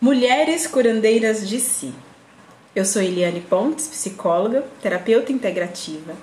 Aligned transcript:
Mulheres 0.00 0.64
curandeiras 0.64 1.48
de 1.48 1.58
si. 1.58 1.92
Eu 2.72 2.84
sou 2.84 3.02
Eliane 3.02 3.40
Pontes, 3.40 3.88
psicóloga, 3.88 4.64
terapeuta 4.80 5.32
integrativa, 5.32 6.14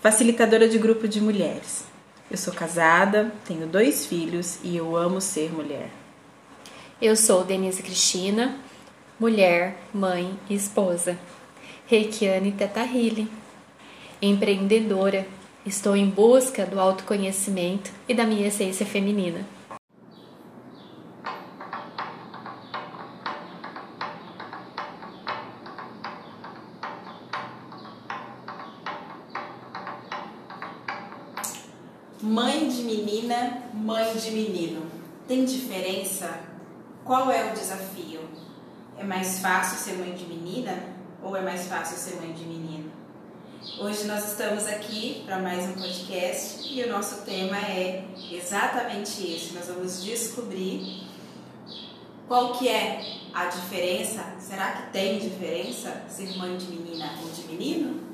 facilitadora 0.00 0.66
de 0.66 0.78
grupo 0.78 1.06
de 1.06 1.20
mulheres. 1.20 1.84
Eu 2.30 2.38
sou 2.38 2.54
casada, 2.54 3.30
tenho 3.46 3.66
dois 3.66 4.06
filhos 4.06 4.58
e 4.64 4.74
eu 4.78 4.96
amo 4.96 5.20
ser 5.20 5.52
mulher. 5.52 5.90
Eu 7.02 7.14
sou 7.14 7.44
Denise 7.44 7.82
Cristina, 7.82 8.56
mulher, 9.20 9.76
mãe 9.92 10.38
e 10.48 10.54
esposa. 10.54 11.18
Reikiane 11.86 12.52
Teta 12.52 12.80
Healing. 12.80 13.28
Empreendedora, 14.22 15.26
estou 15.66 15.94
em 15.94 16.08
busca 16.08 16.64
do 16.64 16.80
autoconhecimento 16.80 17.90
e 18.08 18.14
da 18.14 18.24
minha 18.24 18.48
essência 18.48 18.86
feminina. 18.86 19.44
Mãe 32.20 32.68
de 32.68 32.82
mãe 34.08 34.16
de 34.16 34.30
menino. 34.30 34.86
Tem 35.26 35.44
diferença? 35.44 36.40
Qual 37.04 37.30
é 37.30 37.50
o 37.50 37.54
desafio? 37.54 38.20
É 38.96 39.04
mais 39.04 39.40
fácil 39.40 39.76
ser 39.76 39.98
mãe 39.98 40.14
de 40.14 40.24
menina 40.24 40.82
ou 41.22 41.36
é 41.36 41.42
mais 41.42 41.66
fácil 41.66 41.96
ser 41.98 42.16
mãe 42.16 42.32
de 42.32 42.44
menino? 42.44 42.90
Hoje 43.78 44.04
nós 44.04 44.26
estamos 44.26 44.66
aqui 44.66 45.22
para 45.26 45.38
mais 45.38 45.64
um 45.64 45.72
podcast 45.74 46.72
e 46.72 46.82
o 46.84 46.88
nosso 46.88 47.22
tema 47.22 47.58
é 47.58 48.04
exatamente 48.32 49.30
esse. 49.30 49.52
Nós 49.52 49.66
vamos 49.66 50.02
descobrir 50.02 51.06
qual 52.26 52.52
que 52.54 52.66
é 52.66 53.02
a 53.34 53.44
diferença. 53.44 54.24
Será 54.38 54.72
que 54.72 54.92
tem 54.92 55.18
diferença 55.18 56.04
ser 56.08 56.34
mãe 56.38 56.56
de 56.56 56.66
menina 56.66 57.12
ou 57.22 57.30
de 57.30 57.42
menino? 57.42 58.07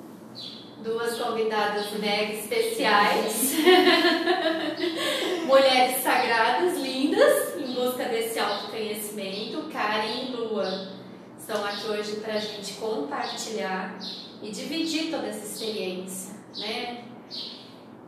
Duas 0.85 1.19
convidadas 1.19 1.91
mega 1.99 2.35
especiais, 2.35 3.55
mulheres 5.49 6.03
sagradas, 6.03 6.79
lindas, 6.79 7.57
em 7.57 7.73
busca 7.73 8.05
desse 8.05 8.39
autoconhecimento, 8.39 9.63
Karen 9.73 10.27
e 10.29 10.37
Lua. 10.37 10.93
Estão 11.39 11.65
aqui 11.65 11.87
hoje 11.89 12.17
para 12.17 12.35
a 12.35 12.39
gente 12.39 12.75
compartilhar 12.75 13.99
e 14.43 14.51
dividir 14.51 15.11
toda 15.11 15.27
essa 15.27 15.47
experiência, 15.47 16.35
né? 16.59 17.05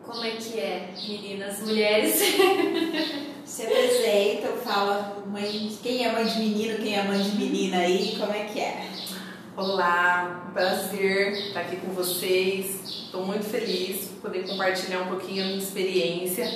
Como 0.05 0.23
é 0.23 0.33
que 0.33 0.61
é, 0.61 0.91
meninas, 1.09 1.61
mulheres? 1.61 2.15
Se 3.45 3.63
apresenta, 3.63 4.49
fala 4.63 5.25
mãe, 5.27 5.77
quem 5.83 6.05
é 6.05 6.13
mãe 6.13 6.27
de 6.27 6.39
menino, 6.39 6.79
quem 6.79 6.95
é 6.95 7.03
mãe 7.05 7.23
de 7.23 7.37
menina 7.37 7.79
aí, 7.79 8.17
como 8.19 8.33
é 8.33 8.45
que 8.45 8.61
é? 8.61 8.86
Olá, 9.59 10.49
um 10.51 10.53
prazer 10.53 11.33
estar 11.33 11.61
aqui 11.61 11.77
com 11.77 11.91
vocês. 11.93 12.79
Estou 13.07 13.25
muito 13.25 13.45
feliz 13.45 14.09
por 14.09 14.31
poder 14.31 14.47
compartilhar 14.47 15.01
um 15.01 15.09
pouquinho 15.09 15.45
a 15.45 15.47
minha 15.47 15.59
experiência 15.59 16.47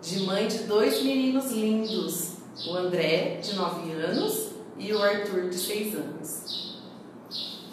de 0.00 0.20
mãe 0.20 0.46
de 0.46 0.58
dois 0.58 1.02
meninos 1.02 1.50
lindos, 1.50 2.36
o 2.68 2.76
André, 2.76 3.40
de 3.42 3.52
9 3.54 3.90
anos, 3.94 4.52
e 4.78 4.92
o 4.92 5.02
Arthur, 5.02 5.48
de 5.48 5.56
6 5.56 5.94
anos. 5.96 6.78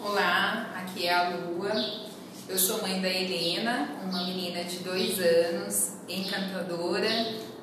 Olá, 0.04 0.72
aqui 0.74 1.06
é 1.06 1.14
a 1.14 1.36
Lua. 1.36 1.72
Eu 2.48 2.58
sou 2.58 2.82
mãe 2.82 3.00
da 3.00 3.08
Helena, 3.08 3.90
uma 4.10 4.26
menina 4.26 4.64
de 4.64 4.78
2 4.80 5.20
anos, 5.20 5.92
encantadora, 6.08 7.08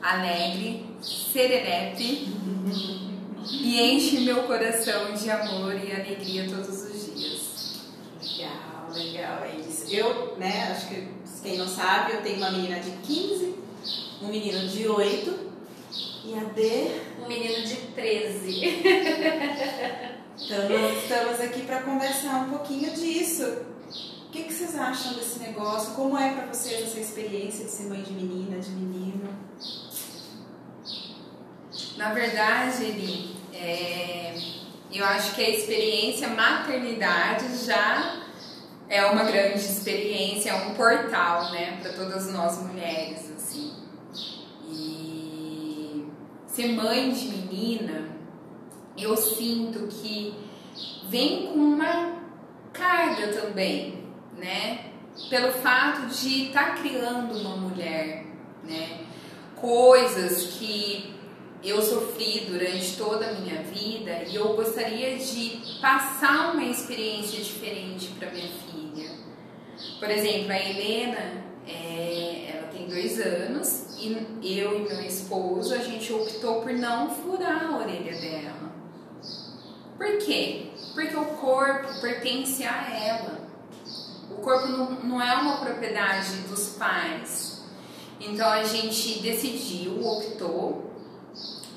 alegre, 0.02 0.86
serelepe 1.02 2.30
e 3.52 3.82
enche 3.82 4.22
meu 4.22 4.44
coração 4.44 5.14
de 5.14 5.30
amor 5.30 5.74
e 5.76 5.92
alegria 5.92 6.48
todos 6.50 6.70
os. 6.70 6.85
Legal, 8.96 9.44
é 9.44 9.56
isso. 9.60 9.94
Eu, 9.94 10.38
né, 10.38 10.72
acho 10.72 10.88
que 10.88 11.08
quem 11.44 11.58
não 11.58 11.68
sabe, 11.68 12.14
eu 12.14 12.22
tenho 12.22 12.38
uma 12.38 12.52
menina 12.52 12.80
de 12.80 12.92
15, 12.92 13.56
um 14.22 14.28
menino 14.28 14.68
de 14.68 14.88
8 14.88 15.40
e 16.26 16.34
a 16.34 16.44
D. 16.46 17.02
Um 17.22 17.28
menino 17.28 17.66
de 17.66 17.76
13. 17.76 18.84
Então, 20.38 20.68
estamos 21.02 21.40
aqui 21.40 21.62
para 21.62 21.82
conversar 21.82 22.46
um 22.46 22.50
pouquinho 22.50 22.92
disso. 22.92 23.44
O 24.28 24.32
que, 24.32 24.44
que 24.44 24.54
vocês 24.54 24.76
acham 24.76 25.14
desse 25.14 25.40
negócio? 25.40 25.94
Como 25.94 26.18
é 26.18 26.34
para 26.34 26.48
vocês 26.48 26.84
essa 26.84 27.00
experiência 27.00 27.64
de 27.64 27.72
ser 27.72 27.84
mãe 27.86 28.02
de 28.02 28.12
menina, 28.12 28.60
de 28.60 28.70
menino? 28.72 29.30
Na 31.96 32.14
verdade, 32.14 32.84
Eli, 32.84 33.36
é, 33.54 34.36
eu 34.92 35.06
acho 35.06 35.36
que 35.36 35.42
a 35.42 35.50
experiência 35.50 36.28
maternidade 36.28 37.66
já 37.66 38.25
é 38.88 39.06
uma 39.06 39.24
grande 39.24 39.60
experiência, 39.60 40.52
é 40.52 40.68
um 40.68 40.76
portal, 40.76 41.52
né, 41.52 41.80
para 41.82 41.94
todas 41.94 42.32
nós 42.32 42.62
mulheres, 42.62 43.32
assim. 43.36 43.74
E 44.70 46.06
ser 46.48 46.70
mãe 46.70 47.12
de 47.12 47.28
menina, 47.28 48.10
eu 48.98 49.18
sinto 49.18 49.88
que 49.88 50.34
vem 51.10 51.48
com 51.48 51.60
uma 51.60 52.14
carga 52.72 53.28
também, 53.30 54.06
né, 54.38 54.92
pelo 55.30 55.52
fato 55.54 56.08
de 56.08 56.48
estar 56.48 56.76
tá 56.76 56.82
criando 56.82 57.38
uma 57.40 57.56
mulher, 57.56 58.26
né, 58.64 59.00
coisas 59.56 60.58
que 60.58 61.15
eu 61.70 61.82
sofri 61.82 62.42
durante 62.48 62.96
toda 62.96 63.28
a 63.28 63.34
minha 63.34 63.64
vida 63.64 64.24
e 64.28 64.36
eu 64.36 64.54
gostaria 64.54 65.18
de 65.18 65.80
passar 65.82 66.54
uma 66.54 66.64
experiência 66.64 67.44
diferente 67.44 68.08
para 68.20 68.30
minha 68.30 68.48
filha. 68.48 69.10
Por 70.00 70.10
exemplo, 70.10 70.52
a 70.52 70.60
Helena, 70.60 71.44
é, 71.68 72.52
ela 72.54 72.68
tem 72.68 72.88
dois 72.88 73.20
anos 73.20 73.96
e 74.00 74.60
eu 74.60 74.80
e 74.80 74.88
meu 74.88 75.02
esposo 75.02 75.74
a 75.74 75.80
gente 75.80 76.14
optou 76.14 76.62
por 76.62 76.72
não 76.72 77.10
furar 77.10 77.66
a 77.66 77.78
orelha 77.80 78.16
dela. 78.16 78.72
Por 79.98 80.18
quê? 80.20 80.68
Porque 80.94 81.16
o 81.16 81.26
corpo 81.26 82.00
pertence 82.00 82.64
a 82.64 82.94
ela. 82.94 83.40
O 84.30 84.36
corpo 84.36 84.68
não, 84.68 84.92
não 85.04 85.22
é 85.22 85.34
uma 85.36 85.58
propriedade 85.58 86.38
dos 86.48 86.76
pais. 86.78 87.64
Então 88.20 88.48
a 88.48 88.64
gente 88.64 89.20
decidiu, 89.20 90.06
optou 90.06 90.85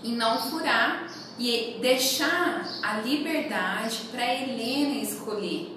em 0.02 0.16
não 0.16 0.38
furar 0.38 1.06
e 1.38 1.78
deixar 1.80 2.64
a 2.82 3.00
liberdade 3.00 4.08
para 4.10 4.34
Helena 4.34 5.00
escolher. 5.00 5.76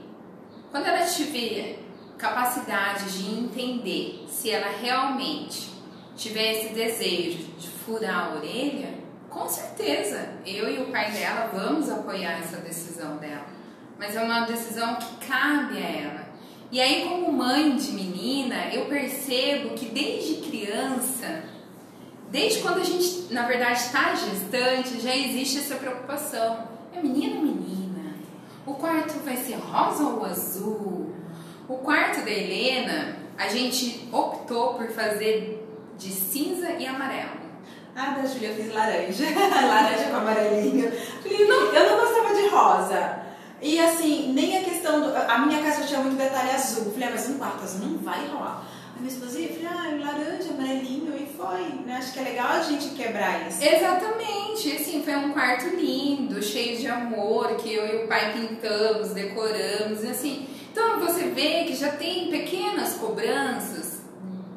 Quando 0.72 0.88
ela 0.88 1.06
tiver 1.06 1.80
capacidade 2.18 3.18
de 3.18 3.34
entender 3.34 4.26
se 4.28 4.52
ela 4.52 4.70
realmente 4.82 5.72
tiver 6.16 6.54
esse 6.54 6.74
desejo 6.74 7.52
de 7.58 7.68
furar 7.68 8.32
a 8.32 8.36
orelha, 8.36 8.94
com 9.30 9.48
certeza 9.48 10.36
eu 10.46 10.70
e 10.70 10.82
o 10.82 10.92
pai 10.92 11.12
dela 11.12 11.50
vamos 11.54 11.90
apoiar 11.90 12.40
essa 12.40 12.58
decisão 12.58 13.18
dela. 13.18 13.46
Mas 13.98 14.16
é 14.16 14.22
uma 14.22 14.42
decisão 14.42 14.96
que 14.96 15.28
cabe 15.28 15.78
a 15.78 15.90
ela. 15.90 16.32
E 16.72 16.80
aí, 16.80 17.04
como 17.04 17.32
mãe 17.34 17.76
de 17.76 17.92
menina, 17.92 18.74
eu 18.74 18.86
percebo 18.86 19.76
que 19.76 19.88
desde 19.88 20.50
criança 20.50 21.44
Desde 22.32 22.62
quando 22.62 22.80
a 22.80 22.84
gente, 22.84 23.28
na 23.30 23.46
verdade, 23.46 23.78
está 23.78 24.16
gestante, 24.16 25.02
já 25.02 25.14
existe 25.14 25.60
essa 25.60 25.76
preocupação. 25.76 26.66
É 26.96 27.02
menina 27.02 27.36
ou 27.36 27.42
menina? 27.42 28.14
O 28.66 28.74
quarto 28.76 29.20
vai 29.26 29.36
ser 29.36 29.56
rosa 29.56 30.04
ou 30.04 30.26
azul? 30.26 31.14
O 31.68 31.76
quarto 31.80 32.22
da 32.24 32.32
Helena, 32.32 33.18
a 33.38 33.50
gente 33.50 34.08
optou 34.14 34.76
por 34.76 34.88
fazer 34.92 35.68
de 35.98 36.10
cinza 36.10 36.72
e 36.72 36.88
amarelo. 36.88 37.42
Ah, 37.94 38.12
da 38.12 38.26
Júlia 38.26 38.50
eu 38.50 38.56
fiz 38.56 38.74
laranja. 38.74 39.26
laranja 39.68 40.10
com 40.10 40.16
amarelinho. 40.16 40.90
Não, 41.50 41.74
eu 41.74 41.90
não 41.90 42.00
gostava 42.00 42.34
de 42.34 42.48
rosa. 42.48 43.20
E 43.62 43.78
assim, 43.78 44.32
nem 44.32 44.58
a 44.58 44.64
questão 44.64 45.02
do. 45.02 45.14
A 45.14 45.38
minha 45.40 45.62
casa 45.62 45.86
tinha 45.86 46.00
muito 46.00 46.18
detalhe 46.18 46.52
azul. 46.52 46.92
Falei, 46.94 47.10
ah, 47.10 47.12
mas 47.12 47.30
um 47.30 47.38
quarto 47.38 47.64
azul 47.64 47.88
não 47.88 47.98
vai 47.98 48.26
rolar 48.28 48.66
minha 49.02 49.14
esposa 49.14 49.40
ia, 49.40 49.50
falei, 49.50 49.68
ah, 49.68 50.06
laranja, 50.06 50.50
amarelinho, 50.52 51.16
e 51.18 51.26
foi. 51.26 51.64
Né? 51.86 51.96
Acho 51.98 52.14
que 52.14 52.20
é 52.20 52.24
legal 52.24 52.48
a 52.48 52.62
gente 52.62 52.90
quebrar 52.90 53.48
isso. 53.48 53.64
Exatamente, 53.64 54.72
assim, 54.74 55.04
foi 55.04 55.16
um 55.16 55.32
quarto 55.32 55.76
lindo, 55.76 56.42
cheio 56.42 56.78
de 56.78 56.88
amor, 56.88 57.56
que 57.56 57.74
eu 57.74 57.86
e 57.86 58.04
o 58.06 58.08
pai 58.08 58.32
pintamos, 58.32 59.10
decoramos, 59.10 60.04
e 60.04 60.08
assim. 60.08 60.48
Então 60.72 61.00
você 61.00 61.26
vê 61.30 61.66
que 61.66 61.76
já 61.76 61.92
tem 61.92 62.30
pequenas 62.30 62.94
cobranças 62.94 64.02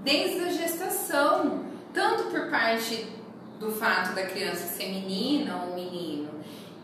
desde 0.04 0.40
a 0.44 0.48
gestação, 0.50 1.64
tanto 1.92 2.24
por 2.24 2.50
parte 2.50 3.06
do 3.58 3.72
fato 3.72 4.14
da 4.14 4.26
criança 4.26 4.66
ser 4.66 4.88
menina 4.90 5.64
ou 5.64 5.74
menino. 5.74 6.28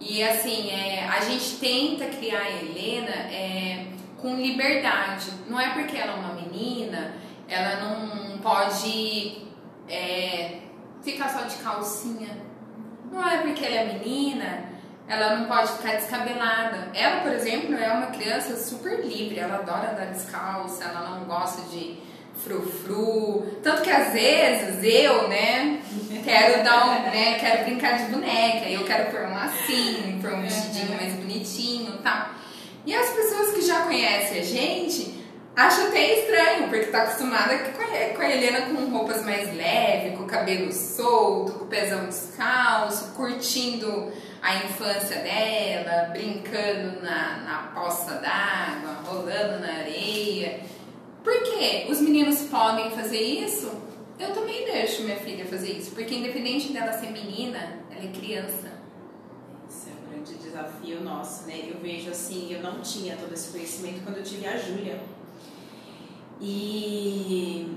E 0.01 0.23
assim, 0.23 0.71
é, 0.71 1.07
a 1.07 1.21
gente 1.21 1.57
tenta 1.57 2.07
criar 2.07 2.41
a 2.41 2.51
Helena 2.51 3.15
é, 3.31 3.87
com 4.17 4.35
liberdade. 4.35 5.27
Não 5.47 5.61
é 5.61 5.71
porque 5.75 5.97
ela 5.97 6.13
é 6.13 6.17
uma 6.17 6.35
menina 6.35 7.13
ela 7.51 7.77
não 7.81 8.39
pode 8.39 9.43
é, 9.89 10.61
ficar 11.03 11.29
só 11.29 11.43
de 11.43 11.57
calcinha. 11.57 12.39
Não 13.11 13.29
é 13.29 13.39
porque 13.39 13.65
ela 13.65 13.91
é 13.91 13.99
menina, 13.99 14.71
ela 15.09 15.37
não 15.37 15.47
pode 15.47 15.73
ficar 15.73 15.97
descabelada. 15.97 16.91
Ela, 16.95 17.23
por 17.23 17.33
exemplo, 17.33 17.75
é 17.75 17.93
uma 17.93 18.07
criança 18.07 18.57
super 18.57 19.05
livre, 19.05 19.41
ela 19.41 19.57
adora 19.57 19.91
andar 19.91 20.07
descalça, 20.07 20.85
ela 20.85 21.19
não 21.19 21.25
gosta 21.25 21.63
de 21.63 21.99
frufru. 22.45 23.59
Tanto 23.63 23.83
que 23.83 23.91
às 23.91 24.13
vezes 24.13 24.83
eu, 24.83 25.29
né, 25.29 25.83
quero 26.23 26.63
dar 26.63 26.87
um, 26.87 27.11
né, 27.11 27.39
quero 27.41 27.65
brincar 27.65 27.99
de 27.99 28.13
boneca, 28.13 28.69
eu 28.69 28.85
quero 28.85 29.11
pôr 29.11 29.23
um 29.23 29.35
lacinho, 29.35 30.21
pôr 30.23 30.33
um 30.33 30.43
vestidinho 30.43 30.97
mais 30.97 31.13
bonitinho 31.15 31.97
e 31.97 31.99
tal. 31.99 32.29
E 32.87 32.95
as 32.95 33.11
pessoas 33.11 33.53
que 33.53 33.63
já 33.63 33.83
conhecem 33.83 34.41
a 34.41 34.45
gente 34.45 35.20
acham 35.57 35.89
até 35.89 36.21
estranho, 36.21 36.69
porque 36.69 36.87
tá 36.87 37.03
acostumada 37.03 37.59
com 37.59 38.23
a 38.23 38.31
Helena 38.31 38.63
com 38.63 38.91
roupas 38.91 39.25
mais 39.25 39.55
leves, 39.55 40.17
com 40.17 40.25
o 40.25 40.27
cabelo 40.27 40.73
solto, 40.73 41.53
com 41.53 41.65
o 41.65 41.69
pezão 41.69 42.07
descalço, 42.07 43.13
curtindo 43.15 44.13
a 44.43 44.57
infância 44.57 45.17
dela, 45.17 46.11
brincando 46.13 47.03
na, 47.03 47.39
na 47.39 47.71
poça 47.75 48.15
d'água, 48.15 49.03
rolando 49.05 49.61
na 49.61 49.73
areia. 49.81 50.61
Por 51.23 51.43
que 51.43 51.87
os 51.91 52.01
meninos 52.01 52.43
podem 52.43 52.91
fazer 52.91 53.21
isso? 53.21 53.71
Eu 54.19 54.33
também 54.33 54.65
deixo 54.65 55.03
minha 55.03 55.17
filha 55.17 55.45
fazer 55.47 55.73
isso, 55.73 55.93
porque 55.93 56.15
independente 56.15 56.73
dela 56.73 56.93
ser 56.93 57.11
menina, 57.11 57.81
ela 57.91 58.05
é 58.05 58.09
criança. 58.09 58.71
Esse 59.69 59.91
é 59.91 59.93
um 59.93 60.11
grande 60.11 60.35
desafio 60.35 61.01
nosso, 61.01 61.47
né? 61.47 61.69
Eu 61.69 61.81
vejo 61.81 62.11
assim, 62.11 62.53
eu 62.53 62.63
não 62.63 62.81
tinha 62.81 63.17
todo 63.17 63.33
esse 63.33 63.51
conhecimento 63.51 64.03
quando 64.05 64.19
eu 64.19 64.23
tive 64.23 64.47
a 64.47 64.57
Júlia. 64.57 65.01
E 66.41 67.77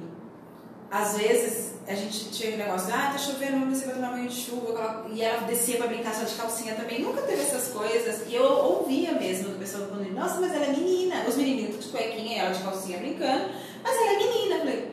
às 0.89 1.18
vezes 1.18 1.74
a 1.88 1.95
gente 1.95 2.30
tinha 2.30 2.54
um 2.54 2.57
negócio, 2.57 2.94
ah, 2.94 3.10
tá 3.12 3.18
chovendo, 3.18 3.65
descer 3.65 3.86
pra 3.86 3.95
tomar 3.95 4.12
banho 4.12 4.30
de 4.30 4.36
chuva, 4.36 5.06
e 5.12 5.21
ela 5.21 5.42
descia 5.42 5.77
pra 5.77 5.88
brincar 5.88 6.13
só 6.13 6.24
de 6.24 6.33
calcinha 6.36 6.75
também, 6.75 7.01
nunca 7.01 7.21
teve 7.24 7.42
essas 7.42 7.74
coisas, 7.74 8.25
e 8.27 8.36
eu 8.36 8.45
ouvia 8.45 9.12
mesmo 9.13 9.50
do 9.50 9.60
pessoal 9.60 9.88
falando, 9.88 10.13
nossa, 10.13 10.39
mas 10.39 10.54
ela 10.54 10.65
é 10.65 10.69
menina, 10.69 11.25
os 11.27 11.36
menininhos 11.36 11.83
de 11.83 11.89
cuequinha 11.89 12.36
e 12.36 12.39
ela 12.39 12.51
de 12.51 12.63
calcinha 12.63 13.00
brincando, 13.00 13.50
mas 13.83 13.98
ela 13.98 14.13
é 14.13 14.18
menina, 14.18 14.56
eu 14.56 14.60
falei, 14.60 14.92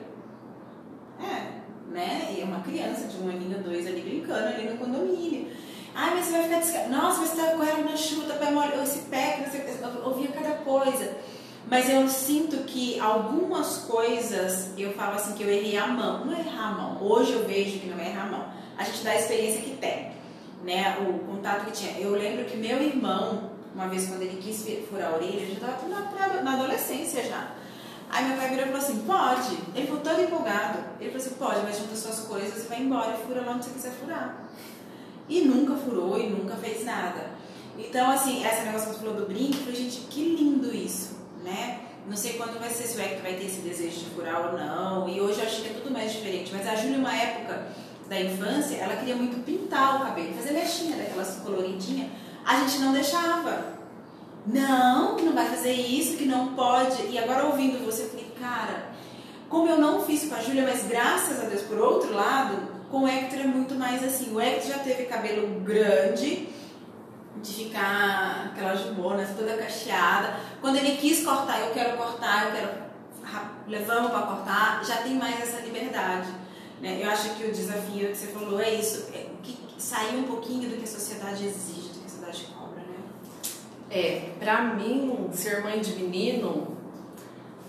é, 1.20 1.92
né, 1.92 2.34
e 2.36 2.40
é 2.40 2.44
uma 2.44 2.60
criança 2.60 3.06
de 3.06 3.22
um 3.22 3.28
aninho, 3.28 3.62
dois 3.62 3.86
ali 3.86 4.00
brincando 4.00 4.48
ali 4.48 4.68
no 4.68 4.78
condomínio, 4.78 5.52
ai, 5.94 6.14
mas 6.14 6.24
você 6.24 6.32
vai 6.32 6.42
ficar 6.44 6.58
descalço, 6.58 6.90
nossa, 6.90 7.20
mas 7.20 7.30
você 7.30 7.36
tá 7.36 7.52
correndo 7.52 7.84
na 7.88 7.96
chuva, 7.96 8.32
tá 8.32 8.34
pé 8.34 8.50
mole, 8.50 8.82
esse 8.82 9.00
pé, 9.02 9.46
eu 9.80 10.08
ouvia 10.08 10.28
cada 10.28 10.54
coisa, 10.56 11.16
mas 11.70 11.88
eu 11.88 12.08
sinto 12.08 12.64
que 12.64 12.98
algumas 12.98 13.78
coisas 13.84 14.70
eu 14.76 14.92
falo 14.92 15.14
assim 15.14 15.34
que 15.34 15.44
eu 15.44 15.48
errei 15.48 15.78
a 15.78 15.86
mão. 15.86 16.24
Não 16.24 16.34
é 16.34 16.40
errar 16.40 16.70
a 16.70 16.72
mão. 16.72 16.98
Hoje 17.00 17.32
eu 17.32 17.46
vejo 17.46 17.78
que 17.78 17.86
não 17.86 17.96
é 17.96 18.08
errar 18.08 18.24
a 18.24 18.30
mão. 18.30 18.44
A 18.76 18.82
gente 18.82 19.04
dá 19.04 19.12
a 19.12 19.16
experiência 19.16 19.62
que 19.62 19.76
tem, 19.76 20.10
né? 20.64 20.98
O 20.98 21.20
contato 21.20 21.66
que 21.66 21.70
tinha. 21.70 21.96
Eu 22.00 22.10
lembro 22.10 22.44
que 22.46 22.56
meu 22.56 22.82
irmão, 22.82 23.52
uma 23.72 23.86
vez 23.86 24.08
quando 24.08 24.22
ele 24.22 24.42
quis 24.42 24.66
furar 24.90 25.12
a 25.12 25.14
orelha, 25.14 25.46
já 25.46 25.52
estava 25.52 25.86
na, 25.86 26.42
na 26.42 26.54
adolescência 26.54 27.22
já. 27.22 27.52
Aí 28.10 28.24
meu 28.24 28.36
pai 28.36 28.48
virou 28.48 28.64
e 28.64 28.68
falou 28.70 28.82
assim, 28.82 29.02
pode. 29.06 29.58
Ele 29.72 29.86
ficou 29.86 30.00
todo 30.00 30.20
empolgado. 30.20 30.78
Ele 31.00 31.12
falou 31.12 31.24
assim, 31.24 31.36
pode, 31.36 31.60
mas 31.62 31.78
junta 31.78 31.94
suas 31.94 32.20
coisas 32.26 32.64
e 32.64 32.66
vai 32.66 32.80
embora 32.80 33.14
e 33.14 33.26
fura 33.28 33.42
lá 33.42 33.52
onde 33.52 33.66
você 33.66 33.70
quiser 33.70 33.92
furar. 33.92 34.42
E 35.28 35.42
nunca 35.42 35.76
furou 35.76 36.18
e 36.18 36.28
nunca 36.30 36.56
fez 36.56 36.84
nada. 36.84 37.30
Então, 37.78 38.10
assim, 38.10 38.44
essa 38.44 38.64
negócio 38.64 38.88
que 38.88 38.94
você 38.94 39.04
falou 39.04 39.14
do 39.14 39.26
brinco, 39.26 39.54
eu 39.54 39.60
falei, 39.60 39.76
gente, 39.76 40.00
que 40.08 40.34
lindo 40.34 40.74
isso 40.74 41.19
né? 41.44 41.80
Não 42.06 42.16
sei 42.16 42.34
quando 42.34 42.58
vai 42.58 42.70
ser, 42.70 42.84
se 42.84 42.98
o 42.98 43.00
Hector 43.00 43.22
vai 43.22 43.34
ter 43.34 43.46
esse 43.46 43.60
desejo 43.60 44.00
de 44.00 44.06
furar 44.06 44.46
ou 44.46 44.58
não. 44.58 45.08
E 45.08 45.20
hoje 45.20 45.40
eu 45.40 45.46
acho 45.46 45.62
que 45.62 45.68
é 45.68 45.72
tudo 45.72 45.92
mais 45.92 46.12
diferente. 46.12 46.50
Mas 46.52 46.66
a 46.66 46.74
Júlia, 46.74 46.98
uma 46.98 47.14
época 47.14 47.68
da 48.08 48.20
infância, 48.20 48.76
ela 48.76 48.96
queria 48.96 49.14
muito 49.14 49.44
pintar 49.44 49.96
o 49.96 50.06
cabelo, 50.06 50.34
fazer 50.34 50.52
mechinha 50.52 50.96
daquelas 50.96 51.36
coloridinhas. 51.36 52.08
A 52.44 52.60
gente 52.60 52.78
não 52.78 52.92
deixava. 52.92 53.78
Não, 54.46 55.16
não 55.18 55.34
vai 55.34 55.48
fazer 55.48 55.72
isso, 55.72 56.16
que 56.16 56.24
não 56.24 56.54
pode. 56.54 57.02
E 57.10 57.18
agora 57.18 57.46
ouvindo 57.46 57.84
você, 57.84 58.02
eu 58.02 58.08
falei, 58.08 58.26
cara, 58.40 58.90
como 59.48 59.68
eu 59.68 59.78
não 59.78 60.02
fiz 60.02 60.28
com 60.28 60.34
a 60.34 60.40
Júlia, 60.40 60.64
mas 60.64 60.86
graças 60.86 61.40
a 61.40 61.44
Deus, 61.44 61.62
por 61.62 61.78
outro 61.78 62.12
lado, 62.14 62.56
com 62.90 63.02
o 63.02 63.08
Hector 63.08 63.40
é 63.40 63.46
muito 63.46 63.74
mais 63.74 64.02
assim. 64.02 64.34
O 64.34 64.40
Hector 64.40 64.72
já 64.72 64.78
teve 64.78 65.04
cabelo 65.04 65.60
grande 65.60 66.48
de 67.36 67.52
ficar 67.52 68.50
aquela 68.52 68.74
jubona 68.74 69.26
toda 69.36 69.56
cacheada. 69.56 70.36
Quando 70.60 70.76
ele 70.76 70.96
quis 70.96 71.24
cortar, 71.24 71.60
eu 71.60 71.72
quero 71.72 71.96
cortar, 71.96 72.46
eu 72.46 72.52
quero 72.52 72.90
levamos 73.70 74.10
para 74.10 74.22
cortar, 74.22 74.84
já 74.84 74.96
tem 74.96 75.14
mais 75.14 75.40
essa 75.40 75.60
liberdade. 75.60 76.28
Né? 76.80 77.00
Eu 77.02 77.10
acho 77.10 77.34
que 77.36 77.44
o 77.44 77.52
desafio 77.52 78.08
que 78.08 78.16
você 78.16 78.26
falou 78.28 78.60
é 78.60 78.74
isso, 78.74 79.10
é 79.14 79.26
que 79.42 79.56
sair 79.78 80.16
um 80.16 80.24
pouquinho 80.24 80.68
do 80.68 80.76
que 80.76 80.84
a 80.84 80.86
sociedade 80.86 81.46
exige, 81.46 81.88
do 81.88 82.00
que 82.00 82.06
a 82.06 82.08
sociedade 82.08 82.46
cobra, 82.52 82.80
né? 82.80 82.98
É, 83.90 84.30
pra 84.38 84.62
mim, 84.74 85.28
ser 85.32 85.62
mãe 85.62 85.80
de 85.80 85.92
menino 85.92 86.76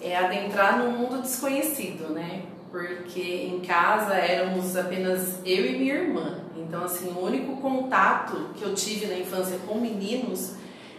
é 0.02 0.18
adentrar 0.18 0.80
num 0.80 0.92
mundo 0.92 1.22
desconhecido, 1.22 2.10
né? 2.10 2.46
Porque 2.72 3.22
em 3.22 3.60
casa 3.60 4.16
éramos 4.16 4.75
apenas 4.75 5.40
eu 5.46 5.66
e 5.66 5.78
minha 5.78 5.94
irmã. 5.94 6.41
Então, 6.57 6.83
assim, 6.83 7.09
o 7.12 7.25
único 7.25 7.57
contato 7.57 8.50
que 8.56 8.63
eu 8.63 8.74
tive 8.74 9.06
na 9.06 9.18
infância 9.18 9.57
com 9.68 9.80
meninos 9.80 10.56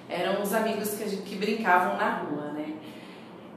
eram 0.08 0.42
os 0.42 0.52
amigos 0.52 0.90
que, 0.90 1.04
que 1.18 1.36
brincavam 1.36 1.96
na 1.96 2.18
rua, 2.18 2.52
né? 2.52 2.74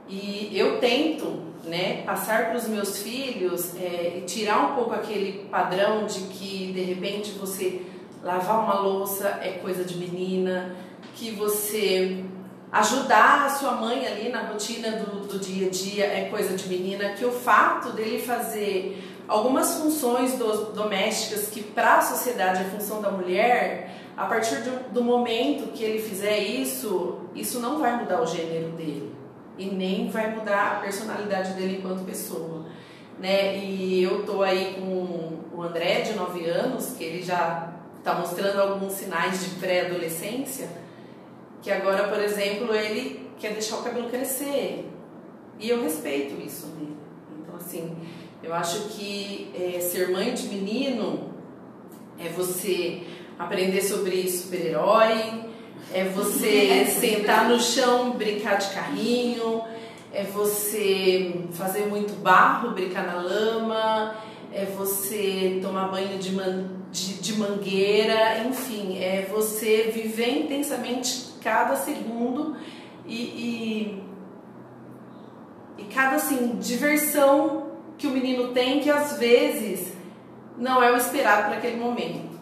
E 0.08 0.56
eu 0.56 0.78
tento, 0.78 1.42
né, 1.64 2.02
passar 2.02 2.46
para 2.46 2.56
os 2.56 2.68
meus 2.68 2.98
filhos 2.98 3.74
é, 3.76 4.22
tirar 4.24 4.70
um 4.70 4.74
pouco 4.76 4.94
aquele 4.94 5.48
padrão 5.50 6.06
de 6.06 6.20
que 6.20 6.72
de 6.72 6.82
repente 6.82 7.32
você 7.32 7.82
lavar 8.22 8.62
uma 8.62 8.78
louça 8.80 9.40
é 9.42 9.58
coisa 9.62 9.84
de 9.84 9.96
menina, 9.96 10.76
que 11.16 11.32
você 11.32 12.24
ajudar 12.70 13.46
a 13.46 13.50
sua 13.50 13.72
mãe 13.72 14.06
ali 14.06 14.28
na 14.28 14.42
rotina 14.42 14.92
do, 14.92 15.26
do 15.26 15.38
dia 15.38 15.66
a 15.66 15.70
dia 15.70 16.04
é 16.04 16.28
coisa 16.30 16.56
de 16.56 16.68
menina, 16.68 17.10
que 17.10 17.24
o 17.24 17.32
fato 17.32 17.92
dele 17.92 18.20
fazer 18.20 19.15
algumas 19.28 19.74
funções 19.74 20.34
do, 20.34 20.72
domésticas 20.72 21.48
que 21.48 21.62
para 21.62 21.98
a 21.98 22.02
sociedade 22.02 22.62
é 22.62 22.64
função 22.64 23.00
da 23.00 23.10
mulher, 23.10 23.90
a 24.16 24.26
partir 24.26 24.56
do, 24.56 24.92
do, 24.92 25.04
momento 25.04 25.72
que 25.72 25.84
ele 25.84 25.98
fizer 25.98 26.38
isso, 26.38 27.18
isso 27.34 27.60
não 27.60 27.78
vai 27.78 27.96
mudar 27.96 28.22
o 28.22 28.26
gênero 28.26 28.70
dele 28.70 29.14
e 29.58 29.66
nem 29.66 30.08
vai 30.08 30.34
mudar 30.34 30.72
a 30.72 30.80
personalidade 30.80 31.52
dele 31.54 31.78
enquanto 31.78 32.04
pessoa. 32.04 32.66
Né? 33.18 33.58
E 33.58 34.02
eu 34.02 34.24
tô 34.24 34.42
aí 34.42 34.74
com 34.78 35.56
o 35.56 35.62
André, 35.62 36.02
de 36.02 36.14
9 36.14 36.44
anos, 36.48 36.94
que 36.96 37.04
ele 37.04 37.22
já 37.22 37.72
está 37.98 38.14
mostrando 38.14 38.60
alguns 38.60 38.92
sinais 38.92 39.42
de 39.42 39.50
pré-adolescência, 39.56 40.68
que 41.62 41.70
agora, 41.70 42.08
por 42.08 42.20
exemplo, 42.20 42.74
ele 42.74 43.28
quer 43.38 43.52
deixar 43.52 43.76
o 43.76 43.82
cabelo 43.82 44.08
crescer. 44.08 44.88
E 45.58 45.68
eu 45.68 45.82
respeito 45.82 46.40
isso 46.40 46.68
nele. 46.78 46.96
Então, 47.40 47.56
assim, 47.56 47.96
eu 48.42 48.54
acho 48.54 48.88
que 48.90 49.50
é, 49.54 49.80
ser 49.80 50.10
mãe 50.10 50.34
de 50.34 50.48
menino 50.48 51.30
é 52.18 52.28
você 52.28 53.02
aprender 53.38 53.82
sobre 53.82 54.28
super-herói, 54.28 55.44
é 55.92 56.04
você 56.04 56.86
sentar 56.98 57.48
no 57.48 57.60
chão, 57.60 58.12
brincar 58.12 58.56
de 58.56 58.68
carrinho, 58.70 59.62
é 60.12 60.22
você 60.22 61.44
fazer 61.52 61.86
muito 61.86 62.14
barro, 62.20 62.70
brincar 62.70 63.06
na 63.06 63.20
lama, 63.20 64.14
é 64.52 64.64
você 64.64 65.58
tomar 65.60 65.88
banho 65.88 66.18
de, 66.18 66.32
man, 66.32 66.68
de, 66.90 67.14
de 67.14 67.38
mangueira, 67.38 68.38
enfim, 68.46 68.98
é 68.98 69.28
você 69.30 69.90
viver 69.92 70.44
intensamente 70.44 71.34
cada 71.42 71.76
segundo 71.76 72.56
e, 73.04 73.16
e, 73.16 74.02
e 75.78 75.84
cada 75.84 76.16
assim, 76.16 76.56
diversão 76.58 77.65
que 77.98 78.06
o 78.06 78.10
menino 78.10 78.48
tem 78.48 78.80
que 78.80 78.90
às 78.90 79.18
vezes 79.18 79.92
não 80.58 80.82
é 80.82 80.92
o 80.92 80.96
esperado 80.96 81.48
para 81.48 81.58
aquele 81.58 81.76
momento. 81.76 82.36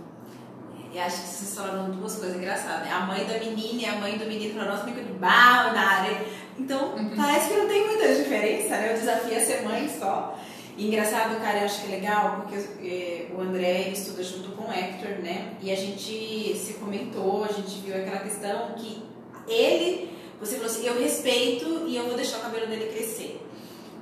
E 0.92 0.99
acho 1.00 1.23
que 1.23 1.28
vocês 1.28 1.54
falaram 1.56 1.90
duas 1.90 2.16
coisas 2.16 2.37
engraçadas. 2.37 2.87
Né? 2.87 2.92
A 2.92 3.00
mãe 3.00 3.25
da 3.25 3.37
menina 3.38 3.82
e 3.82 3.87
a 3.87 3.96
mãe 3.96 4.16
do 4.16 4.26
menino 4.26 4.54
falaram, 4.54 4.73
nossa, 4.73 4.84
brinca 4.84 5.02
de 5.02 5.12
barro 5.14 5.75
na 5.75 5.80
areia. 5.80 6.25
Então, 6.56 6.94
uhum. 6.94 7.16
parece 7.16 7.49
que 7.49 7.58
não 7.58 7.66
tem 7.66 7.84
muita 7.84 8.14
diferença, 8.14 8.76
né? 8.76 8.94
O 8.94 8.99
desafio 8.99 9.34
é 9.34 9.40
ser 9.40 9.62
mãe 9.62 9.88
só. 9.88 10.38
E 10.76 10.87
engraçado, 10.87 11.40
cara, 11.40 11.58
eu 11.58 11.64
acho 11.64 11.82
que 11.82 11.92
é 11.92 11.96
legal, 11.96 12.42
porque 12.42 12.56
é, 12.88 13.26
o 13.34 13.40
André 13.40 13.88
estuda 13.88 14.23
junto 14.23 14.52
com 14.52 14.68
o 14.68 14.73
Hector, 14.73 15.23
né? 15.23 15.54
E 15.61 15.73
a 15.73 15.76
gente 15.76 16.56
se 16.56 16.75
comentou, 16.80 17.44
a 17.44 17.52
gente 17.52 17.80
viu 17.80 17.96
aquela 17.96 18.18
questão 18.18 18.73
que 18.76 19.02
ele, 19.49 20.11
você 20.40 20.56
falou 20.56 20.70
assim, 20.70 20.87
eu 20.87 21.00
respeito 21.00 21.84
e 21.87 21.96
eu 21.96 22.04
vou 22.04 22.14
deixar 22.14 22.38
o 22.38 22.42
cabelo 22.42 22.66
dele 22.66 22.87
crescer. 22.92 23.13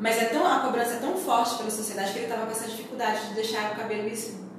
Mas 0.00 0.20
é 0.20 0.25
tão, 0.26 0.46
a 0.46 0.61
cobrança 0.61 0.94
é 0.94 0.96
tão 0.96 1.16
forte 1.16 1.56
pela 1.56 1.70
sociedade 1.70 2.12
que 2.12 2.18
ele 2.18 2.26
estava 2.26 2.46
com 2.46 2.52
essa 2.52 2.68
dificuldade 2.68 3.28
de 3.28 3.34
deixar 3.34 3.72
o 3.72 3.76
cabelo 3.76 4.08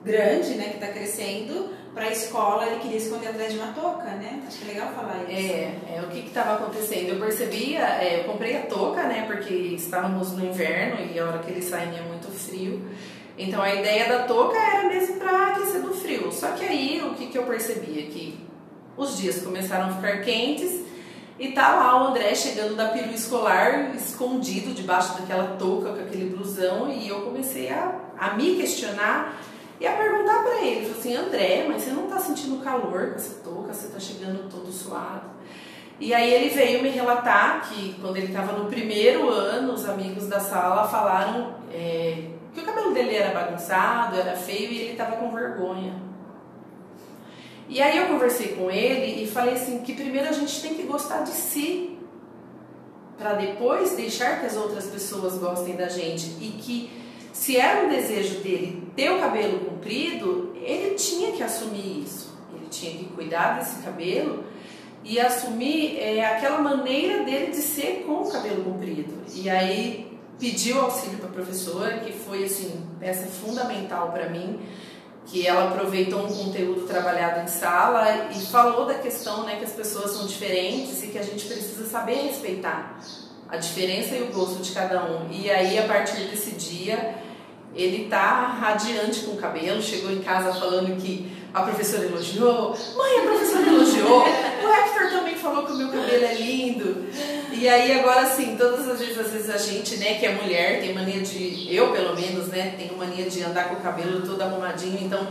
grande, 0.03 0.55
né, 0.55 0.65
que 0.69 0.75
está 0.75 0.87
crescendo, 0.87 1.69
para 1.93 2.05
a 2.05 2.11
escola, 2.11 2.65
ele 2.65 2.79
queria 2.79 2.97
esconder 2.97 3.27
atrás 3.27 3.53
de 3.53 3.59
uma 3.59 3.71
touca, 3.71 4.03
né? 4.03 4.41
Acho 4.47 4.57
que 4.57 4.69
é 4.69 4.73
legal 4.73 4.91
falar 4.93 5.23
isso. 5.29 5.53
É, 5.53 5.95
é 5.95 6.01
o 6.01 6.09
que 6.09 6.27
estava 6.27 6.55
acontecendo. 6.55 7.09
Eu 7.09 7.19
percebia, 7.19 7.81
é, 8.01 8.21
eu 8.21 8.23
comprei 8.23 8.57
a 8.57 8.61
touca, 8.61 9.03
né, 9.03 9.25
porque 9.27 9.53
estávamos 9.53 10.31
no 10.31 10.43
inverno 10.43 11.05
e 11.13 11.19
a 11.19 11.25
hora 11.25 11.39
que 11.39 11.51
ele 11.51 11.61
saía 11.61 11.99
é 11.99 12.01
muito 12.01 12.27
frio. 12.31 12.81
Então 13.37 13.61
a 13.61 13.73
ideia 13.73 14.07
da 14.09 14.23
touca 14.23 14.57
era 14.57 14.87
mesmo 14.89 15.17
para 15.17 15.49
aquecer 15.49 15.81
do 15.81 15.93
frio. 15.93 16.31
Só 16.31 16.51
que 16.51 16.65
aí 16.65 17.01
o 17.05 17.13
que, 17.13 17.27
que 17.27 17.37
eu 17.37 17.43
percebia? 17.43 18.03
Que 18.07 18.39
Os 18.97 19.17
dias 19.17 19.41
começaram 19.41 19.89
a 19.89 19.93
ficar 19.93 20.21
quentes 20.21 20.81
e 21.39 21.51
tá 21.51 21.75
lá 21.75 22.03
o 22.03 22.07
André 22.07 22.35
chegando 22.35 22.75
da 22.75 22.89
peru 22.89 23.11
escolar, 23.11 23.95
escondido 23.95 24.73
debaixo 24.73 25.19
daquela 25.19 25.55
touca 25.57 25.91
com 25.91 26.01
aquele 26.01 26.35
blusão, 26.35 26.89
e 26.89 27.07
eu 27.07 27.21
comecei 27.21 27.71
a, 27.71 27.95
a 28.17 28.33
me 28.33 28.55
questionar 28.55 29.35
e 29.79 29.87
a 29.87 29.93
perguntar 29.93 30.43
para 30.43 30.61
ele, 30.61 30.91
assim, 30.91 31.15
André, 31.15 31.65
mas 31.67 31.81
você 31.81 31.91
não 31.91 32.07
tá 32.07 32.19
sentindo 32.19 32.63
calor 32.63 33.09
com 33.09 33.15
essa 33.15 33.41
touca, 33.43 33.73
você 33.73 33.87
tá 33.87 33.99
chegando 33.99 34.49
todo 34.49 34.71
suado. 34.71 35.33
E 35.99 36.13
aí 36.13 36.33
ele 36.33 36.49
veio 36.49 36.81
me 36.81 36.89
relatar 36.89 37.69
que 37.69 37.95
quando 38.01 38.17
ele 38.17 38.27
estava 38.27 38.53
no 38.53 38.65
primeiro 38.65 39.29
ano, 39.29 39.73
os 39.73 39.87
amigos 39.87 40.27
da 40.27 40.39
sala 40.39 40.87
falaram 40.87 41.55
é, 41.71 42.29
que 42.53 42.59
o 42.59 42.63
cabelo 42.63 42.93
dele 42.93 43.15
era 43.15 43.33
bagunçado, 43.33 44.17
era 44.17 44.35
feio 44.35 44.71
e 44.71 44.79
ele 44.79 44.91
estava 44.91 45.15
com 45.15 45.31
vergonha. 45.31 46.12
E 47.73 47.81
aí 47.81 47.97
eu 47.97 48.05
conversei 48.05 48.49
com 48.49 48.69
ele 48.69 49.23
e 49.23 49.27
falei 49.27 49.55
assim 49.55 49.79
que 49.79 49.93
primeiro 49.93 50.29
a 50.29 50.31
gente 50.31 50.61
tem 50.61 50.75
que 50.75 50.83
gostar 50.83 51.21
de 51.21 51.31
si 51.31 51.97
para 53.17 53.33
depois 53.33 53.95
deixar 53.95 54.39
que 54.39 54.45
as 54.45 54.55
outras 54.55 54.85
pessoas 54.85 55.39
gostem 55.39 55.75
da 55.75 55.89
gente 55.89 56.37
e 56.39 56.49
que 56.61 56.91
se 57.33 57.57
era 57.57 57.83
um 57.83 57.89
desejo 57.89 58.41
dele 58.41 58.87
ter 58.95 59.09
o 59.09 59.19
cabelo 59.19 59.61
comprido, 59.61 60.55
ele 60.61 60.93
tinha 60.93 61.31
que 61.31 61.41
assumir 61.41 62.03
isso. 62.03 62.37
Ele 62.53 62.67
tinha 62.69 62.91
que 62.91 63.05
cuidar 63.05 63.57
desse 63.57 63.81
cabelo 63.81 64.43
e 65.03 65.19
assumir 65.19 65.97
é, 65.97 66.23
aquela 66.23 66.59
maneira 66.59 67.23
dele 67.23 67.47
de 67.47 67.57
ser 67.57 68.03
com 68.05 68.21
o 68.21 68.31
cabelo 68.31 68.63
comprido. 68.65 69.15
E 69.33 69.49
aí 69.49 70.15
pediu 70.39 70.79
auxílio 70.79 71.17
para 71.17 71.29
a 71.29 71.31
professora, 71.31 71.97
que 72.01 72.13
foi 72.13 72.43
assim 72.43 72.85
peça 72.99 73.25
fundamental 73.25 74.11
para 74.11 74.29
mim 74.29 74.59
que 75.25 75.47
ela 75.47 75.69
aproveitou 75.69 76.25
um 76.25 76.33
conteúdo 76.33 76.85
trabalhado 76.85 77.41
em 77.41 77.47
sala 77.47 78.29
e 78.31 78.39
falou 78.45 78.85
da 78.85 78.95
questão 78.95 79.43
né, 79.45 79.55
que 79.55 79.63
as 79.63 79.71
pessoas 79.71 80.11
são 80.11 80.27
diferentes 80.27 81.03
e 81.03 81.07
que 81.07 81.17
a 81.17 81.23
gente 81.23 81.45
precisa 81.45 81.85
saber 81.85 82.15
respeitar 82.15 82.99
a 83.49 83.57
diferença 83.57 84.15
e 84.15 84.23
o 84.23 84.27
gosto 84.27 84.61
de 84.61 84.71
cada 84.71 85.03
um. 85.05 85.31
E 85.31 85.49
aí, 85.49 85.77
a 85.77 85.83
partir 85.83 86.23
desse 86.23 86.51
dia, 86.51 87.15
ele 87.75 88.07
tá 88.07 88.47
radiante 88.59 89.21
com 89.21 89.31
o 89.31 89.37
cabelo, 89.37 89.81
chegou 89.81 90.11
em 90.11 90.21
casa 90.21 90.59
falando 90.59 90.99
que 91.01 91.31
a 91.53 91.61
professora 91.61 92.05
elogiou, 92.05 92.75
mãe, 92.95 93.19
a 93.19 93.21
professora 93.21 93.67
elogiou, 93.67 94.23
o 94.23 94.73
Hector 94.73 95.09
também 95.11 95.35
falou 95.35 95.65
que 95.65 95.71
o 95.71 95.75
meu 95.75 95.87
cabelo 95.89 96.25
é 96.25 96.33
lindo. 96.33 97.05
E 97.63 97.69
aí 97.69 97.97
agora 97.97 98.25
sim, 98.25 98.57
todas 98.57 98.85
as 98.89 98.99
vezes, 98.99 99.17
às 99.17 99.31
vezes 99.31 99.49
a 99.49 99.57
gente, 99.57 99.95
né, 99.95 100.15
que 100.15 100.25
é 100.25 100.33
mulher, 100.33 100.81
tem 100.81 100.93
mania 100.93 101.21
de, 101.21 101.73
eu 101.73 101.93
pelo 101.93 102.13
menos, 102.13 102.47
né, 102.47 102.75
tenho 102.77 102.97
mania 102.97 103.29
de 103.29 103.41
andar 103.41 103.69
com 103.69 103.75
o 103.75 103.79
cabelo 103.79 104.19
todo 104.19 104.41
arrumadinho, 104.41 104.99
então 105.01 105.25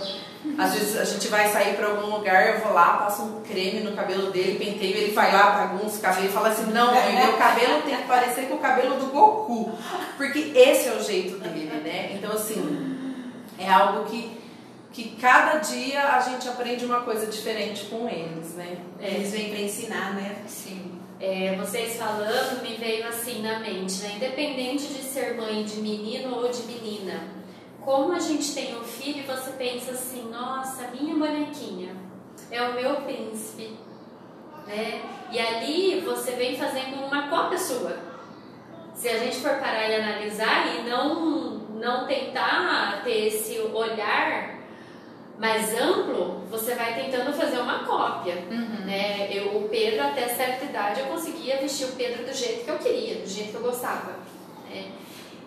às 0.56 0.72
vezes 0.72 0.98
a 0.98 1.04
gente 1.04 1.28
vai 1.28 1.52
sair 1.52 1.76
para 1.76 1.88
algum 1.88 2.06
lugar, 2.06 2.54
eu 2.54 2.60
vou 2.60 2.72
lá, 2.72 2.94
passo 2.94 3.22
um 3.22 3.42
creme 3.42 3.80
no 3.80 3.94
cabelo 3.94 4.30
dele, 4.30 4.58
penteio, 4.58 4.96
ele 4.96 5.12
vai 5.12 5.30
lá, 5.30 5.50
bagunça 5.50 5.98
o 5.98 6.00
cabelo 6.00 6.24
e 6.24 6.30
fala 6.30 6.48
assim, 6.48 6.72
não, 6.72 6.94
mãe, 6.94 7.16
meu 7.16 7.34
cabelo 7.34 7.82
tem 7.82 7.96
que 7.98 8.04
parecer 8.04 8.48
com 8.48 8.54
o 8.54 8.60
cabelo 8.60 8.96
do 8.96 9.08
Goku, 9.08 9.70
porque 10.16 10.52
esse 10.56 10.88
é 10.88 10.92
o 10.92 11.04
jeito 11.04 11.36
dele, 11.36 11.82
né? 11.84 12.12
Então 12.14 12.32
assim, 12.32 12.96
é 13.58 13.68
algo 13.68 14.06
que 14.06 14.40
que 14.90 15.16
cada 15.20 15.58
dia 15.58 16.16
a 16.16 16.20
gente 16.20 16.46
aprende 16.48 16.84
uma 16.84 17.00
coisa 17.00 17.26
diferente 17.26 17.86
com 17.86 18.08
eles, 18.08 18.54
né? 18.54 18.76
É. 19.00 19.08
Eles 19.08 19.32
vêm 19.32 19.50
para 19.50 19.60
ensinar, 19.60 20.14
né? 20.14 20.36
Sim. 20.46 20.91
É, 21.24 21.54
vocês 21.54 21.98
falando 21.98 22.62
me 22.62 22.74
veio 22.74 23.06
assim 23.06 23.42
na 23.42 23.60
mente, 23.60 24.02
né? 24.02 24.14
Independente 24.16 24.88
de 24.88 25.04
ser 25.04 25.36
mãe 25.36 25.62
de 25.62 25.76
menino 25.76 26.34
ou 26.34 26.48
de 26.48 26.62
menina, 26.64 27.28
como 27.80 28.12
a 28.12 28.18
gente 28.18 28.52
tem 28.52 28.76
um 28.76 28.82
filho, 28.82 29.24
você 29.24 29.52
pensa 29.52 29.92
assim, 29.92 30.28
nossa, 30.28 30.88
minha 30.88 31.14
bonequinha 31.14 31.94
é 32.50 32.60
o 32.60 32.74
meu 32.74 32.96
príncipe, 33.02 33.78
né? 34.66 35.00
E 35.30 35.38
ali 35.38 36.00
você 36.00 36.32
vem 36.32 36.56
fazendo 36.56 37.06
uma 37.06 37.28
cópia 37.28 37.56
sua. 37.56 37.96
Se 38.92 39.08
a 39.08 39.18
gente 39.18 39.36
for 39.36 39.60
parar 39.60 39.88
e 39.88 39.94
analisar 39.94 40.74
e 40.74 40.90
não 40.90 41.52
não 41.82 42.04
tentar 42.08 43.02
ter 43.04 43.28
esse 43.28 43.60
olhar 43.60 44.51
mais 45.38 45.74
amplo, 45.74 46.42
você 46.50 46.74
vai 46.74 46.94
tentando 46.94 47.32
fazer 47.32 47.58
uma 47.58 47.84
cópia. 47.84 48.44
Uhum. 48.50 48.84
Né? 48.86 49.28
Eu, 49.32 49.56
o 49.56 49.68
Pedro, 49.68 50.02
até 50.02 50.28
certa 50.28 50.64
idade, 50.64 51.00
eu 51.00 51.06
conseguia 51.06 51.58
vestir 51.58 51.86
o 51.86 51.92
Pedro 51.92 52.24
do 52.24 52.32
jeito 52.32 52.64
que 52.64 52.70
eu 52.70 52.78
queria, 52.78 53.16
do 53.16 53.28
jeito 53.28 53.50
que 53.50 53.56
eu 53.56 53.62
gostava. 53.62 54.12
Né? 54.68 54.92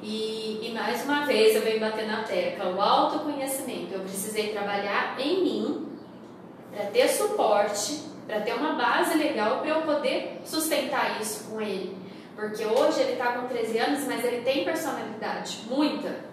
E, 0.01 0.59
e 0.61 0.71
mais 0.73 1.03
uma 1.03 1.25
vez 1.25 1.55
eu 1.55 1.61
venho 1.61 1.79
bater 1.79 2.07
na 2.07 2.23
tecla, 2.23 2.71
o 2.71 2.81
autoconhecimento. 2.81 3.93
Eu 3.93 4.01
precisei 4.01 4.49
trabalhar 4.49 5.15
em 5.19 5.43
mim 5.43 5.87
para 6.71 6.85
ter 6.87 7.07
suporte, 7.07 8.01
para 8.27 8.41
ter 8.41 8.53
uma 8.53 8.73
base 8.73 9.17
legal 9.17 9.59
para 9.59 9.69
eu 9.69 9.81
poder 9.83 10.41
sustentar 10.43 11.21
isso 11.21 11.49
com 11.49 11.61
ele. 11.61 11.95
Porque 12.35 12.65
hoje 12.65 12.99
ele 13.01 13.13
está 13.13 13.31
com 13.31 13.47
13 13.47 13.77
anos, 13.77 14.03
mas 14.05 14.23
ele 14.25 14.41
tem 14.41 14.65
personalidade, 14.65 15.59
muita. 15.69 16.24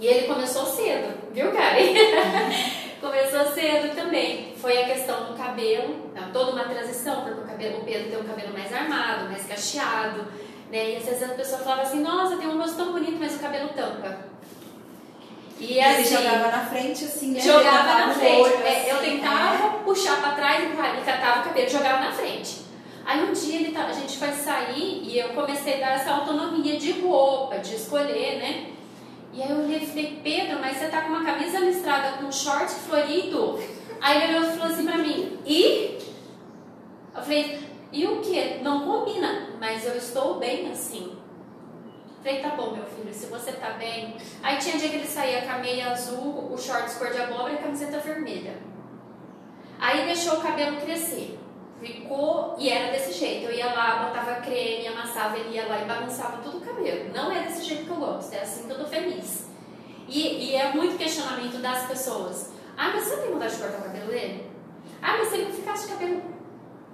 E 0.00 0.06
ele 0.06 0.26
começou 0.26 0.64
cedo, 0.64 1.12
viu, 1.30 1.52
Karen? 1.52 1.92
começou 3.02 3.52
cedo 3.52 3.94
também. 3.94 4.54
Foi 4.56 4.82
a 4.82 4.86
questão 4.86 5.26
do 5.26 5.34
cabelo, 5.34 6.10
tá? 6.14 6.30
toda 6.32 6.52
uma 6.52 6.64
transição, 6.64 7.22
porque 7.22 7.40
o, 7.42 7.44
cabelo, 7.44 7.78
o 7.80 7.84
Pedro 7.84 8.08
tem 8.08 8.18
um 8.18 8.24
cabelo 8.24 8.52
mais 8.54 8.72
armado, 8.72 9.28
mais 9.28 9.44
cacheado, 9.46 10.26
né? 10.72 10.92
E 10.92 10.96
às 10.96 11.04
vezes 11.04 11.22
a 11.22 11.34
pessoa 11.34 11.60
falava 11.60 11.82
assim, 11.82 12.00
nossa, 12.00 12.38
tem 12.38 12.48
um 12.48 12.58
rosto 12.58 12.78
tão 12.78 12.92
bonito, 12.92 13.18
mas 13.20 13.36
o 13.36 13.40
cabelo 13.40 13.68
tampa. 13.68 14.30
E, 15.58 15.78
assim, 15.78 16.00
ele 16.00 16.08
jogava 16.08 16.48
na 16.50 16.64
frente 16.64 17.04
assim, 17.04 17.32
né? 17.32 17.40
Jogava 17.40 18.06
na 18.06 18.14
frente. 18.14 18.40
Olho, 18.40 18.62
é, 18.64 18.78
assim, 18.78 18.88
eu 18.88 18.98
tentava 19.00 19.66
é. 19.66 19.84
puxar 19.84 20.18
para 20.22 20.32
trás 20.32 20.64
e 20.64 21.04
catava 21.04 21.40
o 21.40 21.44
cabelo, 21.44 21.68
jogava 21.68 22.04
na 22.04 22.12
frente. 22.12 22.60
Aí 23.04 23.22
um 23.22 23.32
dia 23.32 23.56
ele, 23.56 23.76
a 23.76 23.92
gente 23.92 24.16
foi 24.16 24.32
sair 24.32 25.02
e 25.04 25.18
eu 25.18 25.30
comecei 25.30 25.82
a 25.82 25.86
dar 25.86 25.94
essa 25.96 26.12
autonomia 26.12 26.78
de 26.78 26.92
roupa, 27.00 27.58
de 27.58 27.74
escolher, 27.74 28.38
né? 28.38 28.69
E 29.32 29.42
aí 29.42 29.50
eu 29.50 29.58
olhei 29.58 29.78
e 29.78 29.86
falei, 29.86 30.20
Pedro, 30.22 30.58
mas 30.60 30.76
você 30.76 30.88
tá 30.88 31.02
com 31.02 31.10
uma 31.10 31.24
camisa 31.24 31.60
listrada 31.60 32.18
com 32.18 32.32
short 32.32 32.72
florido? 32.72 33.60
Aí 34.00 34.24
ele 34.24 34.38
olhou 34.38 34.50
e 34.50 34.56
falou 34.56 34.72
assim 34.72 34.84
pra 34.84 34.98
mim, 34.98 35.38
e? 35.46 35.98
Eu 37.14 37.22
falei, 37.22 37.60
e 37.92 38.06
o 38.06 38.20
que? 38.20 38.58
Não 38.62 38.84
combina, 38.84 39.50
mas 39.60 39.84
eu 39.84 39.96
estou 39.96 40.38
bem 40.38 40.70
assim. 40.70 41.16
Falei, 42.22 42.40
tá 42.40 42.50
bom, 42.50 42.72
meu 42.72 42.84
filho, 42.84 43.12
se 43.12 43.26
você 43.26 43.52
tá 43.52 43.70
bem. 43.70 44.16
Aí 44.42 44.58
tinha 44.58 44.76
dia 44.76 44.88
que 44.88 44.96
ele 44.96 45.06
saía 45.06 45.42
com 45.42 45.52
a 45.52 45.58
meia 45.58 45.90
azul, 45.90 46.52
o 46.52 46.58
shorts 46.58 46.94
cor 46.96 47.10
de 47.10 47.20
abóbora 47.20 47.52
e 47.52 47.56
a 47.56 47.62
camiseta 47.62 47.98
vermelha. 47.98 48.58
Aí 49.78 50.04
deixou 50.04 50.38
o 50.38 50.42
cabelo 50.42 50.76
crescer. 50.80 51.38
Ficou 51.80 52.56
e 52.58 52.68
era 52.68 52.92
desse 52.92 53.18
jeito. 53.18 53.46
Eu 53.46 53.54
ia 53.54 53.72
lá, 53.72 54.04
botava 54.04 54.40
creme, 54.40 54.86
amassava, 54.88 55.38
ele 55.38 55.54
ia 55.54 55.66
lá 55.66 55.80
e 55.80 55.84
bagunçava 55.86 56.42
tudo 56.42 56.58
o 56.58 56.60
cabelo. 56.60 57.10
Não 57.14 57.32
é 57.32 57.42
desse 57.42 57.64
jeito 57.64 57.84
que 57.84 57.90
eu 57.90 57.96
gosto, 57.96 58.32
é 58.34 58.40
assim 58.40 58.66
que 58.66 58.72
eu 58.72 58.78
tô 58.78 58.86
feliz. 58.86 59.48
E, 60.06 60.50
e 60.50 60.56
é 60.56 60.72
muito 60.72 60.98
questionamento 60.98 61.60
das 61.62 61.86
pessoas. 61.86 62.52
Ah, 62.76 62.90
mas 62.92 63.04
você 63.04 63.16
não 63.16 63.22
tem 63.22 63.32
vontade 63.32 63.54
de 63.54 63.62
cortar 63.62 63.78
o 63.78 63.82
cabelo 63.84 64.10
dele? 64.10 64.50
Ah, 65.00 65.16
mas 65.18 65.28
se 65.28 65.36
ele 65.36 65.52
ficasse 65.52 65.86
de 65.86 65.92
cabelo 65.94 66.22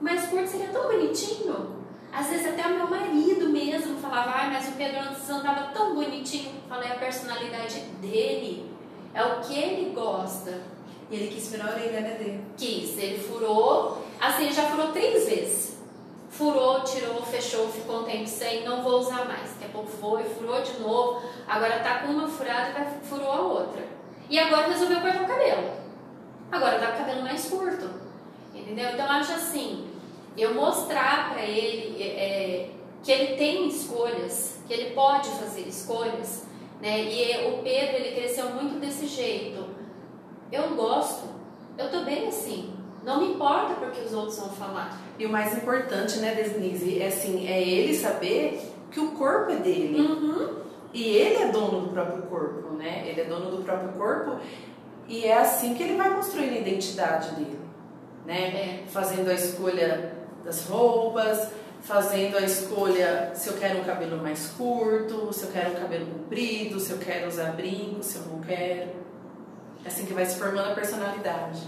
mais 0.00 0.26
curto, 0.26 0.46
seria 0.46 0.68
tão 0.68 0.82
bonitinho. 0.84 1.76
Às 2.12 2.28
vezes 2.28 2.46
até 2.46 2.66
o 2.66 2.76
meu 2.76 2.88
marido 2.88 3.48
mesmo 3.48 3.98
falava, 3.98 4.30
ah, 4.30 4.50
mas 4.50 4.68
o 4.68 4.72
Pedro 4.72 5.00
antes 5.00 5.28
andava 5.28 5.72
tão 5.72 5.94
bonitinho. 5.94 6.52
Falei, 6.68 6.90
a 6.90 6.94
personalidade 6.94 7.80
dele 8.00 8.70
é 9.12 9.24
o 9.24 9.40
que 9.40 9.58
ele 9.58 9.92
gosta. 9.94 10.62
E 11.10 11.16
ele 11.16 11.28
quis 11.28 11.48
furar 11.48 11.68
a 11.68 11.72
orelha 11.72 12.00
né, 12.00 12.14
dele? 12.18 12.44
Quis. 12.56 12.98
Ele 12.98 13.18
furou, 13.18 14.02
assim, 14.20 14.52
já 14.52 14.62
furou 14.62 14.92
três 14.92 15.28
vezes. 15.28 15.76
Furou, 16.28 16.80
tirou, 16.82 17.22
fechou, 17.22 17.68
ficou 17.68 18.00
um 18.00 18.04
tempo 18.04 18.26
sem, 18.26 18.64
não 18.64 18.82
vou 18.82 18.98
usar 19.00 19.24
mais. 19.24 19.52
Daqui 19.52 19.64
a 19.64 19.68
pouco 19.68 19.88
foi, 19.88 20.24
furou 20.24 20.60
de 20.60 20.78
novo. 20.80 21.22
Agora 21.48 21.78
tá 21.80 22.00
com 22.00 22.08
uma 22.08 22.28
furada 22.28 22.78
e 22.80 23.06
furou 23.06 23.32
a 23.32 23.40
outra. 23.40 23.82
E 24.28 24.38
agora 24.38 24.68
resolveu 24.68 25.00
cortar 25.00 25.22
o 25.22 25.26
cabelo. 25.26 25.70
Agora 26.50 26.78
tá 26.78 26.88
com 26.88 26.94
o 26.94 26.98
cabelo 26.98 27.22
mais 27.22 27.48
curto. 27.48 27.88
Entendeu? 28.54 28.90
Então 28.90 29.10
acho 29.10 29.32
assim, 29.32 29.88
eu 30.36 30.54
mostrar 30.54 31.30
para 31.30 31.42
ele 31.42 32.02
é, 32.02 32.70
que 33.02 33.12
ele 33.12 33.36
tem 33.36 33.68
escolhas, 33.68 34.60
que 34.66 34.72
ele 34.74 34.94
pode 34.94 35.28
fazer 35.30 35.62
escolhas, 35.62 36.46
né? 36.80 37.04
E 37.04 37.48
o 37.48 37.62
Pedro 37.62 37.96
ele 37.96 38.14
cresceu 38.14 38.50
muito 38.50 38.78
desse 38.80 39.06
jeito. 39.06 39.64
Eu 40.50 40.74
gosto, 40.74 41.28
eu 41.78 41.90
tô 41.90 42.00
bem 42.00 42.28
assim. 42.28 42.75
Não 43.06 43.20
me 43.20 43.34
importa 43.34 43.74
porque 43.74 44.00
os 44.00 44.12
outros 44.12 44.36
vão 44.36 44.48
falar. 44.50 44.98
E 45.16 45.24
o 45.24 45.30
mais 45.30 45.56
importante, 45.56 46.18
né, 46.18 46.34
Denise, 46.34 47.00
é 47.00 47.06
assim, 47.06 47.46
é 47.46 47.62
ele 47.62 47.94
saber 47.94 48.60
que 48.90 48.98
o 48.98 49.12
corpo 49.12 49.52
é 49.52 49.56
dele. 49.56 50.00
Uhum. 50.00 50.56
E 50.92 51.04
ele 51.04 51.44
é 51.44 51.48
dono 51.52 51.82
do 51.82 51.88
próprio 51.90 52.22
corpo, 52.22 52.72
né? 52.72 53.06
Ele 53.06 53.20
é 53.20 53.24
dono 53.24 53.50
do 53.50 53.62
próprio 53.62 53.92
corpo 53.92 54.40
e 55.06 55.24
é 55.24 55.38
assim 55.38 55.74
que 55.74 55.84
ele 55.84 55.96
vai 55.96 56.12
construir 56.14 56.48
a 56.48 56.58
identidade 56.58 57.30
dele, 57.36 57.60
né? 58.24 58.40
É. 58.40 58.84
Fazendo 58.88 59.30
a 59.30 59.34
escolha 59.34 60.12
das 60.44 60.66
roupas, 60.66 61.50
fazendo 61.82 62.36
a 62.36 62.40
escolha 62.40 63.30
se 63.34 63.48
eu 63.48 63.56
quero 63.56 63.80
um 63.80 63.84
cabelo 63.84 64.20
mais 64.20 64.48
curto, 64.48 65.32
se 65.32 65.44
eu 65.44 65.52
quero 65.52 65.70
um 65.70 65.74
cabelo 65.74 66.06
comprido, 66.06 66.80
se 66.80 66.90
eu 66.90 66.98
quero 66.98 67.28
usar 67.28 67.52
brinco, 67.52 68.02
se 68.02 68.16
eu 68.16 68.22
não 68.22 68.40
quero. 68.40 68.90
É 69.84 69.88
assim 69.88 70.06
que 70.06 70.12
vai 70.12 70.26
se 70.26 70.36
formando 70.38 70.72
a 70.72 70.74
personalidade. 70.74 71.62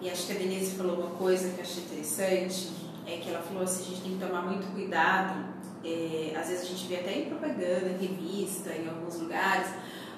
E 0.00 0.10
acho 0.10 0.26
que 0.26 0.32
a 0.32 0.36
Denise 0.36 0.76
falou 0.76 0.96
uma 0.96 1.10
coisa 1.10 1.50
que 1.50 1.58
eu 1.58 1.64
achei 1.64 1.82
interessante, 1.82 2.68
é 3.06 3.16
que 3.16 3.28
ela 3.28 3.42
falou 3.42 3.62
assim, 3.62 3.82
a 3.82 3.86
gente 3.86 4.02
tem 4.02 4.18
que 4.18 4.24
tomar 4.24 4.42
muito 4.42 4.72
cuidado, 4.72 5.44
é, 5.84 6.34
às 6.38 6.48
vezes 6.48 6.64
a 6.64 6.66
gente 6.66 6.86
vê 6.86 6.96
até 6.96 7.18
em 7.18 7.24
propaganda, 7.26 7.88
em 7.88 8.06
revista, 8.06 8.70
em 8.70 8.88
alguns 8.88 9.18
lugares, 9.20 9.68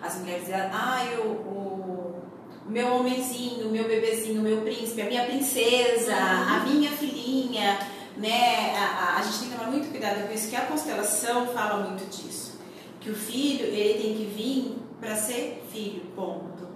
as 0.03 0.19
mulheres 0.19 0.47
dizem, 0.47 0.61
ah, 0.61 1.05
eu, 1.13 1.23
o 1.23 2.23
meu 2.67 2.95
homenzinho, 2.95 3.69
o 3.69 3.71
meu 3.71 3.89
bebezinho, 3.89 4.41
o 4.41 4.43
meu 4.43 4.63
príncipe, 4.63 5.03
a 5.03 5.07
minha 5.07 5.25
princesa, 5.25 6.15
a 6.15 6.65
minha 6.65 6.91
filhinha, 6.91 7.79
né? 8.17 8.77
A, 8.77 8.85
a, 8.85 9.19
a, 9.19 9.23
gente 9.23 9.41
tem 9.41 9.49
que 9.51 9.57
tomar 9.57 9.71
muito 9.71 9.91
cuidado 9.91 10.27
com 10.27 10.35
isso, 10.35 10.49
que 10.49 10.57
a 10.57 10.67
constelação 10.67 11.49
fala 11.49 11.89
muito 11.89 12.09
disso. 12.09 12.61
Que 13.01 13.11
o 13.11 13.15
filho, 13.15 13.67
ele 13.67 14.01
tem 14.01 14.15
que 14.15 14.25
vir 14.25 14.77
para 15.01 15.17
ser 15.17 15.65
filho, 15.73 16.03
ponto. 16.15 16.72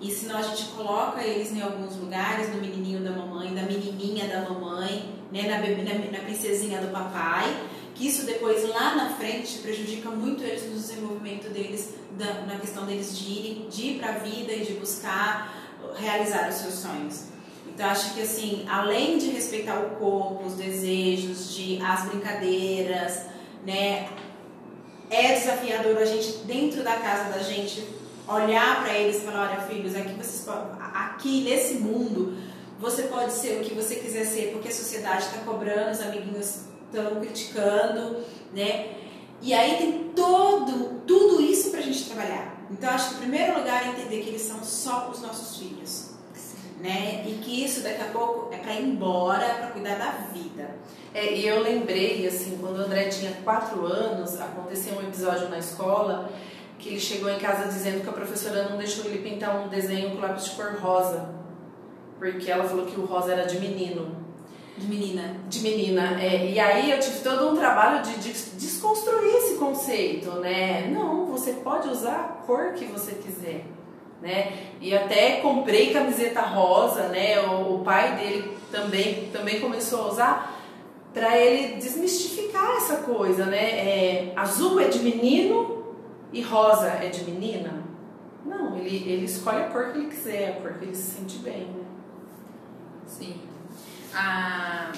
E 0.00 0.10
senão 0.12 0.38
a 0.38 0.42
gente 0.42 0.64
coloca 0.66 1.22
eles 1.22 1.52
em 1.52 1.60
alguns 1.60 1.96
lugares, 1.96 2.54
no 2.54 2.60
menininho 2.60 3.00
da 3.00 3.10
mamãe, 3.10 3.52
da 3.52 3.62
menininha 3.62 4.28
da 4.28 4.48
mamãe, 4.48 5.12
né, 5.32 5.42
na, 5.42 5.58
bebê, 5.58 5.82
na, 5.82 6.18
na 6.18 6.24
princesinha 6.24 6.80
do 6.80 6.88
papai, 6.92 7.62
que 7.94 8.06
isso 8.06 8.24
depois 8.24 8.68
lá 8.68 8.94
na 8.94 9.10
frente 9.10 9.58
prejudica 9.58 10.08
muito 10.08 10.42
eles 10.44 10.64
no 10.66 10.74
desenvolvimento 10.74 11.52
deles, 11.52 11.94
da, 12.12 12.42
na 12.46 12.58
questão 12.60 12.86
deles 12.86 13.18
de 13.18 13.24
ir, 13.24 13.68
de 13.68 13.82
ir 13.86 13.98
para 13.98 14.10
a 14.10 14.18
vida 14.18 14.52
e 14.52 14.64
de 14.64 14.74
buscar 14.74 15.52
realizar 15.96 16.48
os 16.48 16.54
seus 16.54 16.74
sonhos. 16.74 17.24
Então 17.66 17.88
acho 17.88 18.14
que 18.14 18.22
assim, 18.22 18.64
além 18.68 19.18
de 19.18 19.30
respeitar 19.30 19.80
o 19.80 19.90
corpo, 19.96 20.44
os 20.46 20.54
desejos, 20.54 21.54
de 21.54 21.80
as 21.82 22.08
brincadeiras, 22.08 23.22
né, 23.66 24.08
é 25.10 25.34
desafiador 25.34 25.96
a 25.98 26.04
gente 26.04 26.38
dentro 26.44 26.84
da 26.84 26.96
casa 26.96 27.32
da 27.32 27.38
gente 27.38 27.97
olhar 28.28 28.82
para 28.82 28.94
eles 28.94 29.16
e 29.16 29.20
falar, 29.20 29.50
olha 29.50 29.60
filhos, 29.62 29.96
aqui 29.96 30.12
vocês 30.12 30.46
aqui 30.94 31.42
nesse 31.42 31.74
mundo 31.74 32.36
você 32.78 33.04
pode 33.04 33.32
ser 33.32 33.60
o 33.60 33.64
que 33.64 33.74
você 33.74 33.96
quiser 33.96 34.24
ser, 34.24 34.52
porque 34.52 34.68
a 34.68 34.72
sociedade 34.72 35.24
está 35.24 35.38
cobrando, 35.38 35.90
os 35.90 36.00
amiguinhos 36.00 36.60
estão 36.86 37.20
criticando, 37.20 38.22
né? 38.52 38.94
E 39.42 39.52
aí 39.52 39.78
tem 39.78 40.10
todo, 40.14 41.00
tudo 41.06 41.40
isso 41.42 41.70
para 41.70 41.80
a 41.80 41.82
gente 41.82 42.04
trabalhar. 42.04 42.56
Então 42.70 42.88
acho 42.90 43.10
que 43.10 43.14
o 43.16 43.18
primeiro 43.18 43.58
lugar 43.58 43.84
é 43.84 43.90
entender 43.90 44.22
que 44.22 44.28
eles 44.28 44.42
são 44.42 44.62
só 44.62 45.10
os 45.10 45.20
nossos 45.20 45.58
filhos, 45.58 46.10
né? 46.80 47.24
E 47.26 47.40
que 47.42 47.64
isso 47.64 47.80
daqui 47.80 48.02
a 48.02 48.12
pouco 48.12 48.54
é 48.54 48.58
para 48.58 48.74
ir 48.74 48.84
embora, 48.84 49.54
para 49.54 49.68
cuidar 49.68 49.96
da 49.96 50.10
vida. 50.32 50.76
É, 51.12 51.34
e 51.34 51.46
eu 51.48 51.60
lembrei, 51.60 52.26
assim, 52.28 52.58
quando 52.60 52.78
o 52.78 52.82
André 52.82 53.08
tinha 53.08 53.32
quatro 53.42 53.84
anos, 53.86 54.40
aconteceu 54.40 54.98
um 54.98 55.02
episódio 55.02 55.48
na 55.48 55.58
escola 55.58 56.30
que 56.78 56.90
ele 56.90 57.00
chegou 57.00 57.28
em 57.28 57.38
casa 57.38 57.68
dizendo 57.68 58.02
que 58.02 58.08
a 58.08 58.12
professora 58.12 58.68
não 58.68 58.78
deixou 58.78 59.04
ele 59.06 59.18
pintar 59.18 59.56
um 59.56 59.68
desenho 59.68 60.10
com 60.10 60.20
lápis 60.20 60.44
de 60.44 60.50
cor 60.52 60.76
rosa, 60.80 61.28
porque 62.18 62.50
ela 62.50 62.64
falou 62.64 62.86
que 62.86 62.98
o 62.98 63.04
rosa 63.04 63.32
era 63.32 63.46
de 63.46 63.58
menino. 63.58 64.16
De 64.76 64.86
menina. 64.86 65.36
De 65.48 65.60
menina, 65.60 66.22
é. 66.22 66.52
E 66.52 66.60
aí 66.60 66.92
eu 66.92 67.00
tive 67.00 67.18
todo 67.20 67.48
um 67.48 67.56
trabalho 67.56 68.00
de, 68.02 68.14
de 68.18 68.32
desconstruir 68.32 69.34
esse 69.34 69.56
conceito, 69.56 70.30
né? 70.38 70.88
Não, 70.88 71.26
você 71.26 71.54
pode 71.54 71.88
usar 71.88 72.14
a 72.14 72.46
cor 72.46 72.74
que 72.74 72.84
você 72.84 73.12
quiser, 73.16 73.64
né? 74.22 74.52
E 74.80 74.96
até 74.96 75.40
comprei 75.40 75.92
camiseta 75.92 76.42
rosa, 76.42 77.08
né? 77.08 77.40
O, 77.40 77.74
o 77.74 77.78
pai 77.80 78.14
dele 78.14 78.56
também, 78.70 79.28
também 79.32 79.60
começou 79.60 80.02
a 80.02 80.08
usar 80.12 80.58
para 81.12 81.36
ele 81.36 81.76
desmistificar 81.76 82.76
essa 82.76 82.98
coisa, 82.98 83.46
né? 83.46 83.58
É, 83.58 84.32
azul 84.36 84.78
é 84.78 84.86
de 84.86 85.00
menino, 85.00 85.77
e 86.32 86.42
rosa 86.42 86.88
é 86.88 87.08
de 87.08 87.24
menina? 87.24 87.82
Não, 88.44 88.76
ele, 88.76 88.96
ele 89.10 89.24
escolhe 89.24 89.64
a 89.64 89.68
cor 89.68 89.92
que 89.92 89.98
ele 89.98 90.08
quiser, 90.08 90.50
a 90.50 90.60
cor 90.60 90.74
que 90.74 90.84
ele 90.84 90.94
se 90.94 91.18
sente 91.18 91.38
bem, 91.38 91.66
né? 91.66 91.84
Sim. 93.06 93.40
A, 94.14 94.92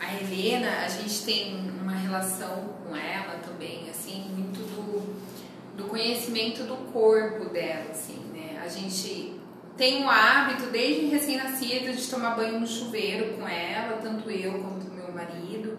a 0.00 0.14
Helena, 0.14 0.84
a 0.84 0.88
gente 0.88 1.24
tem 1.24 1.70
uma 1.80 1.92
relação 1.92 2.70
com 2.84 2.94
ela 2.96 3.38
também, 3.38 3.88
assim, 3.88 4.26
muito 4.30 4.60
do, 4.60 5.76
do 5.76 5.84
conhecimento 5.88 6.64
do 6.64 6.76
corpo 6.92 7.46
dela, 7.46 7.90
assim, 7.90 8.20
né? 8.32 8.60
A 8.62 8.68
gente 8.68 9.40
tem 9.76 10.04
o 10.04 10.10
hábito, 10.10 10.70
desde 10.70 11.06
recém-nascida, 11.06 11.92
de 11.92 12.08
tomar 12.08 12.36
banho 12.36 12.60
no 12.60 12.66
chuveiro 12.66 13.36
com 13.36 13.48
ela, 13.48 13.98
tanto 14.02 14.30
eu 14.30 14.52
quanto 14.52 14.92
meu 14.92 15.12
marido. 15.12 15.78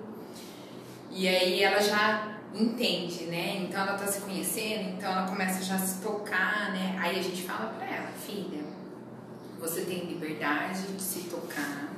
E 1.11 1.27
aí 1.27 1.61
ela 1.61 1.79
já 1.79 2.39
entende, 2.53 3.25
né? 3.25 3.57
Então 3.63 3.81
ela 3.81 3.97
tá 3.97 4.05
se 4.05 4.21
conhecendo, 4.21 4.89
então 4.89 5.11
ela 5.11 5.27
começa 5.27 5.63
já 5.63 5.75
a 5.75 5.79
se 5.79 6.01
tocar, 6.01 6.71
né? 6.71 6.97
Aí 6.99 7.19
a 7.19 7.23
gente 7.23 7.43
fala 7.43 7.73
pra 7.77 7.85
ela, 7.85 8.07
filha, 8.25 8.63
você 9.59 9.81
tem 9.81 10.05
liberdade 10.05 10.83
de 10.83 11.01
se 11.01 11.21
tocar, 11.29 11.89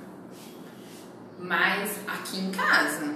mas 1.39 1.99
aqui 2.07 2.39
em 2.39 2.51
casa. 2.51 3.15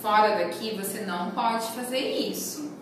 Fora 0.00 0.36
daqui 0.36 0.76
você 0.76 1.00
não 1.00 1.32
pode 1.32 1.66
fazer 1.72 1.98
isso. 1.98 2.78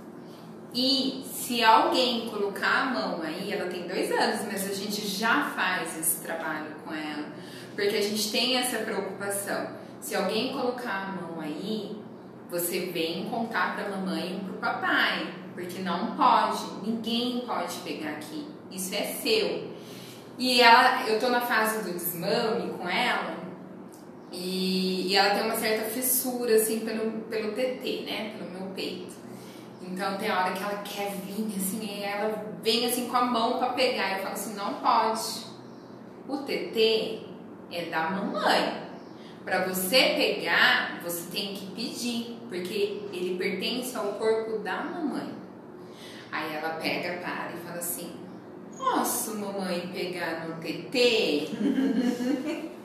E 0.75 1.25
se 1.33 1.65
alguém 1.65 2.29
colocar 2.29 2.83
a 2.83 2.85
mão 2.87 3.23
aí, 3.23 3.51
ela 3.51 3.71
tem 3.71 3.89
dois 3.89 4.11
anos, 4.13 4.45
mas 4.45 4.71
a 4.71 4.75
gente 4.75 5.07
já 5.07 5.51
faz 5.57 5.99
esse 5.99 6.23
trabalho 6.23 6.75
com 6.85 6.93
ela, 6.93 7.29
porque 7.75 7.97
a 7.97 8.03
gente 8.03 8.31
tem 8.31 8.59
essa 8.59 8.79
preocupação. 8.81 9.69
Se 10.01 10.15
alguém 10.15 10.53
colocar 10.53 11.09
a 11.09 11.13
mão 11.13 11.41
aí, 11.41 11.97
você 12.51 12.87
vem 12.87 13.29
contar 13.29 13.75
para 13.75 13.87
a 13.87 13.91
mamãe 13.91 14.37
e 14.37 14.45
para 14.45 14.55
o 14.55 14.59
papai, 14.59 15.35
porque 15.55 15.81
não 15.81 16.17
pode, 16.17 16.65
ninguém 16.85 17.41
pode 17.47 17.77
pegar 17.79 18.11
aqui, 18.11 18.47
isso 18.71 18.95
é 18.95 19.03
seu. 19.05 19.75
E 20.39 20.61
ela, 20.61 21.09
eu 21.09 21.19
tô 21.19 21.29
na 21.29 21.41
fase 21.41 21.85
do 21.85 21.93
desmame 21.93 22.73
com 22.75 22.89
ela, 22.89 23.37
e, 24.31 25.09
e 25.09 25.17
ela 25.17 25.35
tem 25.35 25.45
uma 25.45 25.57
certa 25.57 25.89
fissura 25.91 26.57
assim 26.57 26.81
pelo, 26.81 27.23
pelo 27.23 27.53
TT, 27.53 28.05
né, 28.05 28.35
pelo 28.37 28.51
meu 28.51 28.71
peito. 28.75 29.15
Então 29.83 30.17
tem 30.19 30.31
hora 30.31 30.53
que 30.53 30.63
ela 30.63 30.83
quer 30.83 31.13
vir 31.25 31.47
assim, 31.57 31.81
e 31.85 32.03
ela 32.03 32.45
vem 32.63 32.87
assim 32.87 33.09
com 33.09 33.17
a 33.17 33.25
mão 33.25 33.59
para 33.59 33.71
pegar, 33.71 34.17
eu 34.17 34.23
falo 34.23 34.35
assim, 34.35 34.55
não 34.55 34.75
pode. 34.75 35.47
O 36.29 36.39
TT 36.39 37.21
é 37.71 37.85
da 37.87 38.11
mamãe. 38.11 38.86
Para 39.47 39.65
você 39.65 40.15
pegar, 40.17 40.99
você 41.05 41.31
tem 41.31 41.55
que 41.55 41.67
pedir, 41.67 42.37
porque 42.49 43.03
ele 43.13 43.37
pertence 43.39 43.97
ao 43.97 44.15
corpo 44.15 44.59
da 44.59 44.83
mamãe. 44.83 45.29
Aí 46.33 46.53
ela 46.57 46.71
pega, 46.71 47.21
para 47.21 47.53
e 47.55 47.65
fala 47.65 47.79
assim: 47.79 48.11
Posso, 48.77 49.37
mamãe, 49.37 49.89
pegar 49.95 50.49
no 50.49 50.57
TT? 50.57 51.49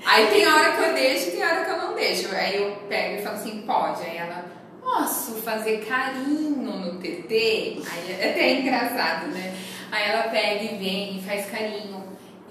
Aí 0.05 0.27
tem 0.27 0.47
hora 0.47 0.71
que 0.73 0.83
eu 0.83 0.93
deixo 0.93 1.31
tem 1.31 1.43
hora 1.43 1.65
que 1.65 1.71
eu 1.71 1.77
não 1.77 1.95
deixo. 1.95 2.33
Aí 2.35 2.55
eu 2.57 2.75
pego 2.87 3.15
e 3.15 3.23
falo 3.23 3.35
assim: 3.37 3.63
Pode. 3.63 4.03
Aí 4.03 4.17
ela: 4.17 4.45
Posso 4.83 5.41
fazer 5.41 5.83
carinho 5.83 6.57
no 6.57 6.99
TT? 6.99 7.81
Aí 7.91 8.11
é 8.19 8.29
até 8.29 8.59
engraçado, 8.59 9.29
né? 9.29 9.57
Aí 9.91 10.11
ela 10.11 10.29
pega 10.29 10.63
e 10.63 10.77
vem 10.77 11.17
e 11.17 11.23
faz 11.23 11.49
carinho. 11.49 12.03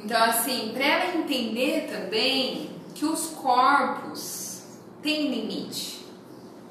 Então, 0.02 0.20
assim, 0.20 0.72
para 0.74 0.84
ela 0.84 1.16
entender 1.16 1.86
também 1.88 2.79
que 2.94 3.04
os 3.04 3.28
corpos 3.30 4.62
têm 5.02 5.30
limite. 5.30 6.00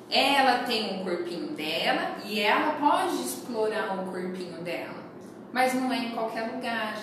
Ela 0.10 0.64
tem 0.64 1.00
um 1.00 1.04
corpinho 1.04 1.50
dela 1.50 2.18
e 2.26 2.40
ela 2.40 2.74
pode 2.74 3.16
explorar 3.22 4.00
o 4.00 4.12
corpinho 4.12 4.62
dela, 4.62 5.04
mas 5.54 5.74
não 5.74 5.92
é 5.94 5.98
em 5.98 6.12
qualquer 6.12 6.52
lugar. 6.52 6.98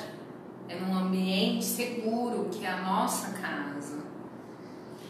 É 0.69 0.75
num 0.75 0.97
ambiente 0.97 1.65
seguro, 1.65 2.49
que 2.51 2.67
é 2.67 2.69
a 2.69 2.79
nossa 2.79 3.31
casa. 3.39 4.05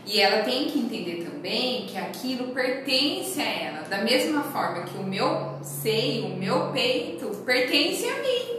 E 0.04 0.20
ela 0.20 0.44
tem 0.44 0.66
que 0.66 0.78
entender 0.78 1.24
também 1.24 1.86
que 1.86 1.96
aquilo 1.96 2.52
pertence 2.52 3.40
a 3.40 3.44
ela, 3.44 3.88
da 3.88 3.98
mesma 3.98 4.42
forma 4.42 4.84
que 4.84 4.96
o 4.96 5.02
meu 5.02 5.58
seio, 5.62 6.26
o 6.26 6.36
meu 6.36 6.70
peito, 6.72 7.28
pertence 7.44 8.06
a 8.06 8.22
mim 8.22 8.56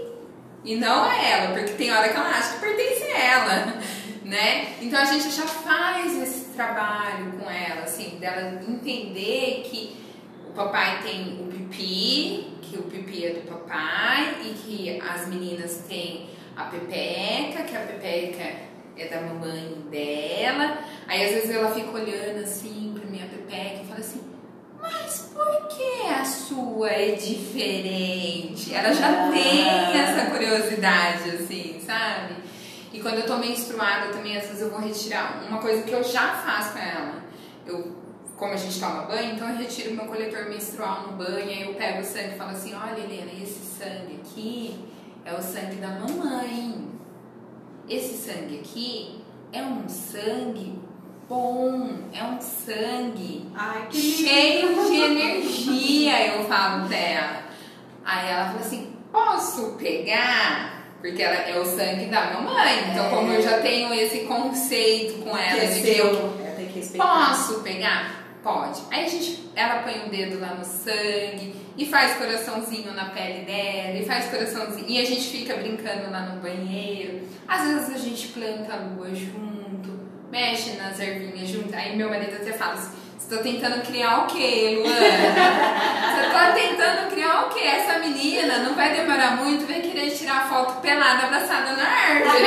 e 0.66 0.76
não 0.76 1.06
a 1.06 1.16
ela, 1.16 1.54
porque 1.54 1.74
tem 1.74 1.90
hora 1.90 2.10
que 2.10 2.18
ela 2.18 2.28
acha 2.28 2.56
que 2.56 2.60
pertence 2.60 3.04
a 3.04 3.18
ela 3.18 3.74
né? 4.28 4.76
Então 4.82 5.00
a 5.00 5.06
gente 5.06 5.32
já 5.32 5.48
faz 5.48 6.22
esse 6.22 6.46
trabalho 6.54 7.32
com 7.40 7.50
ela, 7.50 7.84
assim, 7.84 8.18
dela 8.20 8.62
entender 8.68 9.64
que 9.66 9.96
o 10.50 10.52
papai 10.52 11.02
tem 11.02 11.40
o 11.40 11.46
pipi, 11.46 12.46
que 12.62 12.78
o 12.78 12.84
pipi 12.84 13.26
é 13.26 13.30
do 13.32 13.48
papai 13.48 14.36
e 14.44 14.54
que 14.54 15.02
as 15.02 15.28
meninas 15.28 15.86
têm 15.88 16.30
a 16.58 16.66
pepeca, 16.66 17.64
que 17.64 17.76
a 17.76 17.80
pepeca 17.80 18.68
é 18.98 19.08
da 19.08 19.22
mamãe 19.22 19.78
dela. 19.90 20.80
Aí 21.08 21.24
às 21.24 21.32
vezes 21.32 21.50
ela 21.50 21.74
fica 21.74 21.92
olhando 21.92 22.44
assim 22.44 22.94
pra 23.00 23.10
minha 23.10 23.28
pepeca 23.28 23.84
e 23.84 23.88
fala 23.88 24.00
assim: 24.02 24.22
mas 24.82 25.32
por 25.34 25.68
que 25.70 26.08
a 26.08 26.26
sua 26.26 26.90
é 26.90 27.12
diferente? 27.12 28.74
Ela 28.74 28.92
já 28.92 29.30
tem 29.32 30.02
essa 30.02 30.32
curiosidade, 30.32 31.30
assim, 31.30 31.80
sabe? 31.86 32.47
E 32.98 33.00
quando 33.00 33.20
eu 33.20 33.28
tô 33.28 33.38
menstruada 33.38 34.12
também, 34.12 34.36
às 34.36 34.48
vezes 34.48 34.60
eu 34.60 34.72
vou 34.72 34.80
retirar. 34.80 35.44
Uma 35.48 35.60
coisa 35.60 35.84
que 35.84 35.92
eu 35.92 36.04
já 36.04 36.30
faço 36.30 36.74
com 36.74 36.80
ela, 36.80 37.24
eu, 37.64 37.96
como 38.36 38.54
a 38.54 38.58
gente 38.58 38.80
toma 38.80 39.04
banho, 39.04 39.36
então 39.36 39.48
eu 39.48 39.56
retiro 39.56 39.94
meu 39.94 40.06
coletor 40.06 40.50
menstrual 40.50 41.04
no 41.04 41.14
banho, 41.14 41.48
aí 41.48 41.62
eu 41.62 41.76
pego 41.76 42.02
o 42.02 42.04
sangue 42.04 42.34
e 42.34 42.38
falo 42.40 42.50
assim, 42.50 42.74
olha 42.74 43.00
Helena, 43.00 43.32
esse 43.40 43.60
sangue 43.64 44.20
aqui 44.20 44.84
é 45.24 45.32
o 45.32 45.40
sangue 45.40 45.76
da 45.76 45.90
mamãe. 45.90 46.88
esse 47.88 48.18
sangue 48.18 48.62
aqui 48.62 49.24
é 49.54 49.62
um 49.62 49.88
sangue 49.88 50.82
bom, 51.30 52.00
é 52.12 52.24
um 52.24 52.42
sangue 52.42 53.48
Ai, 53.54 53.90
cheio 53.92 54.70
lindo. 54.70 54.90
de 54.90 55.02
energia, 55.02 56.36
eu 56.36 56.46
falo 56.46 56.88
pra 56.88 56.98
ela. 56.98 57.44
Aí 58.04 58.28
ela 58.28 58.46
fala 58.48 58.60
assim: 58.60 58.92
posso 59.12 59.74
pegar? 59.74 60.77
Porque 61.02 61.22
ela 61.22 61.36
é 61.36 61.60
o 61.60 61.66
sangue 61.66 62.06
da 62.06 62.26
minha 62.28 62.42
mãe. 62.42 62.90
Então, 62.92 63.06
É. 63.06 63.10
como 63.10 63.32
eu 63.32 63.42
já 63.42 63.60
tenho 63.60 63.94
esse 63.94 64.20
conceito 64.22 65.20
com 65.24 65.32
Que 65.32 65.38
ela 65.42 65.64
é 65.64 65.68
de 65.68 65.82
que 65.82 65.98
eu 65.98 66.34
que. 66.74 66.98
Posso 66.98 67.62
pegar? 67.62 68.26
Pode. 68.44 68.82
Aí 68.92 69.06
a 69.06 69.08
gente, 69.08 69.50
ela 69.56 69.84
põe 69.84 70.06
o 70.06 70.10
dedo 70.10 70.40
lá 70.40 70.56
no 70.56 70.64
sangue 70.64 71.54
e 71.78 71.86
faz 71.86 72.16
coraçãozinho 72.16 72.94
na 72.94 73.06
pele 73.10 73.46
dela 73.46 73.98
e 73.98 74.06
faz 74.06 74.26
coraçãozinho 74.30 74.88
e 74.90 75.00
a 75.00 75.06
gente 75.06 75.28
fica 75.28 75.56
brincando 75.56 76.10
lá 76.12 76.22
no 76.22 76.42
banheiro. 76.42 77.22
Às 77.48 77.68
vezes 77.68 77.96
a 77.96 77.98
gente 77.98 78.28
planta 78.30 78.74
a 78.74 78.78
lua 78.78 79.14
junto, 79.14 80.00
mexe 80.32 80.72
nas 80.78 81.00
ervinhas 81.00 81.50
junto. 81.50 81.76
Aí 81.76 81.96
meu 81.96 82.10
marido 82.10 82.36
até 82.36 82.54
fala 82.54 82.74
assim: 82.74 82.92
você 83.28 83.36
tá 83.36 83.44
tentando 83.44 83.86
criar 83.86 84.24
o 84.24 84.28
quê, 84.28 84.82
Luana? 84.82 84.96
Você 84.96 86.30
tá 86.32 86.54
tentando 86.54 87.12
criar 87.12 87.46
o 87.46 87.50
quê? 87.50 87.60
Essa 87.60 88.00
menina 88.00 88.60
não 88.60 88.74
vai 88.74 88.96
demorar 88.96 89.36
muito, 89.36 89.68
vai 89.68 89.82
querer 89.82 90.12
tirar 90.12 90.48
foto 90.48 90.80
pelada 90.80 91.24
abraçada 91.24 91.76
na 91.76 91.84
árvore. 91.84 92.46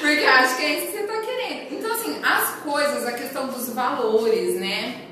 Porque 0.00 0.22
eu 0.22 0.30
acho 0.30 0.56
que 0.56 0.62
é 0.62 0.78
isso 0.78 0.86
que 0.86 0.92
você 0.92 1.02
tá 1.02 1.20
querendo. 1.20 1.74
Então, 1.74 1.92
assim, 1.92 2.18
as 2.24 2.54
coisas, 2.62 3.06
a 3.06 3.12
questão 3.12 3.48
dos 3.48 3.68
valores, 3.68 4.58
né? 4.58 5.02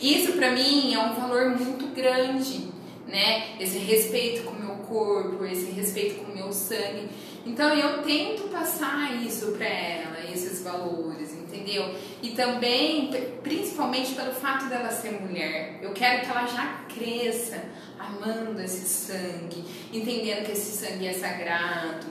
Isso 0.00 0.32
pra 0.32 0.50
mim 0.50 0.94
é 0.94 0.98
um 0.98 1.12
valor 1.12 1.50
muito 1.50 1.94
grande, 1.94 2.70
né? 3.06 3.60
Esse 3.60 3.76
respeito 3.76 4.44
com 4.44 4.52
o 4.52 4.58
meu 4.58 4.76
corpo, 4.86 5.44
esse 5.44 5.70
respeito 5.72 6.24
com 6.24 6.32
o 6.32 6.34
meu 6.34 6.50
sangue. 6.54 7.10
Então 7.44 7.74
eu 7.74 8.02
tento 8.02 8.48
passar 8.50 9.14
isso 9.22 9.52
pra 9.52 9.66
ela, 9.66 10.18
esses 10.32 10.62
valores, 10.62 11.34
entendeu? 11.52 11.94
E 12.22 12.30
também, 12.30 13.10
principalmente 13.42 14.14
pelo 14.14 14.32
fato 14.32 14.66
dela 14.66 14.90
ser 14.90 15.20
mulher, 15.20 15.78
eu 15.82 15.92
quero 15.92 16.24
que 16.24 16.30
ela 16.30 16.46
já 16.46 16.84
cresça 16.88 17.62
amando 17.98 18.60
esse 18.62 18.86
sangue, 18.86 19.64
entendendo 19.92 20.44
que 20.46 20.52
esse 20.52 20.86
sangue 20.86 21.06
é 21.06 21.12
sagrado, 21.12 22.06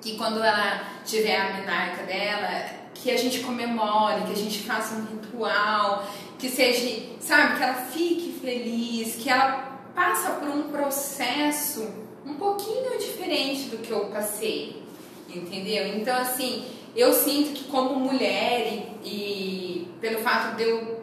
que 0.00 0.16
quando 0.16 0.42
ela 0.42 0.84
tiver 1.04 1.36
a 1.36 1.54
menarca 1.54 2.02
dela, 2.04 2.84
que 2.94 3.10
a 3.10 3.16
gente 3.16 3.40
comemore, 3.40 4.24
que 4.26 4.32
a 4.32 4.36
gente 4.36 4.60
faça 4.62 4.94
um 4.96 5.04
ritual, 5.06 6.06
que 6.38 6.48
seja, 6.48 7.02
sabe, 7.20 7.56
que 7.56 7.62
ela 7.62 7.74
fique 7.74 8.38
feliz, 8.40 9.16
que 9.16 9.28
ela 9.30 9.74
passa 9.94 10.32
por 10.32 10.48
um 10.48 10.64
processo 10.64 12.04
um 12.26 12.34
pouquinho 12.34 12.98
diferente 12.98 13.68
do 13.68 13.78
que 13.78 13.90
eu 13.90 14.06
passei, 14.06 14.82
entendeu? 15.28 15.86
Então, 15.86 16.16
assim, 16.16 16.66
eu 16.94 17.12
sinto 17.12 17.52
que 17.52 17.64
como 17.64 17.98
mulher 17.98 18.72
e, 19.04 19.08
e 19.08 19.88
pelo 20.00 20.20
fato 20.20 20.56
de 20.56 20.62
eu 20.62 21.02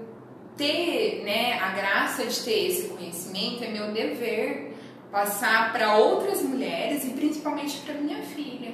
ter, 0.56 1.24
né, 1.24 1.54
a 1.60 1.70
graça 1.72 2.26
de 2.26 2.40
ter 2.42 2.68
esse 2.68 2.88
conhecimento, 2.90 3.64
é 3.64 3.70
meu 3.70 3.92
dever 3.92 4.74
passar 5.12 5.74
para 5.74 5.98
outras 5.98 6.42
mulheres 6.42 7.04
e 7.04 7.10
principalmente 7.10 7.78
para 7.80 7.96
minha 7.96 8.22
filha. 8.22 8.74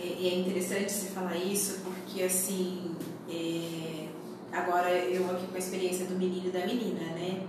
E 0.00 0.22
e 0.22 0.28
é 0.28 0.34
interessante 0.34 0.92
você 0.92 1.10
falar 1.10 1.36
isso 1.36 1.80
porque, 1.84 2.22
assim, 2.22 2.94
é, 3.30 4.06
agora 4.52 4.90
eu 4.90 5.30
aqui 5.30 5.46
com 5.46 5.54
a 5.54 5.58
experiência 5.58 6.06
do 6.06 6.14
menino 6.14 6.48
e 6.48 6.50
da 6.50 6.66
menina, 6.66 7.00
né? 7.12 7.40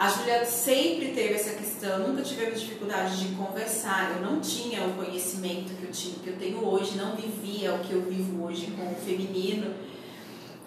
A 0.00 0.08
Júlia 0.08 0.46
sempre 0.46 1.08
teve 1.08 1.34
essa 1.34 1.50
questão, 1.50 2.08
nunca 2.08 2.22
tivemos 2.22 2.58
dificuldade 2.62 3.18
de 3.18 3.34
conversar. 3.34 4.12
Eu 4.16 4.22
não 4.22 4.40
tinha 4.40 4.82
o 4.86 4.94
conhecimento 4.94 5.74
que 5.74 5.84
eu, 5.84 5.90
tinha, 5.90 6.14
que 6.24 6.28
eu 6.28 6.36
tenho 6.38 6.66
hoje, 6.66 6.96
não 6.96 7.14
vivia 7.14 7.74
o 7.74 7.80
que 7.80 7.92
eu 7.92 8.00
vivo 8.00 8.44
hoje 8.46 8.68
com 8.70 8.90
o 8.90 8.94
feminino. 8.94 9.74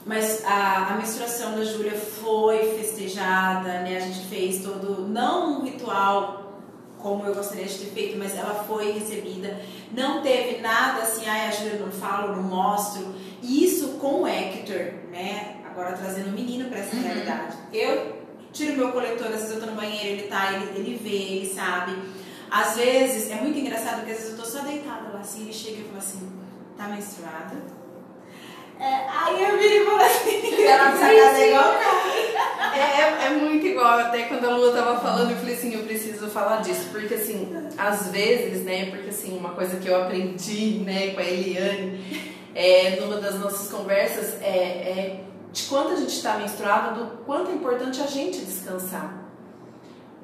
Mas 0.05 0.45
a, 0.45 0.89
a 0.93 0.97
menstruação 0.97 1.55
da 1.55 1.63
Júlia 1.63 1.93
foi 1.93 2.75
festejada, 2.77 3.79
né? 3.79 3.97
A 3.97 4.01
gente 4.01 4.23
fez 4.27 4.61
todo, 4.61 5.07
não 5.07 5.61
um 5.61 5.63
ritual 5.65 6.59
como 6.99 7.25
eu 7.25 7.33
gostaria 7.33 7.65
de 7.65 7.73
ter 7.75 7.87
feito, 7.91 8.19
mas 8.19 8.37
ela 8.37 8.63
foi 8.65 8.91
recebida. 8.91 9.59
Não 9.91 10.21
teve 10.21 10.61
nada 10.61 11.01
assim, 11.01 11.25
ai, 11.25 11.47
a 11.47 11.51
Júlia 11.51 11.79
não 11.79 11.91
fala, 11.91 12.35
não 12.35 12.43
mostro. 12.43 13.15
E 13.41 13.65
isso 13.65 13.93
com 13.99 14.21
o 14.21 14.27
Hector, 14.27 14.93
né? 15.11 15.55
Agora 15.65 15.93
trazendo 15.97 16.29
o 16.29 16.33
menino 16.33 16.69
para 16.69 16.77
essa 16.77 16.95
Uhum. 16.95 17.01
realidade. 17.01 17.57
Eu 17.73 18.12
tiro 18.53 18.77
meu 18.77 18.91
coletor, 18.91 19.27
às 19.27 19.33
vezes 19.33 19.51
eu 19.51 19.59
tô 19.59 19.65
no 19.65 19.75
banheiro, 19.75 20.07
ele 20.07 20.23
tá, 20.23 20.53
ele, 20.53 20.77
ele 20.77 20.99
vê, 21.03 21.09
ele 21.09 21.53
sabe. 21.53 21.97
Às 22.49 22.77
vezes, 22.77 23.31
é 23.31 23.35
muito 23.35 23.57
engraçado 23.57 23.97
porque 23.97 24.11
às 24.11 24.19
vezes 24.19 24.33
eu 24.33 24.37
tô 24.37 24.45
só 24.45 24.59
deitada 24.59 25.09
lá 25.11 25.19
assim, 25.19 25.41
ele 25.43 25.53
chega 25.53 25.79
e 25.79 25.83
fala 25.85 25.97
assim, 25.97 26.31
tá 26.77 26.87
menstruada? 26.87 27.55
É, 28.79 29.07
aí 29.09 29.43
eu 29.43 29.57
viro 29.57 29.73
e 29.73 29.85
falo 29.85 30.01
assim, 30.01 30.63
ela 30.65 30.91
sacada 30.91 31.39
é 31.39 31.49
igual 31.49 31.73
É, 32.75 33.25
é, 33.25 33.29
muito 33.31 33.65
igual, 33.65 33.99
até 33.99 34.23
quando 34.23 34.45
a 34.45 34.55
Lua 34.55 34.71
tava 34.71 34.99
falando, 34.99 35.31
eu 35.31 35.37
falei 35.37 35.55
assim, 35.55 35.73
eu 35.73 35.83
preciso 35.83 36.27
falar 36.27 36.61
disso, 36.61 36.89
porque 36.91 37.15
assim, 37.15 37.55
às 37.77 38.07
vezes, 38.09 38.63
né, 38.63 38.87
porque 38.91 39.09
assim, 39.09 39.37
uma 39.37 39.51
coisa 39.51 39.77
que 39.77 39.87
eu 39.87 39.99
aprendi, 40.01 40.81
né, 40.85 41.11
com 41.13 41.21
a 41.21 41.23
Eliane, 41.23 42.29
é, 42.53 42.99
numa 42.99 43.17
das 43.17 43.39
nossas 43.39 43.71
conversas, 43.71 44.39
é, 44.41 44.47
é 44.47 45.19
de 45.53 45.63
quando 45.63 45.91
a 45.91 45.95
gente 45.95 46.15
está 46.15 46.37
menstruada, 46.37 46.99
do 46.99 47.05
quanto 47.25 47.51
é 47.51 47.53
importante 47.53 48.01
a 48.01 48.07
gente 48.07 48.39
descansar. 48.39 49.23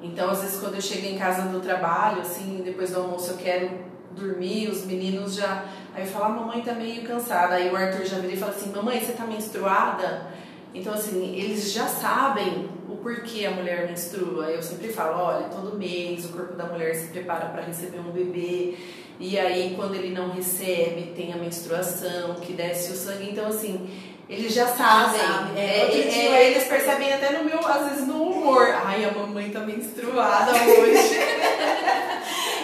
Então, 0.02 0.28
às 0.28 0.40
vezes, 0.42 0.58
quando 0.60 0.74
eu 0.74 0.80
chego 0.80 1.06
em 1.06 1.16
casa 1.16 1.42
do 1.42 1.60
trabalho, 1.60 2.20
assim, 2.20 2.62
depois 2.64 2.90
do 2.90 3.00
almoço 3.00 3.30
eu 3.32 3.36
quero 3.36 3.70
dormir, 4.10 4.68
os 4.68 4.84
meninos 4.84 5.34
já. 5.34 5.64
Aí 5.94 6.02
eu 6.02 6.08
falo, 6.08 6.24
a 6.24 6.28
mamãe 6.30 6.62
tá 6.62 6.74
meio 6.74 7.02
cansada. 7.04 7.54
Aí 7.54 7.70
o 7.70 7.76
Arthur 7.76 8.04
já 8.04 8.18
vira 8.18 8.32
e 8.32 8.36
fala 8.36 8.52
assim: 8.52 8.70
mamãe, 8.70 9.00
você 9.00 9.12
tá 9.12 9.24
menstruada? 9.24 10.26
Então, 10.74 10.94
assim, 10.94 11.36
eles 11.36 11.72
já 11.72 11.86
sabem 11.86 12.68
o 12.88 12.96
porquê 12.96 13.46
a 13.46 13.50
mulher 13.52 13.86
menstrua. 13.86 14.50
Eu 14.50 14.62
sempre 14.62 14.88
falo: 14.88 15.22
olha, 15.22 15.48
todo 15.48 15.78
mês 15.78 16.24
o 16.24 16.30
corpo 16.30 16.54
da 16.54 16.64
mulher 16.64 16.94
se 16.94 17.08
prepara 17.08 17.46
para 17.46 17.62
receber 17.62 18.00
um 18.00 18.10
bebê. 18.10 18.76
E 19.18 19.38
aí, 19.38 19.74
quando 19.76 19.94
ele 19.94 20.14
não 20.14 20.30
recebe, 20.30 21.12
tem 21.14 21.30
a 21.32 21.36
menstruação, 21.36 22.36
que 22.36 22.54
desce 22.54 22.92
o 22.92 22.96
sangue. 22.96 23.30
Então, 23.30 23.48
assim, 23.48 23.90
eles 24.30 24.54
já 24.54 24.68
sabem. 24.68 25.20
sabem. 25.20 25.62
É, 25.62 25.84
Outro 25.84 25.98
é, 25.98 26.02
dia 26.02 26.30
é, 26.30 26.50
eles 26.50 26.64
percebem 26.64 27.12
até 27.12 27.32
no 27.36 27.44
meu, 27.44 27.58
às 27.66 27.90
vezes, 27.90 28.06
no 28.06 28.22
humor. 28.22 28.64
Ai, 28.84 29.04
a 29.04 29.10
mamãe 29.10 29.50
tá 29.50 29.60
menstruada 29.60 30.52
hoje. 30.52 31.18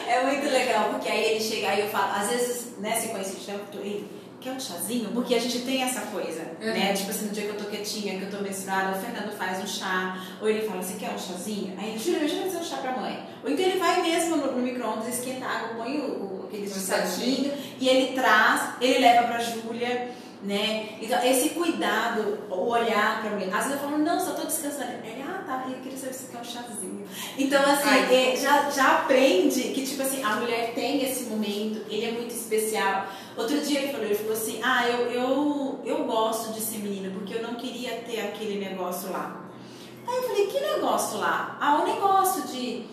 É 0.09 0.23
muito 0.23 0.49
legal, 0.49 0.89
porque 0.91 1.11
aí 1.11 1.33
ele 1.33 1.41
chega, 1.41 1.69
aí 1.69 1.81
eu 1.81 1.89
falo, 1.89 2.13
às 2.15 2.31
vezes, 2.31 2.79
né, 2.79 2.93
se 2.93 3.09
conhece 3.09 3.37
de 3.37 3.45
tempo, 3.45 3.65
tô, 3.71 3.81
ei, 3.81 4.09
quer 4.41 4.53
um 4.53 4.61
chazinho? 4.61 5.11
Porque 5.11 5.35
a 5.35 5.41
gente 5.41 5.59
tem 5.61 5.83
essa 5.83 6.03
coisa, 6.03 6.43
né? 6.61 6.93
Tipo 6.95 7.11
assim, 7.11 7.27
no 7.27 7.33
dia 7.33 7.43
que 7.43 7.49
eu 7.51 7.57
tô 7.57 7.65
quietinha, 7.65 8.17
que 8.17 8.23
eu 8.23 8.31
tô 8.31 8.43
menstruada, 8.43 8.97
o 8.97 9.01
Fernando 9.01 9.37
faz 9.37 9.63
um 9.63 9.67
chá, 9.67 10.19
ou 10.41 10.49
ele 10.49 10.67
fala, 10.67 10.83
você 10.83 10.95
quer 10.95 11.11
um 11.11 11.19
chazinho? 11.19 11.75
Aí 11.77 11.91
ele, 11.91 11.99
Júlia, 11.99 12.23
eu 12.23 12.43
fazer 12.45 12.59
um 12.59 12.63
chá 12.65 12.77
pra 12.77 12.97
mãe. 12.97 13.27
Ou 13.45 13.51
então 13.51 13.65
ele 13.67 13.79
vai 13.79 14.01
mesmo 14.01 14.37
no, 14.37 14.53
no 14.53 14.63
micro-ondas, 14.63 15.09
esquenta 15.09 15.45
água, 15.45 15.85
põe 15.85 15.99
o, 15.99 16.05
o, 16.05 16.45
aquele 16.47 16.67
Um 16.67 16.81
chazinho, 16.81 17.53
e 17.81 17.89
ele 17.89 18.15
traz, 18.15 18.75
ele 18.81 19.01
leva 19.01 19.27
pra 19.27 19.41
Júlia, 19.41 20.11
né? 20.43 20.99
Então, 21.01 21.23
esse 21.25 21.51
cuidado, 21.51 22.39
o 22.51 22.69
olhar 22.69 23.23
pra 23.23 23.31
mim. 23.31 23.45
Às 23.45 23.65
vezes 23.67 23.73
eu 23.73 23.79
falo, 23.79 23.99
não, 23.99 24.21
só 24.21 24.33
tô 24.33 24.47
descansando. 24.47 24.93
Ele, 25.05 25.23
ah, 25.23 25.43
tá, 25.47 25.67
eu 25.69 25.81
queria 25.81 25.99
saber 25.99 26.13
se 26.13 26.25
você 26.25 26.33
quer 26.33 26.41
um 26.41 26.45
chazinho. 26.45 27.07
Então, 27.39 27.63
assim, 27.63 27.89
Ai, 27.89 28.15
é, 28.15 28.37
já, 28.37 28.71
já 28.71 28.99
aprende 28.99 29.63
que, 29.63 29.87
tipo 29.87 30.03
assim, 30.03 30.23
a 30.23 30.37
mulher 30.37 30.73
tem 30.75 31.03
esse 31.03 31.25
momento, 31.25 31.85
ele 31.89 32.05
é 32.05 32.13
muito 32.13 32.35
especial. 32.35 33.07
Outro 33.37 33.61
dia 33.61 33.81
ele 33.81 33.93
falou, 33.93 34.07
ele 34.07 34.15
falou 34.15 34.33
assim, 34.33 34.61
ah, 34.63 34.89
eu, 34.89 35.11
eu, 35.11 35.81
eu 35.85 36.05
gosto 36.05 36.53
de 36.53 36.61
ser 36.61 36.79
menina, 36.79 37.11
porque 37.13 37.35
eu 37.35 37.43
não 37.43 37.55
queria 37.55 38.01
ter 38.01 38.21
aquele 38.21 38.59
negócio 38.59 39.11
lá. 39.11 39.45
Aí 40.07 40.17
eu 40.17 40.23
falei, 40.23 40.47
que 40.47 40.61
negócio 40.61 41.19
lá? 41.19 41.59
Ah, 41.61 41.83
o 41.83 41.87
negócio 41.87 42.43
de, 42.49 42.85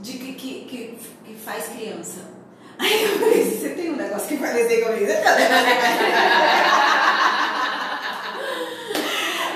de 0.00 0.18
que, 0.18 0.34
que, 0.34 0.64
que, 0.64 0.98
que 1.24 1.34
faz 1.34 1.68
criança. 1.68 2.39
Aí 2.80 3.04
eu 3.04 3.18
falei, 3.18 3.44
você 3.44 3.68
tem 3.70 3.90
um 3.90 3.96
negócio 3.96 4.26
que 4.26 4.38
faz 4.38 4.56
assim 4.56 4.80
comigo? 4.80 5.04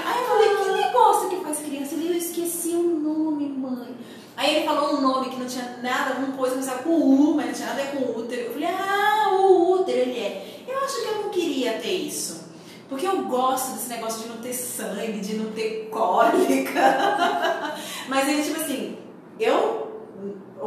Aí 0.04 0.18
eu 0.20 0.26
falei, 0.26 0.48
que 0.56 0.70
negócio 0.70 1.30
que 1.30 1.37
faz 1.42 1.58
criança? 1.60 1.94
Eu 1.94 2.14
esqueci 2.14 2.70
o 2.70 2.82
nome, 2.82 3.48
mãe. 3.48 3.96
Aí 4.37 4.56
ele 4.56 4.66
falou 4.66 4.96
um 4.96 5.00
nome 5.00 5.30
que 5.30 5.40
não 5.40 5.46
tinha 5.46 5.78
nada, 5.82 6.10
alguma 6.10 6.37
coisa 6.37 6.56
começava 6.56 6.82
com 6.82 6.90
U, 6.90 7.34
mas 7.34 7.46
não 7.46 7.54
tinha 7.54 7.68
nada 7.68 7.80
a 7.80 7.84
ver 7.84 7.92
com 7.92 8.20
útero. 8.20 8.42
Eu 8.42 8.52
falei, 8.52 8.68
ah, 8.68 9.30
o 9.32 9.72
útero 9.72 9.98
ele 9.98 10.18
é. 10.18 10.64
Eu 10.68 10.78
acho 10.84 11.00
que 11.00 11.08
eu 11.08 11.22
não 11.22 11.30
queria 11.30 11.78
ter 11.78 11.92
isso. 11.92 12.44
Porque 12.90 13.06
eu 13.06 13.22
gosto 13.22 13.72
desse 13.72 13.88
negócio 13.88 14.22
de 14.22 14.28
não 14.28 14.37
ter 14.37 14.52
sangue, 14.52 15.20
de 15.20 15.37
não 15.37 15.50
ter 15.52 15.88
cólica. 15.90 17.74
Mas 18.06 18.28
ele, 18.28 18.42
tipo 18.42 18.60
assim, 18.60 18.98
eu 19.40 19.73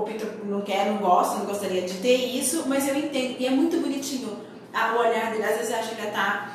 opto, 0.02 0.46
não 0.46 0.62
quero, 0.62 0.94
não 0.94 0.98
gosto, 1.00 1.40
não 1.40 1.46
gostaria 1.46 1.82
de 1.82 1.96
ter 1.96 2.16
isso, 2.16 2.66
mas 2.68 2.88
eu 2.88 2.96
entendo. 2.96 3.36
E 3.40 3.46
é 3.46 3.50
muito 3.50 3.78
bonitinho 3.78 4.38
o 4.74 4.98
olhar 5.00 5.32
dele. 5.32 5.44
Às 5.44 5.58
vezes 5.58 5.74
a 5.74 5.82
Júlia 5.82 6.12
tá 6.12 6.52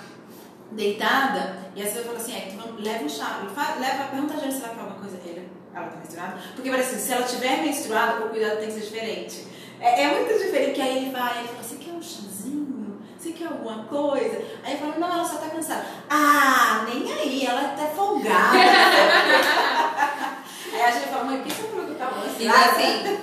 deitada 0.70 1.58
e 1.74 1.80
às 1.80 1.88
vezes 1.88 1.98
eu 1.98 2.04
falo 2.04 2.16
assim, 2.16 2.34
é, 2.34 2.48
então, 2.52 2.74
leva 2.78 3.04
um 3.04 3.08
chá, 3.08 3.40
leva, 3.80 4.04
pergunta 4.04 4.34
a 4.34 4.36
Júlia 4.36 4.52
se 4.52 4.62
ela 4.62 4.74
quer 4.74 4.80
alguma 4.80 5.00
coisa. 5.00 5.16
Ele, 5.24 5.48
ela 5.74 5.86
tá 5.86 5.96
menstruada? 5.96 6.38
Porque 6.54 6.70
parece 6.70 6.94
assim, 6.94 7.06
se 7.06 7.12
ela 7.12 7.24
tiver 7.24 7.62
menstruada, 7.62 8.24
o 8.24 8.28
cuidado 8.28 8.58
tem 8.58 8.66
que 8.66 8.74
ser 8.74 8.80
diferente. 8.80 9.46
É, 9.80 10.02
é 10.02 10.20
muito 10.20 10.32
diferente, 10.38 10.74
que 10.74 10.82
aí 10.82 10.98
ele 10.98 11.10
vai, 11.10 11.38
ele 11.38 11.48
fala, 11.48 11.62
você 11.62 11.76
quer 11.76 11.92
um 11.92 12.02
chazinho? 12.02 13.00
Você 13.18 13.32
quer 13.32 13.46
alguma 13.46 13.84
coisa? 13.84 14.42
Aí 14.64 14.76
fala, 14.76 14.96
não, 14.98 15.12
ela 15.12 15.24
só 15.24 15.36
tá 15.36 15.48
cansada. 15.48 15.84
Ah, 16.10 16.84
nem 16.88 17.12
aí, 17.12 17.46
ela 17.46 17.68
tá 17.68 17.86
folgada. 17.86 18.58
aí 20.72 20.82
a 20.82 20.90
gente 20.90 21.08
fala, 21.08 21.24
mãe, 21.24 21.38
por 21.38 21.46
que 21.46 21.54
você 21.54 21.68
falou 21.68 21.86
que 21.86 21.92
eu 21.92 21.98
tava 21.98 22.26
E 22.38 22.48
assim, 22.48 23.18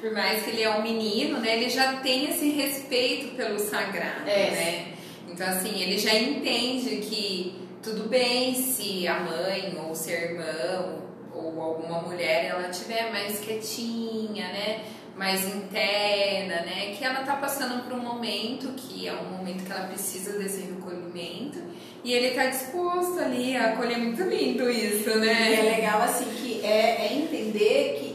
por 0.00 0.12
mais 0.12 0.42
que 0.42 0.50
ele 0.50 0.62
é 0.62 0.70
um 0.70 0.82
menino, 0.82 1.38
né, 1.40 1.56
ele 1.56 1.68
já 1.70 1.94
tem 1.96 2.30
esse 2.30 2.50
respeito 2.50 3.34
pelo 3.36 3.58
sagrado, 3.58 4.28
É. 4.28 4.50
né? 4.50 4.86
Então 5.30 5.46
assim, 5.46 5.80
ele 5.82 5.98
já 5.98 6.14
entende 6.14 6.96
que 6.96 7.54
tudo 7.82 8.08
bem 8.08 8.54
se 8.54 9.06
a 9.06 9.20
mãe 9.20 9.76
ou 9.86 9.94
seu 9.94 10.14
irmão 10.16 11.02
ou 11.32 11.60
alguma 11.60 12.00
mulher 12.02 12.46
ela 12.46 12.68
tiver 12.70 13.10
mais 13.12 13.38
quietinha, 13.40 14.48
né? 14.48 14.80
Mais 15.16 15.44
interna, 15.44 16.62
né? 16.62 16.94
Que 16.96 17.04
ela 17.04 17.20
tá 17.24 17.36
passando 17.36 17.84
por 17.84 17.92
um 17.92 18.00
momento 18.02 18.68
que 18.76 19.06
é 19.08 19.12
um 19.12 19.36
momento 19.36 19.64
que 19.64 19.70
ela 19.72 19.86
precisa 19.88 20.38
desse 20.38 20.60
recolhimento 20.62 21.58
e 22.04 22.12
ele 22.12 22.30
tá 22.34 22.46
disposto 22.46 23.18
ali 23.18 23.56
a 23.56 23.72
acolher 23.72 23.98
muito 23.98 24.22
lindo 24.22 24.68
isso, 24.70 25.08
E 25.10 25.12
é 25.12 25.16
né? 25.16 25.76
legal 25.76 26.02
assim 26.02 26.24
que 26.36 26.64
é, 26.64 27.06
é 27.06 27.12
entender 27.14 27.98
que 28.00 28.07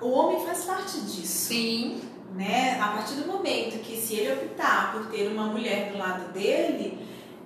o 0.00 0.10
homem 0.10 0.44
faz 0.44 0.64
parte 0.64 1.00
disso. 1.00 1.48
Sim. 1.48 2.00
Né? 2.34 2.78
A 2.80 2.88
partir 2.88 3.14
do 3.14 3.26
momento 3.26 3.78
que 3.82 3.96
se 3.96 4.16
ele 4.16 4.32
optar 4.32 4.92
por 4.92 5.06
ter 5.06 5.28
uma 5.28 5.46
mulher 5.46 5.90
do 5.90 5.98
lado 5.98 6.32
dele, 6.32 6.98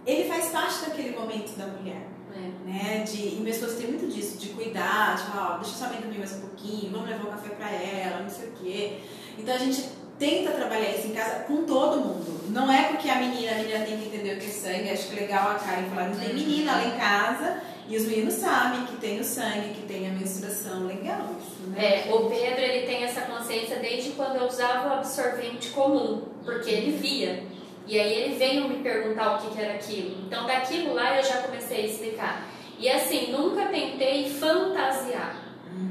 ele 0.04 0.28
faz 0.28 0.46
parte 0.46 0.84
daquele 0.86 1.16
momento 1.16 1.56
da 1.56 1.66
mulher. 1.66 2.08
É. 2.34 2.68
Né? 2.68 3.04
De, 3.04 3.18
e 3.18 3.42
pessoas 3.44 3.74
têm 3.74 3.88
muito 3.88 4.06
disso, 4.12 4.38
de 4.38 4.48
cuidar, 4.48 5.16
de 5.16 5.22
falar, 5.24 5.54
ó, 5.54 5.56
deixa 5.58 5.76
sua 5.76 5.88
mãe 5.88 6.00
dormir 6.00 6.18
mais 6.18 6.32
um 6.32 6.40
pouquinho, 6.40 6.90
vamos 6.90 7.08
levar 7.08 7.28
um 7.28 7.30
café 7.30 7.50
pra 7.50 7.70
ela, 7.70 8.22
não 8.22 8.30
sei 8.30 8.48
o 8.48 8.52
quê. 8.52 8.98
Então 9.38 9.54
a 9.54 9.58
gente 9.58 9.88
tenta 10.18 10.50
trabalhar 10.50 10.90
isso 10.90 11.08
em 11.08 11.12
casa 11.12 11.44
com 11.44 11.64
todo 11.64 12.00
mundo. 12.00 12.50
Não 12.50 12.70
é 12.70 12.84
porque 12.84 13.08
a 13.08 13.16
menina, 13.16 13.52
a 13.52 13.54
menina 13.56 13.84
tem 13.84 13.98
que 13.98 14.06
entender 14.06 14.36
o 14.36 14.40
que 14.40 14.46
é 14.46 14.50
sangue, 14.50 14.90
acho 14.90 15.08
que 15.08 15.16
é 15.16 15.20
legal 15.20 15.50
a 15.50 15.54
Karen 15.54 15.88
falar, 15.88 16.08
não 16.08 16.18
tem 16.18 16.34
menina 16.34 16.72
lá 16.72 16.84
em 16.84 16.98
casa 16.98 17.62
e 17.90 17.96
os 17.96 18.06
meninos 18.06 18.34
sabem 18.34 18.86
que 18.86 18.98
tem 18.98 19.18
o 19.18 19.24
sangue, 19.24 19.74
que 19.74 19.82
tem 19.82 20.06
a 20.08 20.12
menstruação, 20.12 20.86
legal 20.86 21.34
isso, 21.40 21.68
né? 21.70 22.08
É, 22.08 22.14
o 22.14 22.30
Pedro 22.30 22.60
ele 22.60 22.86
tem 22.86 23.02
essa 23.02 23.22
consciência 23.22 23.80
desde 23.80 24.10
quando 24.10 24.36
eu 24.36 24.46
usava 24.46 24.88
o 24.88 24.92
absorvente 24.92 25.70
comum, 25.70 26.22
porque 26.44 26.70
ele 26.70 26.92
via. 26.92 27.42
E 27.88 27.98
aí 27.98 28.12
ele 28.12 28.36
veio 28.36 28.68
me 28.68 28.76
perguntar 28.76 29.34
o 29.34 29.38
que, 29.38 29.56
que 29.56 29.60
era 29.60 29.74
aquilo. 29.74 30.24
Então 30.24 30.46
daquilo 30.46 30.94
lá 30.94 31.16
eu 31.16 31.24
já 31.24 31.38
comecei 31.38 31.82
a 31.82 31.86
explicar. 31.86 32.48
E 32.78 32.88
assim, 32.88 33.32
nunca 33.32 33.66
tentei 33.66 34.30
fantasiar. 34.30 35.49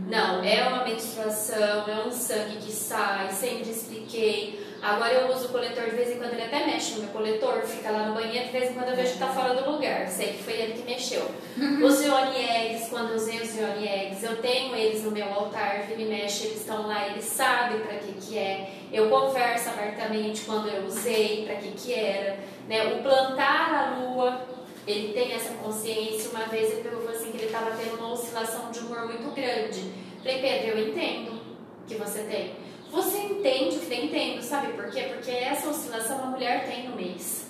Não, 0.09 0.43
é 0.43 0.67
uma 0.67 0.83
menstruação, 0.83 1.87
é 1.87 2.03
um 2.03 2.11
sangue 2.11 2.57
que 2.57 2.71
sai, 2.71 3.29
sempre 3.31 3.69
expliquei. 3.69 4.67
Agora 4.81 5.13
eu 5.13 5.31
uso 5.31 5.45
o 5.45 5.49
coletor 5.49 5.83
de 5.83 5.91
vez 5.91 6.09
em 6.09 6.17
quando, 6.17 6.33
ele 6.33 6.41
até 6.41 6.65
mexe 6.65 6.95
no 6.95 7.01
meu 7.01 7.09
coletor, 7.09 7.61
fica 7.61 7.91
lá 7.91 8.07
no 8.07 8.15
banheiro, 8.15 8.47
de 8.47 8.51
vez 8.51 8.71
em 8.71 8.73
quando 8.73 8.89
eu 8.89 8.95
vejo 8.95 9.13
que 9.13 9.19
tá 9.19 9.27
fora 9.27 9.53
do 9.53 9.69
lugar. 9.69 10.07
Sei 10.07 10.29
que 10.33 10.43
foi 10.43 10.53
ele 10.53 10.73
que 10.73 10.83
mexeu. 10.83 11.29
Os 11.85 12.03
Ione 12.03 12.43
Eggs, 12.43 12.89
quando 12.89 13.11
eu 13.11 13.17
usei 13.17 13.39
os 13.39 13.55
Ione 13.55 13.87
Eggs, 13.87 14.25
eu 14.25 14.37
tenho 14.37 14.75
eles 14.75 15.03
no 15.03 15.11
meu 15.11 15.31
altar, 15.31 15.83
vira 15.87 16.01
e 16.01 16.05
mexe, 16.05 16.47
eles 16.47 16.61
estão 16.61 16.87
lá, 16.87 17.07
eles 17.07 17.25
sabem 17.25 17.79
para 17.81 17.97
que 17.97 18.13
que 18.13 18.37
é. 18.37 18.71
Eu 18.91 19.09
converso 19.09 19.69
abertamente 19.69 20.41
quando 20.41 20.69
eu 20.69 20.85
usei, 20.85 21.45
para 21.45 21.55
que 21.57 21.69
que 21.71 21.93
era. 21.93 22.37
Né? 22.67 22.93
O 22.93 23.03
plantar 23.03 23.73
a 23.73 23.99
lua, 23.99 24.41
ele 24.87 25.13
tem 25.13 25.33
essa 25.33 25.53
consciência. 25.55 26.29
Uma 26.29 26.45
vez 26.45 26.71
ele 26.71 26.89
falou 26.89 27.09
assim 27.09 27.31
que 27.31 27.37
ele 27.37 27.45
estava 27.45 27.71
tendo 27.71 27.97
uma 27.97 28.13
oscilação 28.13 28.71
de 28.71 28.79
humor 28.79 29.05
muito 29.07 29.33
grande. 29.33 29.91
Falei, 30.23 30.41
Pedro, 30.41 30.79
eu 30.79 30.89
entendo 30.89 31.39
que 31.87 31.95
você 31.95 32.23
tem. 32.23 32.55
Você 32.91 33.17
entende? 33.17 33.75
Eu 33.75 33.81
falei, 33.81 34.05
entendo. 34.05 34.41
Sabe 34.41 34.73
por 34.73 34.89
quê? 34.89 35.11
Porque 35.13 35.31
essa 35.31 35.69
oscilação 35.69 36.23
a 36.23 36.25
mulher 36.27 36.65
tem 36.65 36.89
no 36.89 36.95
mês. 36.95 37.49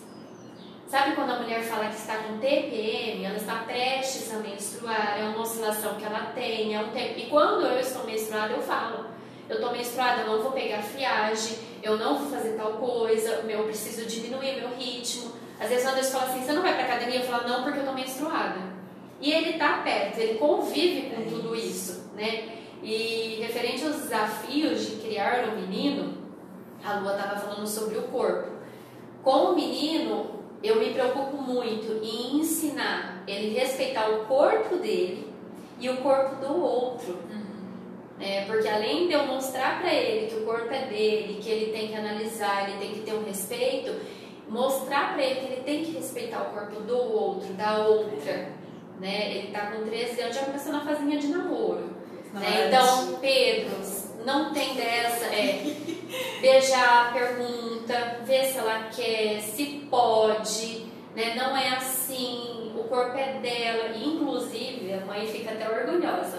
Sabe 0.89 1.15
quando 1.15 1.29
a 1.29 1.39
mulher 1.39 1.61
fala 1.61 1.87
que 1.87 1.97
está 1.97 2.17
com 2.17 2.39
TPM, 2.39 3.23
ela 3.23 3.37
está 3.37 3.57
prestes 3.57 4.33
a 4.33 4.39
menstruar, 4.39 5.19
é 5.19 5.23
uma 5.25 5.41
oscilação 5.41 5.93
que 5.95 6.03
ela 6.03 6.31
tem, 6.33 6.73
é 6.73 6.81
um 6.81 6.89
tempo. 6.89 7.19
E 7.19 7.27
quando 7.27 7.63
eu 7.63 7.79
estou 7.79 8.03
menstruada, 8.05 8.53
eu 8.53 8.61
falo. 8.61 9.05
Eu 9.47 9.57
estou 9.57 9.71
menstruada, 9.71 10.21
eu 10.21 10.27
não 10.27 10.41
vou 10.41 10.51
pegar 10.51 10.81
friagem, 10.81 11.57
eu 11.83 11.95
não 11.95 12.17
vou 12.17 12.31
fazer 12.31 12.57
tal 12.57 12.73
coisa, 12.73 13.43
eu 13.47 13.63
preciso 13.65 14.07
diminuir 14.07 14.55
meu 14.55 14.69
ritmo. 14.75 15.31
Às 15.59 15.69
vezes, 15.69 15.83
quando 15.83 15.97
eu 15.97 16.03
falo 16.03 16.31
assim, 16.31 16.41
você 16.41 16.53
não 16.53 16.61
vai 16.61 16.73
pra 16.73 16.85
academia? 16.85 17.19
Eu 17.19 17.25
falo, 17.25 17.47
não, 17.47 17.63
porque 17.63 17.79
eu 17.79 17.83
estou 17.83 17.95
menstruada. 17.95 18.59
E 19.21 19.31
ele 19.31 19.51
está 19.51 19.79
perto, 19.79 20.17
ele 20.17 20.39
convive 20.39 21.13
com 21.13 21.23
tudo 21.23 21.55
isso, 21.55 22.09
né? 22.15 22.59
E 22.81 23.39
referente 23.41 23.83
aos 23.83 23.97
desafios 23.97 24.87
de 24.87 24.95
criar 24.97 25.49
um 25.49 25.59
menino, 25.59 26.17
a 26.83 26.99
Lua 26.99 27.11
estava 27.11 27.37
falando 27.37 27.67
sobre 27.67 27.97
o 27.97 28.03
corpo. 28.03 28.49
Com 29.21 29.51
o 29.51 29.55
menino, 29.55 30.39
eu 30.63 30.77
me 30.77 30.93
preocupo 30.93 31.35
muito 31.35 32.01
em 32.01 32.37
ensinar 32.39 33.23
ele 33.27 33.57
respeitar 33.57 34.09
o 34.09 34.25
corpo 34.25 34.77
dele 34.77 35.27
e 35.79 35.89
o 35.89 35.97
corpo 35.97 36.35
do 36.35 36.61
outro. 36.61 37.17
É, 38.21 38.43
porque 38.45 38.67
além 38.67 39.07
de 39.07 39.13
eu 39.13 39.25
mostrar 39.25 39.79
para 39.79 39.93
ele 39.93 40.27
que 40.27 40.35
o 40.35 40.45
corpo 40.45 40.73
é 40.73 40.85
dele, 40.87 41.39
que 41.41 41.49
ele 41.49 41.71
tem 41.71 41.87
que 41.87 41.95
analisar, 41.95 42.69
ele 42.69 42.77
tem 42.77 42.93
que 42.93 42.99
ter 43.01 43.13
um 43.13 43.23
respeito, 43.23 43.93
mostrar 44.49 45.13
para 45.13 45.23
ele 45.23 45.39
que 45.39 45.45
ele 45.45 45.61
tem 45.63 45.83
que 45.85 45.91
respeitar 45.91 46.41
o 46.41 46.53
corpo 46.53 46.81
do 46.81 46.97
outro, 46.97 47.53
da 47.53 47.77
outra. 47.77 48.49
Né? 48.99 49.37
Ele 49.37 49.51
tá 49.51 49.67
com 49.67 49.83
13 49.83 50.21
anos, 50.21 50.35
já 50.35 50.43
começou 50.43 50.73
na 50.73 50.81
fazinha 50.81 51.17
de 51.17 51.27
namoro. 51.27 51.89
Né? 52.33 52.67
Então, 52.67 53.17
Pedro, 53.21 53.71
não 54.25 54.53
tem 54.53 54.75
dessa, 54.75 55.25
é 55.25 55.63
beijar, 56.41 57.13
pergunta, 57.13 58.19
ver 58.25 58.45
se 58.45 58.57
ela 58.57 58.89
quer, 58.95 59.41
se 59.41 59.87
pode, 59.89 60.85
né? 61.15 61.35
Não 61.35 61.55
é 61.55 61.69
assim, 61.69 62.73
o 62.77 62.83
corpo 62.83 63.17
é 63.17 63.39
dela, 63.39 63.97
inclusive 63.97 64.93
a 64.93 65.05
mãe 65.05 65.25
fica 65.27 65.51
até 65.51 65.69
orgulhosa? 65.69 66.38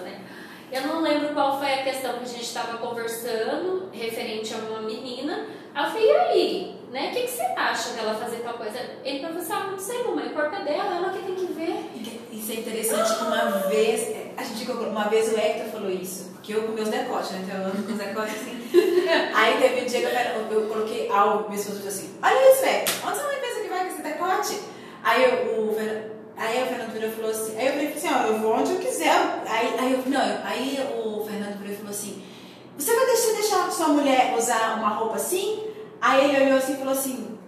Eu 0.73 0.83
não 0.83 1.01
lembro 1.03 1.35
qual 1.35 1.59
foi 1.59 1.73
a 1.73 1.83
questão 1.83 2.13
que 2.15 2.25
a 2.25 2.29
gente 2.29 2.43
estava 2.43 2.79
conversando 2.79 3.89
referente 3.93 4.55
a 4.55 4.59
uma 4.59 4.83
menina. 4.83 5.47
Aí 5.75 5.85
eu 5.85 5.91
falei, 5.91 6.09
e 6.09 6.13
aí? 6.17 6.77
Né? 6.91 7.09
O 7.11 7.15
que, 7.15 7.23
que 7.23 7.31
você 7.31 7.43
acha 7.43 7.91
dela 7.91 8.15
fazer 8.15 8.39
tal 8.39 8.55
coisa? 8.55 8.79
Ele 9.05 9.21
falou 9.21 9.39
assim, 9.39 9.53
ah, 9.53 9.69
não 9.71 9.79
sei, 9.79 10.03
mamãe, 10.03 10.27
o 10.29 10.31
corpo 10.35 10.55
é 10.57 10.65
dela, 10.65 10.97
ela 10.97 11.11
que 11.11 11.23
tem 11.25 11.35
que 11.35 11.53
ver. 11.53 11.91
Isso 12.33 12.53
é 12.53 12.55
interessante 12.57 13.17
que 13.17 13.25
uma 13.25 13.47
vez, 13.69 14.17
a 14.37 14.43
gente 14.43 14.71
uma 14.71 15.05
vez 15.09 15.33
o 15.33 15.37
Hector 15.39 15.67
falou 15.73 15.91
isso, 15.91 16.31
porque 16.35 16.55
eu 16.55 16.63
com 16.65 16.73
meus 16.73 16.89
decotes, 16.89 17.31
né? 17.33 17.43
Então 17.45 17.61
eu 17.61 17.67
ando 17.69 17.83
com 17.85 17.93
os 17.93 17.99
decotes 17.99 18.35
assim. 18.35 18.61
Aí 19.35 19.59
teve 19.61 19.83
um 19.83 19.85
dia 19.87 20.01
que 20.01 20.07
eu, 20.53 20.61
eu 20.61 20.69
coloquei 20.69 21.09
algo, 21.11 21.49
minha 21.49 21.61
esposa 21.61 21.89
assim: 21.89 22.15
Olha 22.23 22.53
isso, 22.53 22.65
Hector, 22.65 23.09
onde 23.09 23.17
sua 23.19 23.27
mãe 23.27 23.41
pensa 23.41 23.61
que 23.61 23.69
vai 23.69 23.81
com 23.81 23.87
esse 23.87 24.03
decote? 24.03 24.61
Aí 25.03 25.25
eu, 25.25 25.61
o, 25.69 25.75
Fer- 25.75 26.11
aí 26.41 26.63
o 26.63 26.67
Fernando 26.67 26.97
e 26.97 27.11
falou 27.11 27.31
assim: 27.31 27.59
Aí 27.59 27.67
eu 27.67 27.73
falei 27.73 27.93
assim: 27.93 28.09
Ó, 28.09 28.27
eu 28.27 28.39
vou 28.41 28.55
onde 28.55 28.73
eu 28.73 28.79
quiser. 28.79 29.43
Aí, 29.47 29.75
aí, 29.79 29.93
eu, 29.93 30.03
não, 30.07 30.21
aí 30.45 30.79
o 31.05 31.25
Fernando 31.25 31.65
e 31.65 31.77
falou 31.77 31.91
assim: 31.91 32.23
Você 32.79 32.95
vai 32.95 33.07
deixar, 33.07 33.33
deixar 33.33 33.71
sua 33.71 33.89
mulher 33.89 34.35
usar 34.37 34.79
uma 34.79 34.89
roupa 34.89 35.17
assim? 35.17 35.71
Aí 36.01 36.25
ele 36.25 36.45
olhou 36.47 36.59
assim 36.59 36.73
e 36.73 36.77
falou 36.77 36.95
assim: 36.95 37.39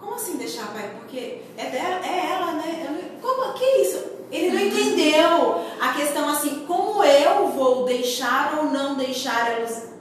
como 0.00 0.14
assim 0.14 0.36
deixar, 0.36 0.72
pai? 0.72 0.90
Porque 0.98 1.42
é 1.56 1.66
dela, 1.66 2.00
é 2.04 2.32
ela, 2.32 2.52
né? 2.52 2.86
Eu 2.88 3.20
como? 3.20 3.52
Que 3.54 3.64
isso? 3.82 4.02
Ele 4.30 4.50
não 4.50 4.60
entendeu 4.60 5.64
a 5.80 5.92
questão 5.94 6.28
assim, 6.28 6.64
como 6.66 7.04
eu 7.04 7.48
vou 7.48 7.84
deixar 7.84 8.58
ou 8.58 8.64
não 8.64 8.94
deixar 8.96 9.52
ela 9.52 9.64
usar? 9.64 9.94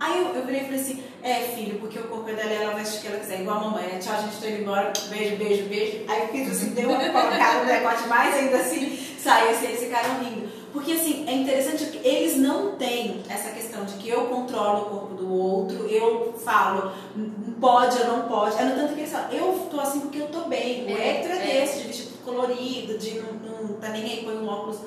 Aí 0.00 0.22
eu, 0.22 0.34
eu 0.34 0.44
virei 0.44 0.62
e 0.62 0.64
falei 0.64 0.80
assim, 0.80 1.04
é 1.30 1.40
filho, 1.54 1.78
porque 1.78 1.98
o 1.98 2.04
corpo 2.04 2.28
é 2.30 2.34
dela 2.34 2.50
ela 2.52 2.72
vai 2.72 2.82
assistir 2.82 2.98
o 2.98 3.02
que 3.02 3.08
ela 3.08 3.18
quiser, 3.20 3.40
igual 3.40 3.56
a 3.58 3.60
mamãe, 3.60 3.84
né? 3.86 3.98
Tchau, 3.98 4.20
gente, 4.22 4.36
tô 4.40 4.46
indo 4.46 4.60
embora, 4.62 4.92
beijo, 5.10 5.36
beijo, 5.36 5.64
beijo. 5.68 6.04
Aí 6.08 6.22
eu 6.22 6.28
fiz 6.28 6.50
assim, 6.50 6.70
deu 6.70 6.88
uma 6.90 6.98
colocada 6.98 7.60
no 7.60 7.66
decote 7.66 8.06
mais 8.08 8.34
ainda 8.34 8.56
assim, 8.58 8.96
saiu 9.18 9.50
assim, 9.50 9.66
eles 9.66 9.80
ficaram 9.80 10.18
rindo. 10.22 10.46
Porque 10.72 10.92
assim, 10.92 11.24
é 11.26 11.32
interessante 11.32 11.86
que 11.86 12.06
eles 12.06 12.36
não 12.36 12.76
têm 12.76 13.22
essa 13.30 13.48
questão 13.50 13.84
de 13.86 13.94
que 13.94 14.08
eu 14.10 14.26
controlo 14.26 14.82
o 14.82 14.90
corpo 14.90 15.14
do 15.14 15.32
outro, 15.32 15.86
eu 15.86 16.34
falo, 16.44 16.92
"N- 17.16 17.32
pode 17.58 17.98
ou 17.98 18.06
não 18.08 18.28
pode. 18.28 18.58
É 18.60 18.64
no 18.64 18.74
tanto 18.74 18.92
que 18.92 19.00
eles 19.00 19.10
falam, 19.10 19.30
eu 19.32 19.66
tô 19.70 19.80
assim 19.80 20.00
porque 20.00 20.18
eu 20.18 20.28
tô 20.28 20.40
bem. 20.42 20.84
O 20.84 20.90
É, 20.90 21.22
é, 21.22 21.22
é. 21.22 21.60
desse, 21.60 21.80
de 21.80 21.86
vestido 21.86 22.18
colorido, 22.24 22.98
de 22.98 23.20
não, 23.20 23.62
não 23.68 23.74
tá 23.80 23.88
nem 23.88 24.02
aí, 24.04 24.22
põe 24.24 24.36
um 24.36 24.46
óculos 24.48 24.78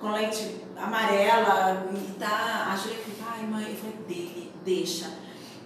com 0.00 0.12
lente 0.12 0.56
amarela 0.76 1.86
e 1.94 2.12
tá. 2.18 2.70
A 2.72 2.76
Júlia 2.76 2.98
fica, 3.04 3.24
ai 3.36 3.42
mãe, 3.46 3.66
eu 3.68 3.76
falei, 3.76 3.96
dele, 4.08 4.50
deixa. 4.64 5.06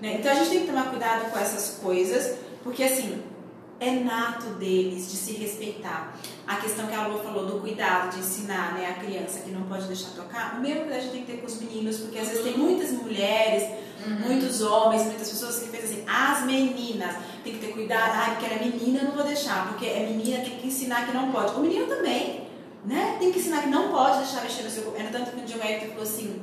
Né? 0.01 0.17
Então 0.19 0.31
a 0.31 0.35
gente 0.35 0.51
tem 0.51 0.61
que 0.61 0.67
tomar 0.67 0.91
cuidado 0.91 1.31
com 1.31 1.39
essas 1.39 1.79
coisas, 1.83 2.37
porque 2.63 2.83
assim, 2.85 3.23
é 3.81 3.93
nato 3.93 4.47
deles 4.55 5.11
de 5.11 5.17
se 5.17 5.33
respeitar. 5.35 6.17
A 6.47 6.57
questão 6.57 6.87
que 6.87 6.95
a 6.95 7.07
Lu 7.07 7.19
falou 7.21 7.47
do 7.47 7.61
cuidado, 7.61 8.15
de 8.15 8.21
ensinar 8.21 8.75
né, 8.75 8.87
a 8.89 9.05
criança 9.05 9.41
que 9.41 9.51
não 9.51 9.63
pode 9.63 9.87
deixar 9.87 10.11
tocar, 10.11 10.57
o 10.59 10.61
mesmo 10.61 10.81
cuidado 10.81 10.99
a 10.99 11.03
gente 11.03 11.13
tem 11.13 11.25
que 11.25 11.33
ter 11.33 11.39
com 11.39 11.47
os 11.47 11.61
meninos, 11.61 11.99
porque 11.99 12.19
às 12.19 12.29
vezes 12.29 12.43
tem 12.43 12.57
muitas 12.57 12.91
mulheres, 12.93 13.69
muitos 14.27 14.61
homens, 14.63 15.03
muitas 15.05 15.29
pessoas 15.29 15.61
que 15.61 15.69
pensam 15.69 15.91
assim, 15.91 16.05
as 16.07 16.45
meninas, 16.45 17.17
tem 17.45 17.55
que 17.55 17.61
ter 17.61 17.73
cuidado, 17.73 18.13
ai, 18.15 18.31
porque 18.33 18.47
ela 18.47 18.55
é 18.55 18.65
menina, 18.65 19.01
eu 19.01 19.05
não 19.07 19.13
vou 19.13 19.25
deixar, 19.25 19.69
porque 19.69 19.87
é 19.87 20.07
menina, 20.09 20.43
tem 20.43 20.59
que 20.59 20.67
ensinar 20.67 21.07
que 21.07 21.13
não 21.13 21.31
pode. 21.31 21.55
O 21.55 21.61
menino 21.61 21.87
também, 21.87 22.49
né? 22.85 23.17
Tem 23.19 23.31
que 23.31 23.39
ensinar 23.39 23.63
que 23.63 23.69
não 23.69 23.91
pode 23.91 24.19
deixar 24.19 24.43
mexer 24.43 24.63
no 24.63 24.71
seu 24.71 24.83
corpo. 24.85 25.01
É 25.01 25.05
tanto 25.05 25.31
que 25.31 25.59
o 25.59 25.63
Hector 25.63 25.89
falou 25.89 26.03
assim, 26.03 26.41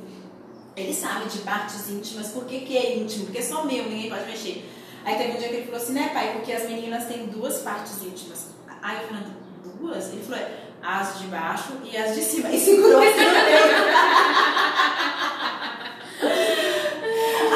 Ele 0.76 0.92
sabe 0.92 1.30
de 1.30 1.38
partes 1.38 1.88
íntimas, 1.88 2.28
por 2.28 2.44
que, 2.44 2.60
que 2.60 2.76
é 2.76 2.98
íntimo? 2.98 3.24
Porque 3.24 3.38
é 3.38 3.42
só 3.42 3.64
meu, 3.64 3.84
ninguém 3.84 4.10
pode 4.10 4.26
mexer. 4.26 4.70
Aí 5.06 5.16
teve 5.16 5.32
um 5.32 5.38
dia 5.38 5.48
que 5.48 5.54
ele 5.54 5.64
falou 5.64 5.80
assim, 5.80 5.92
né, 5.94 6.10
pai? 6.12 6.32
Porque 6.34 6.52
as 6.52 6.68
meninas 6.68 7.06
têm 7.06 7.26
duas 7.28 7.60
partes 7.60 8.02
íntimas. 8.02 8.48
Aí 8.82 9.02
eu 9.02 9.08
falei, 9.08 9.22
duas? 9.80 10.12
Ele 10.12 10.22
falou, 10.22 10.38
é, 10.38 10.66
as 10.82 11.18
de 11.18 11.28
baixo 11.28 11.72
e 11.82 11.96
as 11.96 12.14
de 12.14 12.20
cima. 12.20 12.50
E 12.50 12.60
segurou 12.60 13.00
assim 13.00 13.16
no. 13.16 13.24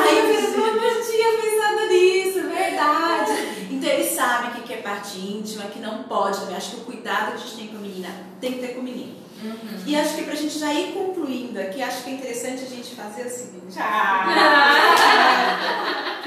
Aí 0.00 0.18
eu 0.18 0.24
falei, 0.24 0.56
não, 0.56 0.76
não 0.76 1.02
tinha 1.04 1.30
pensado 1.42 1.86
nisso, 1.88 2.40
verdade. 2.48 3.32
Então 3.70 3.90
ele 3.90 4.08
sabe 4.08 4.60
o 4.60 4.62
que 4.62 4.72
é 4.72 4.78
parte 4.78 5.18
íntima, 5.18 5.64
que 5.64 5.78
não 5.78 6.04
pode. 6.04 6.40
Eu 6.40 6.56
acho 6.56 6.70
que 6.70 6.76
o 6.76 6.84
cuidado 6.84 7.32
que 7.32 7.34
a 7.34 7.46
gente 7.46 7.56
tem 7.56 7.68
com 7.68 7.76
a 7.76 7.80
menina 7.80 8.08
tem 8.40 8.54
que 8.54 8.60
ter 8.60 8.68
com 8.68 8.80
o 8.80 8.84
menino. 8.84 9.14
Uhum. 9.42 9.82
E 9.86 9.96
acho 9.96 10.14
que 10.14 10.22
pra 10.24 10.34
gente 10.34 10.58
já 10.58 10.72
ir 10.72 10.92
concluindo 10.92 11.58
aqui, 11.58 11.82
acho 11.82 12.04
que 12.04 12.10
é 12.10 12.12
interessante 12.14 12.62
a 12.62 12.68
gente 12.68 12.94
fazer 12.94 13.26
o 13.26 13.30
seguinte. 13.30 13.76
Ah, 13.78 14.26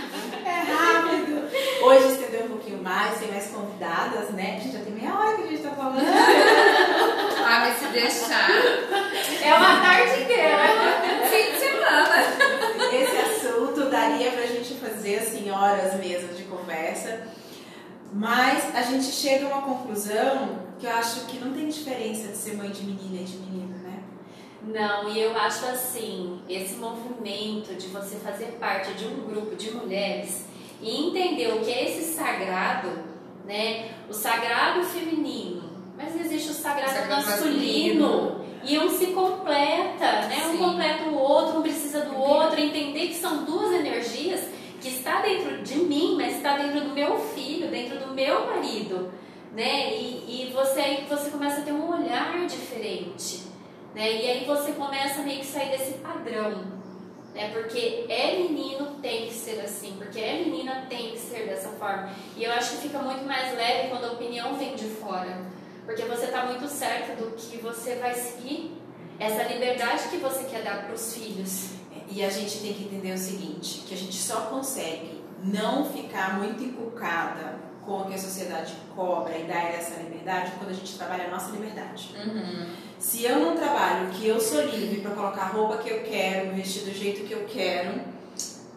é 0.45 0.71
rápido. 0.71 1.43
Hoje 1.83 2.07
estendeu 2.07 2.45
um 2.45 2.49
pouquinho 2.49 2.81
mais, 2.81 3.19
tem 3.19 3.29
mais 3.29 3.47
convidadas, 3.47 4.31
né? 4.31 4.57
A 4.57 4.59
gente 4.59 4.73
já 4.75 4.83
tem 4.83 4.93
meia 4.93 5.13
hora 5.13 5.35
que 5.35 5.43
a 5.43 5.47
gente 5.47 5.61
tá 5.61 5.71
falando. 5.71 5.99
ah, 7.45 7.59
mas 7.59 7.77
se 7.77 7.85
deixar. 7.87 8.49
É 9.41 9.53
uma 9.53 9.79
tarde 9.81 10.23
inteira. 10.23 10.57
Fim 11.29 11.51
de 11.51 11.59
semana. 11.59 12.15
Esse 12.91 13.17
assunto 13.17 13.89
daria 13.89 14.31
pra 14.31 14.45
gente 14.47 14.73
fazer 14.75 15.19
assim 15.19 15.51
horas 15.51 15.93
mesmo 15.99 16.33
de 16.33 16.43
conversa. 16.43 17.27
Mas 18.13 18.75
a 18.75 18.83
gente 18.83 19.05
chega 19.05 19.45
a 19.45 19.47
uma 19.47 19.61
conclusão 19.63 20.59
que 20.79 20.85
eu 20.85 20.91
acho 20.91 21.25
que 21.25 21.39
não 21.39 21.51
tem 21.51 21.67
diferença 21.67 22.27
de 22.27 22.37
ser 22.37 22.55
mãe 22.55 22.69
de 22.69 22.83
menina 22.83 23.21
e 23.21 23.23
de 23.23 23.37
menino, 23.37 23.75
né? 23.79 24.03
Não, 24.61 25.09
e 25.09 25.19
eu 25.19 25.35
acho 25.35 25.65
assim, 25.65 26.39
esse 26.47 26.75
movimento 26.75 27.73
de 27.75 27.87
você 27.87 28.17
fazer 28.17 28.57
parte 28.59 28.93
de 28.93 29.05
um 29.05 29.25
grupo 29.25 29.55
de 29.55 29.71
mulheres 29.71 30.45
e 30.79 31.07
entender 31.07 31.53
o 31.53 31.61
que 31.61 31.71
é 31.71 31.89
esse 31.89 32.13
sagrado, 32.13 32.89
né? 33.45 33.89
O 34.07 34.13
sagrado 34.13 34.83
feminino, 34.83 35.63
mas 35.97 36.15
existe 36.15 36.51
o 36.51 36.53
sagrado, 36.53 36.91
o 36.91 36.93
sagrado 36.93 37.25
masculino. 37.25 38.07
masculino. 38.07 38.43
E 38.65 38.79
um 38.79 38.89
se 38.89 39.07
completa, 39.07 40.27
né? 40.27 40.39
Sim. 40.39 40.53
Um 40.53 40.57
completa 40.57 41.03
o 41.09 41.15
outro, 41.15 41.59
um 41.59 41.61
precisa 41.61 42.01
do 42.05 42.15
outro, 42.15 42.59
entender 42.61 43.07
que 43.07 43.15
são 43.15 43.43
duas 43.43 43.73
energias 43.73 44.41
que 44.79 44.89
está 44.89 45.21
dentro 45.21 45.63
de 45.63 45.75
mim, 45.75 46.15
mas 46.17 46.37
está 46.37 46.57
dentro 46.57 46.81
do 46.81 46.93
meu 46.93 47.17
filho, 47.17 47.69
dentro 47.93 48.09
do 48.09 48.13
meu 48.13 48.47
marido 48.47 49.11
né? 49.53 49.93
E, 49.93 50.49
e 50.49 50.53
você 50.53 50.79
aí 50.79 51.05
você 51.07 51.29
começa 51.29 51.61
a 51.61 51.63
ter 51.63 51.71
um 51.71 51.89
olhar 51.89 52.45
diferente, 52.47 53.43
né? 53.93 54.11
E 54.11 54.29
aí 54.29 54.45
você 54.45 54.73
começa 54.73 55.21
meio 55.21 55.39
que 55.39 55.45
sair 55.45 55.69
desse 55.69 55.93
padrão, 55.99 56.65
né? 57.33 57.51
Porque 57.53 58.05
é 58.09 58.37
menino 58.39 58.95
tem 59.01 59.27
que 59.27 59.33
ser 59.33 59.61
assim, 59.61 59.95
porque 59.97 60.19
é 60.19 60.43
menina 60.43 60.87
tem 60.89 61.11
que 61.11 61.19
ser 61.19 61.45
dessa 61.45 61.69
forma. 61.69 62.09
E 62.35 62.43
eu 62.43 62.51
acho 62.51 62.71
que 62.71 62.87
fica 62.87 62.99
muito 62.99 63.23
mais 63.25 63.55
leve 63.55 63.89
quando 63.89 64.05
a 64.05 64.11
opinião 64.13 64.55
vem 64.55 64.75
de 64.75 64.85
fora, 64.85 65.45
porque 65.85 66.03
você 66.03 66.25
está 66.25 66.45
muito 66.45 66.67
certo 66.67 67.15
do 67.17 67.31
que 67.35 67.57
você 67.57 67.95
vai 67.95 68.15
seguir, 68.15 68.75
essa 69.19 69.43
liberdade 69.43 70.09
que 70.09 70.17
você 70.17 70.45
quer 70.45 70.63
dar 70.63 70.85
para 70.85 70.95
os 70.95 71.13
filhos. 71.13 71.73
E 72.09 72.23
a 72.23 72.29
gente 72.29 72.59
tem 72.59 72.73
que 72.73 72.83
entender 72.83 73.13
o 73.13 73.17
seguinte, 73.17 73.83
que 73.87 73.93
a 73.93 73.97
gente 73.97 74.15
só 74.15 74.41
consegue 74.47 75.23
não 75.43 75.85
ficar 75.85 76.37
muito 76.37 76.63
inculcada 76.63 77.62
com 77.85 78.01
o 78.01 78.05
que 78.05 78.15
a 78.15 78.17
sociedade 78.17 78.73
cobra 78.95 79.37
e 79.37 79.43
dá 79.43 79.61
essa 79.61 80.01
liberdade 80.01 80.51
quando 80.57 80.71
a 80.71 80.73
gente 80.73 80.97
trabalha 80.97 81.25
a 81.25 81.29
nossa 81.29 81.51
liberdade. 81.51 82.15
Uhum. 82.15 82.67
Se 82.99 83.25
eu 83.25 83.39
não 83.39 83.55
trabalho 83.55 84.09
que 84.09 84.27
eu 84.27 84.39
sou 84.39 84.61
livre 84.61 85.01
para 85.01 85.11
colocar 85.11 85.41
a 85.41 85.47
roupa 85.47 85.77
que 85.77 85.89
eu 85.89 86.03
quero, 86.03 86.55
vestir 86.55 86.83
do 86.83 86.93
jeito 86.93 87.27
que 87.27 87.33
eu 87.33 87.45
quero, 87.45 88.01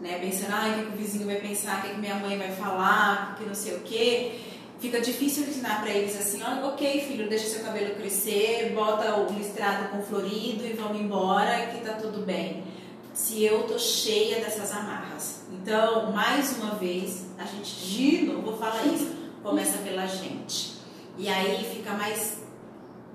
né, 0.00 0.18
pensando, 0.20 0.52
ah, 0.52 0.76
o 0.78 0.86
que 0.86 0.92
o 0.92 0.96
vizinho 0.96 1.26
vai 1.26 1.36
pensar, 1.36 1.78
o 1.78 1.88
que 1.88 1.96
minha 1.96 2.16
mãe 2.16 2.36
vai 2.36 2.50
falar, 2.50 3.36
que 3.38 3.44
não 3.44 3.54
sei 3.54 3.76
o 3.76 3.80
quê, 3.80 4.40
fica 4.78 5.00
difícil 5.00 5.44
ensinar 5.44 5.80
para 5.80 5.90
eles 5.90 6.16
assim, 6.18 6.42
ok 6.42 7.00
filho, 7.00 7.28
deixa 7.28 7.46
seu 7.46 7.64
cabelo 7.64 7.94
crescer, 7.94 8.72
bota 8.74 9.16
o 9.16 9.32
listrado 9.32 9.88
com 9.88 10.02
florido 10.02 10.66
e 10.66 10.72
vamos 10.72 11.00
embora 11.00 11.66
que 11.66 11.84
tá 11.84 11.92
tudo 11.92 12.24
bem. 12.26 12.64
Se 13.14 13.42
eu 13.42 13.62
tô 13.62 13.78
cheia 13.78 14.40
dessas 14.40 14.72
amarras. 14.72 15.35
Então, 15.66 16.12
mais 16.12 16.58
uma 16.58 16.76
vez, 16.76 17.26
a 17.36 17.42
gente, 17.42 17.74
de 17.74 18.26
novo, 18.26 18.42
vou 18.42 18.56
falar 18.56 18.86
isso, 18.86 19.12
começa 19.42 19.78
pela 19.78 20.06
gente. 20.06 20.74
E 21.18 21.28
aí 21.28 21.64
fica 21.64 21.90
mais 21.90 22.44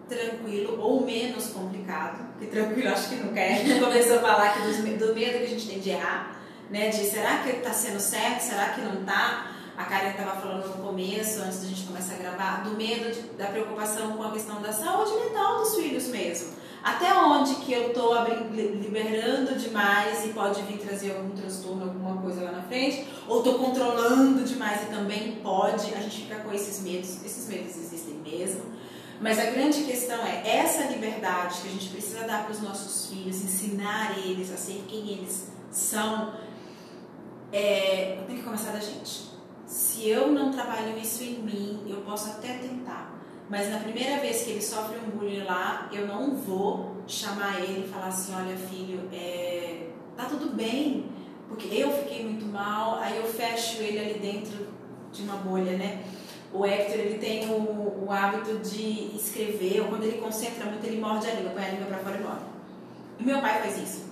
tranquilo 0.09 0.77
ou 0.81 1.05
menos 1.05 1.47
complicado, 1.47 2.27
porque 2.31 2.47
tranquilo 2.47 2.89
acho 2.89 3.07
que 3.07 3.15
não 3.15 3.31
quer. 3.31 3.53
A 3.53 3.63
gente 3.63 3.79
começou 3.79 4.17
a 4.17 4.19
falar 4.19 4.49
aqui 4.49 4.59
do, 4.63 4.97
do 4.97 5.15
medo 5.15 5.37
que 5.37 5.45
a 5.45 5.47
gente 5.47 5.65
tem 5.65 5.79
de 5.79 5.91
errar, 5.91 6.41
né? 6.69 6.89
De 6.89 6.97
será 6.97 7.37
que 7.37 7.51
está 7.51 7.71
sendo 7.71 8.01
certo, 8.01 8.41
será 8.41 8.71
que 8.71 8.81
não 8.81 8.99
está? 8.99 9.53
A 9.77 9.85
Karen 9.85 10.09
estava 10.09 10.41
falando 10.41 10.67
no 10.75 10.83
começo, 10.83 11.41
antes 11.41 11.61
da 11.61 11.67
gente 11.69 11.83
começar 11.83 12.15
a 12.15 12.17
gravar, 12.17 12.63
do 12.65 12.71
medo, 12.71 13.13
de, 13.13 13.21
da 13.37 13.45
preocupação 13.45 14.17
com 14.17 14.23
a 14.23 14.31
questão 14.33 14.61
da 14.61 14.73
saúde 14.73 15.13
mental 15.23 15.59
dos 15.59 15.73
filhos 15.75 16.07
mesmo. 16.07 16.49
Até 16.83 17.13
onde 17.13 17.55
que 17.55 17.71
eu 17.71 17.89
estou 17.89 18.15
liberando 18.53 19.55
demais 19.55 20.25
e 20.25 20.29
pode 20.29 20.61
vir 20.63 20.79
trazer 20.79 21.11
algum 21.11 21.29
transtorno, 21.29 21.83
alguma 21.83 22.19
coisa 22.21 22.43
lá 22.43 22.51
na 22.53 22.63
frente, 22.63 23.07
ou 23.27 23.39
estou 23.39 23.59
controlando 23.59 24.43
demais 24.43 24.83
e 24.83 24.85
também 24.87 25.35
pode, 25.43 25.93
a 25.93 26.01
gente 26.01 26.23
fica 26.23 26.39
com 26.39 26.51
esses 26.51 26.81
medos, 26.81 27.23
esses 27.23 27.47
medos 27.47 27.77
existem 27.77 28.15
mesmo, 28.15 28.63
mas 29.19 29.37
a 29.37 29.45
grande 29.51 29.83
questão 29.83 30.25
é 30.25 30.57
essa 30.57 30.85
liberdade 30.85 31.61
que 31.61 31.67
a 31.67 31.71
gente 31.71 31.89
precisa 31.89 32.25
dar 32.25 32.43
para 32.43 32.51
os 32.51 32.61
nossos 32.61 33.11
filhos, 33.11 33.43
ensinar 33.43 34.17
eles 34.17 34.51
a 34.51 34.57
ser 34.57 34.83
quem 34.87 35.07
eles 35.09 35.51
são, 35.69 36.33
é, 37.51 38.23
tenho 38.25 38.39
que 38.39 38.43
começar 38.43 38.71
da 38.71 38.79
gente. 38.79 39.29
Se 39.67 40.09
eu 40.09 40.31
não 40.31 40.51
trabalho 40.51 40.97
isso 40.97 41.23
em 41.23 41.35
mim, 41.35 41.83
eu 41.87 41.97
posso 41.97 42.31
até 42.31 42.57
tentar, 42.57 43.10
mas 43.51 43.69
na 43.69 43.79
primeira 43.79 44.17
vez 44.21 44.43
que 44.43 44.51
ele 44.51 44.61
sofre 44.61 44.97
um 44.97 45.09
bullying 45.09 45.43
lá, 45.43 45.89
eu 45.91 46.07
não 46.07 46.33
vou 46.37 46.95
chamar 47.05 47.59
ele 47.59 47.83
e 47.85 47.87
falar 47.91 48.07
assim, 48.07 48.33
olha 48.33 48.55
filho, 48.55 49.09
é, 49.11 49.87
tá 50.15 50.23
tudo 50.23 50.55
bem, 50.55 51.07
porque 51.49 51.67
eu 51.67 51.91
fiquei 51.91 52.23
muito 52.23 52.45
mal, 52.45 52.99
aí 52.99 53.17
eu 53.17 53.25
fecho 53.25 53.81
ele 53.81 53.99
ali 53.99 54.19
dentro 54.19 54.67
de 55.11 55.23
uma 55.23 55.35
bolha, 55.35 55.77
né? 55.77 56.01
O 56.53 56.65
Hector, 56.65 56.97
ele 56.97 57.17
tem 57.17 57.49
o, 57.49 58.05
o 58.05 58.07
hábito 58.09 58.57
de 58.59 59.13
escrever, 59.17 59.81
ou 59.81 59.87
quando 59.87 60.03
ele 60.05 60.19
concentra 60.19 60.63
muito, 60.67 60.85
ele 60.85 61.01
morde 61.01 61.29
a 61.29 61.33
língua, 61.33 61.51
põe 61.51 61.65
a 61.65 61.69
língua 61.71 61.87
pra 61.87 61.97
fora 61.97 62.17
e 62.17 62.23
morre. 62.23 62.45
E 63.19 63.23
meu 63.23 63.41
pai 63.41 63.59
faz 63.63 63.77
isso. 63.77 64.05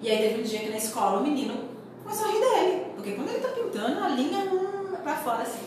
E 0.00 0.10
aí 0.10 0.16
teve 0.16 0.40
um 0.40 0.44
dia 0.44 0.60
que 0.60 0.70
na 0.70 0.78
escola 0.78 1.20
o 1.20 1.22
menino 1.22 1.68
começou 2.02 2.26
a 2.26 2.30
rir 2.30 2.40
dele, 2.40 2.86
porque 2.94 3.12
quando 3.12 3.28
ele 3.28 3.40
tá 3.40 3.48
pintando, 3.48 4.02
a 4.02 4.08
linha 4.08 4.38
hum, 4.50 4.96
pra 5.02 5.16
fora 5.16 5.42
assim. 5.42 5.60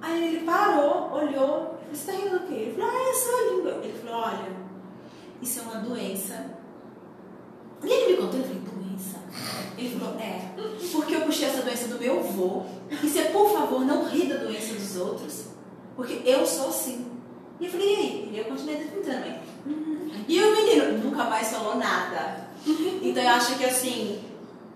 Aí 0.00 0.34
ele 0.34 0.44
parou, 0.44 1.12
olhou, 1.12 1.81
você 1.96 2.10
está 2.10 2.12
rindo 2.12 2.38
do 2.38 2.46
quê? 2.46 2.54
Ele 2.54 2.74
falou, 2.74 2.90
ah, 2.90 3.10
é 3.10 3.14
só 3.14 3.36
a 3.36 3.52
língua. 3.52 3.80
Ele 3.84 3.98
falou, 3.98 4.22
olha, 4.22 4.56
isso 5.40 5.58
é 5.58 5.62
uma 5.62 5.76
doença. 5.76 6.46
E 7.82 7.90
ele 7.90 8.12
me 8.12 8.22
contou, 8.22 8.40
eu 8.40 8.46
falei, 8.46 8.60
doença? 8.60 9.18
Ele 9.76 9.98
falou, 9.98 10.20
é, 10.20 10.52
porque 10.92 11.14
eu 11.14 11.20
puxei 11.22 11.48
essa 11.48 11.62
doença 11.62 11.88
do 11.88 11.98
meu 11.98 12.20
avô. 12.20 12.62
E 12.90 12.96
você, 12.96 13.22
por 13.24 13.50
favor, 13.52 13.84
não 13.84 14.08
ri 14.08 14.26
da 14.26 14.36
doença 14.36 14.74
dos 14.74 14.96
outros, 14.96 15.46
porque 15.96 16.22
eu 16.24 16.46
sou 16.46 16.68
assim. 16.68 17.06
E 17.60 17.66
eu 17.66 17.70
falei, 17.70 17.86
e 17.86 17.96
aí? 17.96 18.30
E 18.32 18.38
eu 18.38 18.44
continuei 18.44 18.76
tentando. 18.76 19.40
Uhum. 19.66 20.10
E 20.28 20.42
o 20.42 20.56
menino 20.56 20.98
nunca 20.98 21.24
mais 21.24 21.48
falou 21.48 21.76
nada. 21.76 22.48
Então 23.02 23.22
eu 23.22 23.28
acho 23.30 23.58
que 23.58 23.64
assim, 23.64 24.22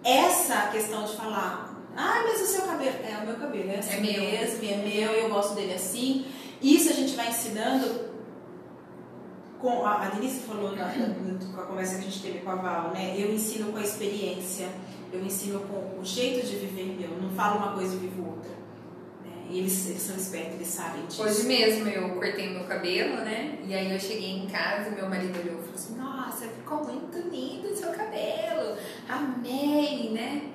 essa 0.03 0.69
questão 0.69 1.05
de 1.05 1.17
falar, 1.17 1.77
ah, 1.97 2.23
mas 2.25 2.43
o 2.43 2.47
seu 2.47 2.63
cabelo, 2.63 2.97
é 3.05 3.17
o 3.23 3.27
meu 3.27 3.37
cabelo, 3.37 3.71
é 3.71 3.79
assim 3.79 3.97
é 3.97 4.01
meu. 4.01 4.21
mesmo, 4.21 4.65
é 4.65 4.77
meu, 4.77 5.11
eu 5.13 5.29
gosto 5.31 5.55
dele 5.55 5.75
assim. 5.75 6.27
Isso 6.67 6.91
a 6.91 6.93
gente 6.93 7.15
vai 7.15 7.29
ensinando 7.29 8.07
com 9.61 9.87
a, 9.87 10.09
Denise 10.09 10.41
falou 10.41 10.75
na, 10.75 10.93
com 11.55 11.61
a 11.61 11.65
conversa 11.65 11.95
que 11.95 12.01
a 12.01 12.11
gente 12.11 12.21
teve 12.21 12.39
com 12.41 12.51
a 12.51 12.57
Val, 12.57 12.91
né? 12.91 13.15
Eu 13.17 13.33
ensino 13.33 13.71
com 13.71 13.79
a 13.79 13.83
experiência, 13.83 14.69
eu 15.12 15.25
ensino 15.25 15.61
com 15.61 16.01
o 16.01 16.05
jeito 16.05 16.45
de 16.45 16.57
viver 16.57 16.97
meu. 16.99 17.23
não 17.23 17.31
falo 17.31 17.59
uma 17.59 17.73
coisa 17.73 17.95
e 17.95 17.99
vivo 17.99 18.31
outra. 18.31 18.51
Né? 19.25 19.47
E 19.49 19.61
eles, 19.61 19.89
eles 19.89 20.03
são 20.03 20.17
espertos, 20.17 20.55
eles 20.55 20.67
sabem 20.67 21.07
disso. 21.07 21.23
Hoje 21.23 21.45
mesmo 21.45 21.89
eu 21.89 22.11
cortei 22.11 22.51
meu 22.51 22.64
cabelo, 22.64 23.19
né? 23.19 23.61
E 23.64 23.73
aí 23.73 23.93
eu 23.93 24.01
cheguei 24.01 24.33
em 24.33 24.49
casa 24.49 24.89
e 24.89 24.95
meu 24.97 25.09
marido 25.09 25.39
olhou 25.39 25.61
e 25.61 25.62
falou 25.62 25.75
assim: 25.77 25.95
Nossa, 25.97 26.49
ficou 26.49 26.85
muito 26.85 27.17
lindo 27.29 27.77
seu 27.77 27.93
cabelo, 27.93 28.77
amei, 29.09 30.11
né? 30.11 30.51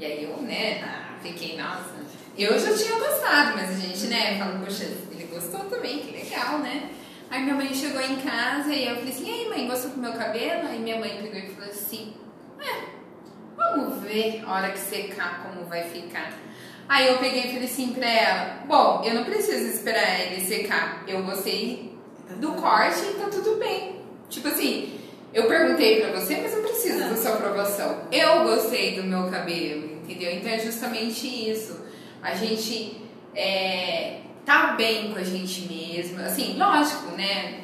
E 0.00 0.04
aí 0.04 0.24
eu, 0.24 0.36
né, 0.42 1.16
fiquei, 1.22 1.56
nossa. 1.56 1.94
Eu 2.36 2.58
já 2.58 2.76
tinha 2.76 2.98
gostado, 2.98 3.56
mas 3.56 3.70
a 3.70 3.74
gente, 3.74 4.06
né, 4.06 4.38
fala, 4.38 4.58
poxa, 4.58 4.86
gostou 5.30 5.60
também, 5.70 5.98
que 6.00 6.12
legal, 6.12 6.58
né? 6.58 6.90
Aí 7.30 7.42
minha 7.42 7.54
mãe 7.54 7.72
chegou 7.74 8.00
em 8.00 8.16
casa 8.16 8.72
e 8.72 8.86
eu 8.86 8.96
falei 8.96 9.12
assim, 9.12 9.26
e 9.26 9.30
aí 9.30 9.48
mãe, 9.48 9.66
gostou 9.66 9.90
do 9.90 9.98
meu 9.98 10.12
cabelo? 10.12 10.68
Aí 10.68 10.78
minha 10.78 10.98
mãe 10.98 11.18
pegou 11.22 11.38
e 11.38 11.54
falou 11.54 11.70
assim, 11.70 12.14
é, 12.60 12.84
vamos 13.56 14.02
ver 14.02 14.42
a 14.46 14.52
hora 14.52 14.70
que 14.70 14.78
secar 14.78 15.42
como 15.42 15.66
vai 15.66 15.84
ficar. 15.84 16.32
Aí 16.88 17.08
eu 17.08 17.18
peguei 17.18 17.40
e 17.40 17.52
falei 17.52 17.64
assim 17.64 17.92
pra 17.92 18.08
ela, 18.08 18.58
bom, 18.66 19.02
eu 19.04 19.14
não 19.14 19.24
preciso 19.24 19.66
esperar 19.66 20.20
ele 20.20 20.40
secar, 20.40 21.02
eu 21.08 21.22
gostei 21.22 21.92
do 22.36 22.52
corte 22.52 23.00
e 23.00 23.14
tá 23.14 23.28
tudo 23.28 23.56
bem. 23.58 24.00
Tipo 24.28 24.48
assim, 24.48 25.00
Eu 25.34 25.48
perguntei 25.48 26.00
pra 26.00 26.20
você, 26.20 26.36
mas 26.36 26.52
eu 26.52 26.62
preciso 26.62 27.00
da 27.00 27.16
sua 27.16 27.32
aprovação. 27.32 28.02
Eu 28.12 28.44
gostei 28.44 28.94
do 28.94 29.02
meu 29.02 29.28
cabelo, 29.28 29.96
entendeu? 29.96 30.30
Então 30.30 30.48
é 30.48 30.60
justamente 30.60 31.26
isso. 31.26 31.83
A 32.24 32.34
gente 32.34 32.96
é, 33.34 34.20
tá 34.46 34.72
bem 34.76 35.12
com 35.12 35.18
a 35.18 35.22
gente 35.22 35.72
mesma. 35.72 36.22
Assim, 36.22 36.56
lógico, 36.58 37.14
né? 37.16 37.60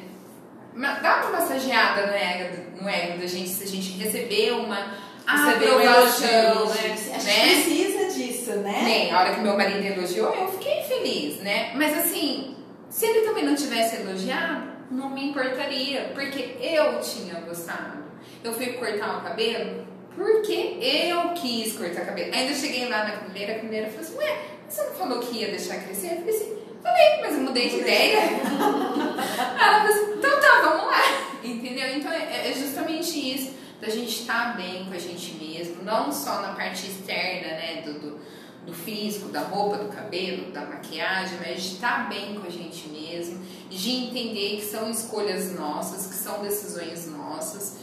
Dá 1.01 1.25
uma 1.25 1.39
massageada 1.39 2.07
no 2.07 2.13
ego, 2.13 2.81
no 2.81 2.87
ego 2.87 3.19
da 3.19 3.27
gente 3.27 3.49
se 3.49 3.63
a 3.63 3.67
gente 3.67 3.97
receber 3.97 4.51
uma 4.51 5.11
um 5.27 5.49
aprovação, 5.49 6.29
elogio, 6.29 6.65
né? 6.65 6.93
A 7.15 7.19
gente 7.19 7.25
né? 7.25 7.41
precisa 7.41 8.13
disso, 8.13 8.51
né? 8.59 8.81
Nem, 8.83 9.11
a 9.11 9.19
hora 9.19 9.35
que 9.35 9.41
meu 9.41 9.57
marido 9.57 9.83
elogiou, 9.85 10.33
eu 10.33 10.47
fiquei 10.49 10.83
feliz, 10.83 11.37
né? 11.37 11.71
Mas 11.75 11.97
assim, 11.97 12.55
se 12.89 13.05
ele 13.05 13.25
também 13.25 13.45
não 13.45 13.55
tivesse 13.55 13.97
elogiado, 13.97 14.71
não 14.89 15.09
me 15.09 15.29
importaria, 15.29 16.11
porque 16.13 16.57
eu 16.59 16.99
tinha 16.99 17.39
gostado. 17.41 18.01
Eu 18.43 18.53
fui 18.53 18.73
cortar 18.73 19.17
o 19.17 19.21
cabelo 19.21 19.85
porque 20.15 20.77
eu 20.81 21.29
quis 21.33 21.73
cortar 21.73 22.03
o 22.03 22.05
cabelo. 22.05 22.33
Ainda 22.33 22.53
cheguei 22.53 22.87
lá 22.89 23.05
na 23.05 23.11
cabeleireira, 23.11 23.53
a 23.53 23.55
cabeleireira 23.55 23.91
falou 23.91 24.07
assim: 24.07 24.17
Ué, 24.17 24.37
você 24.67 24.83
não 24.83 24.93
falou 24.93 25.19
que 25.19 25.37
ia 25.37 25.47
deixar 25.47 25.83
crescer? 25.83 26.13
Eu 26.13 26.17
falei 26.17 26.35
assim: 26.35 26.57
Falei, 26.83 27.21
mas 27.21 27.33
eu 27.35 27.41
mudei 27.41 27.69
de 27.69 27.77
ideia. 27.77 28.19
Ela 29.59 29.79
falou 29.79 29.93
assim: 29.93 30.13
Então 30.17 30.41
tá, 30.41 30.61
vamos 30.63 30.85
lá. 30.87 31.01
Entendeu? 31.43 31.97
Então 31.97 32.11
é, 32.11 32.49
é 32.49 32.53
justamente 32.53 33.17
isso, 33.17 33.53
da 33.79 33.89
gente 33.89 34.21
estar 34.21 34.55
bem 34.55 34.85
com 34.85 34.93
a 34.93 34.99
gente 34.99 35.33
mesmo, 35.33 35.83
não 35.83 36.11
só 36.11 36.41
na 36.41 36.53
parte 36.53 36.87
externa, 36.87 37.47
né, 37.47 37.81
do, 37.83 37.93
do, 37.93 38.19
do 38.65 38.73
físico, 38.73 39.29
da 39.29 39.41
roupa, 39.41 39.77
do 39.77 39.89
cabelo, 39.89 40.51
da 40.51 40.65
maquiagem, 40.65 41.39
mas 41.39 41.63
de 41.63 41.75
estar 41.75 42.07
bem 42.07 42.35
com 42.35 42.45
a 42.45 42.49
gente 42.49 42.87
mesmo, 42.89 43.41
de 43.69 43.89
entender 43.89 44.57
que 44.57 44.65
são 44.65 44.89
escolhas 44.89 45.55
nossas, 45.55 46.05
que 46.05 46.13
são 46.13 46.43
decisões 46.43 47.07
nossas. 47.07 47.77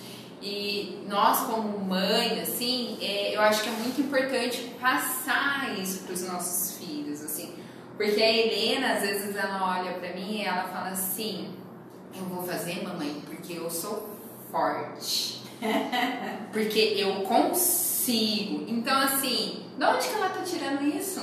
E 0.51 1.05
nós, 1.07 1.41
como 1.41 1.79
mãe, 1.79 2.41
assim, 2.41 2.97
é, 3.03 3.37
eu 3.37 3.41
acho 3.43 3.63
que 3.63 3.69
é 3.69 3.73
muito 3.73 4.01
importante 4.01 4.75
passar 4.81 5.79
isso 5.79 6.05
para 6.05 6.15
os 6.15 6.23
nossos 6.27 6.79
filhos, 6.79 7.23
assim, 7.23 7.53
porque 7.99 8.23
a 8.23 8.33
Helena, 8.33 8.95
às 8.95 9.03
vezes, 9.03 9.37
ela 9.37 9.79
olha 9.79 9.99
para 9.99 10.15
mim 10.15 10.39
e 10.39 10.45
ela 10.45 10.65
fala 10.65 10.89
assim: 10.89 11.53
Eu 12.17 12.25
vou 12.25 12.43
fazer, 12.45 12.83
mamãe, 12.83 13.23
porque 13.27 13.59
eu 13.59 13.69
sou 13.69 14.09
forte, 14.51 15.43
porque 16.51 16.95
eu 16.97 17.23
consigo. 17.25 18.65
Então, 18.69 18.99
assim, 19.03 19.67
de 19.77 19.85
onde 19.85 20.09
que 20.09 20.15
ela 20.15 20.31
tá 20.31 20.41
tirando 20.43 20.83
isso? 20.83 21.21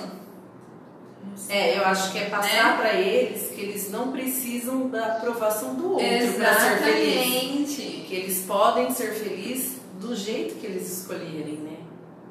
É, 1.50 1.78
eu 1.78 1.86
acho 1.86 2.12
que 2.12 2.18
é 2.20 2.30
passar 2.30 2.78
Né? 2.78 2.78
pra 2.78 2.94
eles 2.94 3.52
que 3.52 3.62
eles 3.62 3.92
não 3.92 4.12
precisam 4.12 4.90
da 4.90 5.18
aprovação 5.18 5.76
do 5.76 5.92
outro 5.94 6.34
pra 6.38 6.60
ser 6.60 6.78
feliz. 6.84 7.76
Que 7.76 8.16
eles 8.16 8.46
podem 8.46 8.90
ser 8.92 9.14
felizes 9.14 9.80
do 10.00 10.16
jeito 10.16 10.56
que 10.56 10.66
eles 10.66 11.00
escolherem, 11.00 11.58
né? 11.58 11.78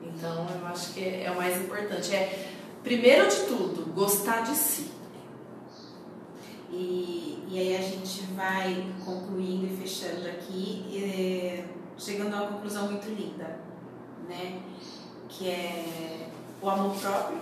Então 0.03 0.47
eu 0.61 0.67
acho 0.67 0.95
que 0.95 1.01
é, 1.05 1.25
é 1.25 1.31
o 1.31 1.37
mais 1.37 1.57
importante. 1.61 2.15
É, 2.15 2.49
primeiro 2.83 3.29
de 3.29 3.37
tudo, 3.43 3.93
gostar 3.93 4.43
de 4.43 4.55
si. 4.57 4.91
E, 6.71 7.45
e 7.49 7.59
aí 7.59 7.77
a 7.77 7.81
gente 7.83 8.23
vai 8.35 8.87
concluindo 9.05 9.67
e 9.67 9.77
fechando 9.77 10.27
aqui, 10.29 10.85
eh, 10.97 11.65
chegando 11.97 12.35
a 12.35 12.43
uma 12.43 12.53
conclusão 12.53 12.91
muito 12.91 13.09
linda, 13.09 13.59
né? 14.29 14.61
Que 15.29 15.49
é 15.49 16.29
o 16.61 16.69
amor 16.69 16.97
próprio. 16.97 17.39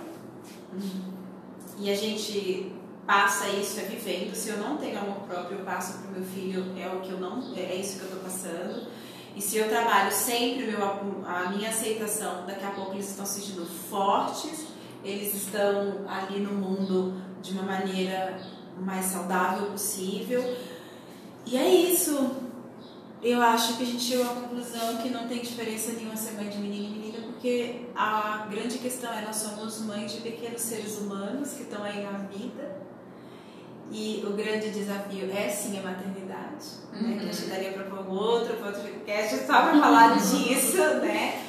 E 1.79 1.91
a 1.91 1.95
gente 1.95 2.71
passa 3.05 3.47
isso 3.49 3.79
é 3.79 3.83
vivendo. 3.83 4.33
Se 4.35 4.49
eu 4.49 4.57
não 4.57 4.77
tenho 4.77 4.99
amor 4.99 5.17
próprio, 5.27 5.59
eu 5.59 5.65
passo 5.65 5.99
para 5.99 6.09
o 6.09 6.11
meu 6.13 6.23
filho, 6.23 6.65
é 6.77 6.87
o 6.87 7.01
que 7.01 7.11
eu 7.11 7.19
não, 7.19 7.53
é 7.55 7.75
isso 7.75 7.97
que 7.97 8.05
eu 8.05 8.09
estou 8.09 8.23
passando. 8.23 8.87
E 9.35 9.41
se 9.41 9.57
eu 9.57 9.67
trabalho 9.67 10.11
sempre 10.11 10.67
meu, 10.67 10.79
a 11.25 11.49
minha 11.49 11.69
aceitação, 11.69 12.45
daqui 12.45 12.63
a 12.63 12.71
pouco 12.71 12.93
eles 12.93 13.09
estão 13.09 13.25
se 13.25 13.41
sentindo 13.41 13.65
fortes, 13.65 14.67
eles 15.03 15.33
estão 15.33 16.05
ali 16.07 16.39
no 16.39 16.53
mundo 16.53 17.13
de 17.41 17.51
uma 17.53 17.63
maneira 17.63 18.39
mais 18.79 19.07
saudável 19.07 19.71
possível. 19.71 20.55
E 21.45 21.57
é 21.57 21.67
isso. 21.67 22.31
Eu 23.21 23.41
acho 23.41 23.77
que 23.77 23.83
a 23.83 23.85
gente 23.85 24.03
chegou 24.03 24.25
à 24.25 24.29
conclusão 24.29 24.97
que 24.97 25.09
não 25.09 25.27
tem 25.27 25.41
diferença 25.41 25.93
nenhuma 25.93 26.15
ser 26.15 26.33
mãe 26.33 26.49
de 26.49 26.57
menino 26.57 26.85
e 26.85 26.89
menina, 26.89 27.02
porque 27.43 27.87
a 27.93 28.47
grande 28.49 28.77
questão 28.77 29.11
é 29.11 29.19
nós 29.19 29.35
somos 29.35 29.81
mães 29.81 30.13
de 30.13 30.21
pequenos 30.21 30.61
seres 30.61 30.97
humanos 30.97 31.51
que 31.51 31.63
estão 31.63 31.83
aí 31.83 32.01
na 32.01 32.19
vida. 32.19 32.77
E 33.91 34.23
o 34.25 34.31
grande 34.31 34.69
desafio 34.69 35.29
é 35.29 35.49
sim 35.49 35.77
a 35.77 35.81
maternidade, 35.81 36.65
né? 36.93 37.17
Que 37.19 37.27
a 37.27 37.33
gente 37.33 37.49
daria 37.49 37.73
para 37.73 38.01
um 38.01 38.09
outro, 38.09 38.55
podcast 38.55 39.45
só 39.45 39.61
para 39.61 39.77
falar 39.77 40.15
disso, 40.15 40.77
né? 41.01 41.43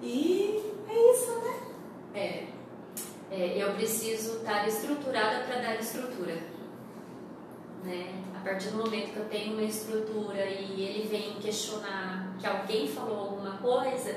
E 0.00 0.62
é 0.88 1.12
isso, 1.12 1.32
né? 1.40 1.60
É, 2.14 2.44
é, 3.32 3.58
eu 3.60 3.74
preciso 3.74 4.36
estar 4.36 4.68
estruturada 4.68 5.46
para 5.46 5.60
dar 5.60 5.80
estrutura. 5.80 6.38
Né? 7.82 8.22
A 8.36 8.38
partir 8.38 8.68
do 8.68 8.76
momento 8.76 9.12
que 9.12 9.18
eu 9.18 9.24
tenho 9.24 9.54
uma 9.54 9.64
estrutura 9.64 10.46
e 10.46 10.80
ele 10.80 11.08
vem 11.08 11.34
questionar 11.40 12.36
que 12.38 12.46
alguém 12.46 12.86
falou 12.86 13.18
alguma 13.18 13.56
coisa, 13.58 14.16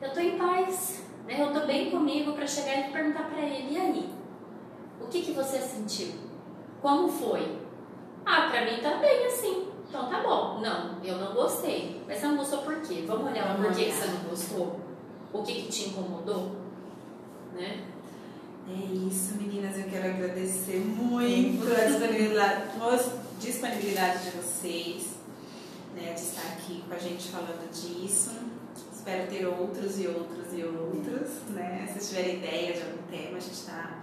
eu 0.00 0.08
estou 0.08 0.22
em 0.22 0.38
paz. 0.38 1.04
Né? 1.26 1.40
Eu 1.40 1.48
estou 1.48 1.66
bem 1.66 1.90
comigo 1.90 2.32
para 2.32 2.46
chegar 2.46 2.80
e 2.80 2.92
perguntar 2.92 3.24
para 3.24 3.42
ele: 3.42 3.74
e 3.74 3.78
aí? 3.78 4.10
O 5.00 5.06
que, 5.06 5.22
que 5.22 5.32
você 5.32 5.58
sentiu? 5.58 6.14
Como 6.80 7.08
foi? 7.08 7.58
Ah, 8.24 8.48
para 8.50 8.64
mim 8.64 8.80
tá 8.82 8.96
bem 8.96 9.26
assim. 9.26 9.68
Então 9.88 10.08
tá 10.08 10.22
bom. 10.22 10.60
Não, 10.60 11.02
eu 11.02 11.16
não 11.18 11.34
gostei. 11.34 12.02
Mas 12.06 12.18
você 12.18 12.26
não 12.26 12.36
gostou 12.36 12.62
por 12.62 12.80
quê? 12.80 13.04
Vamos 13.06 13.30
olhar 13.30 13.56
porquê 13.56 13.86
que 13.86 13.92
você 13.92 14.06
não 14.06 14.30
gostou? 14.30 14.80
O 15.32 15.42
que, 15.42 15.62
que 15.62 15.68
te 15.68 15.88
incomodou? 15.90 16.52
Né? 17.54 17.84
É 18.68 18.94
isso, 19.08 19.34
meninas. 19.36 19.76
Eu 19.76 19.84
quero 19.84 20.08
agradecer 20.08 20.78
muito 20.78 21.64
a 21.70 21.84
disponibilidade, 21.84 22.70
disponibilidade 23.38 24.24
de 24.24 24.30
vocês, 24.38 25.14
né, 25.94 26.12
de 26.14 26.20
estar 26.20 26.54
aqui 26.54 26.82
com 26.88 26.94
a 26.94 26.98
gente 26.98 27.28
falando 27.28 27.70
disso. 27.70 28.30
Espero 29.06 29.26
ter 29.28 29.46
outros 29.46 30.00
e 30.00 30.06
outros 30.06 30.46
e 30.54 30.64
outros, 30.64 31.30
né? 31.50 31.86
Se 31.92 32.08
tiverem 32.08 32.36
ideia 32.36 32.72
de 32.72 32.80
algum 32.80 33.02
tema, 33.10 33.36
a 33.36 33.40
gente 33.40 33.52
está 33.52 34.02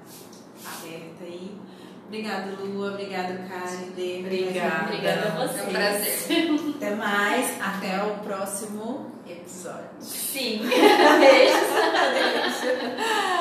aberta 0.64 1.24
aí. 1.24 1.58
Obrigada, 2.06 2.52
Lua. 2.62 2.92
Obrigada, 2.92 3.34
Karen. 3.50 3.90
Obrigada. 4.20 4.84
Obrigada 4.86 5.22
a 5.22 5.44
É 5.44 5.48
vocês. 5.48 5.68
um 5.68 5.72
prazer. 5.72 6.52
Até 6.78 6.96
mais. 6.96 7.60
Até 7.60 8.04
o 8.04 8.18
próximo 8.20 9.12
episódio. 9.28 9.90
Sim. 10.02 10.60
Beijos. 11.20 11.62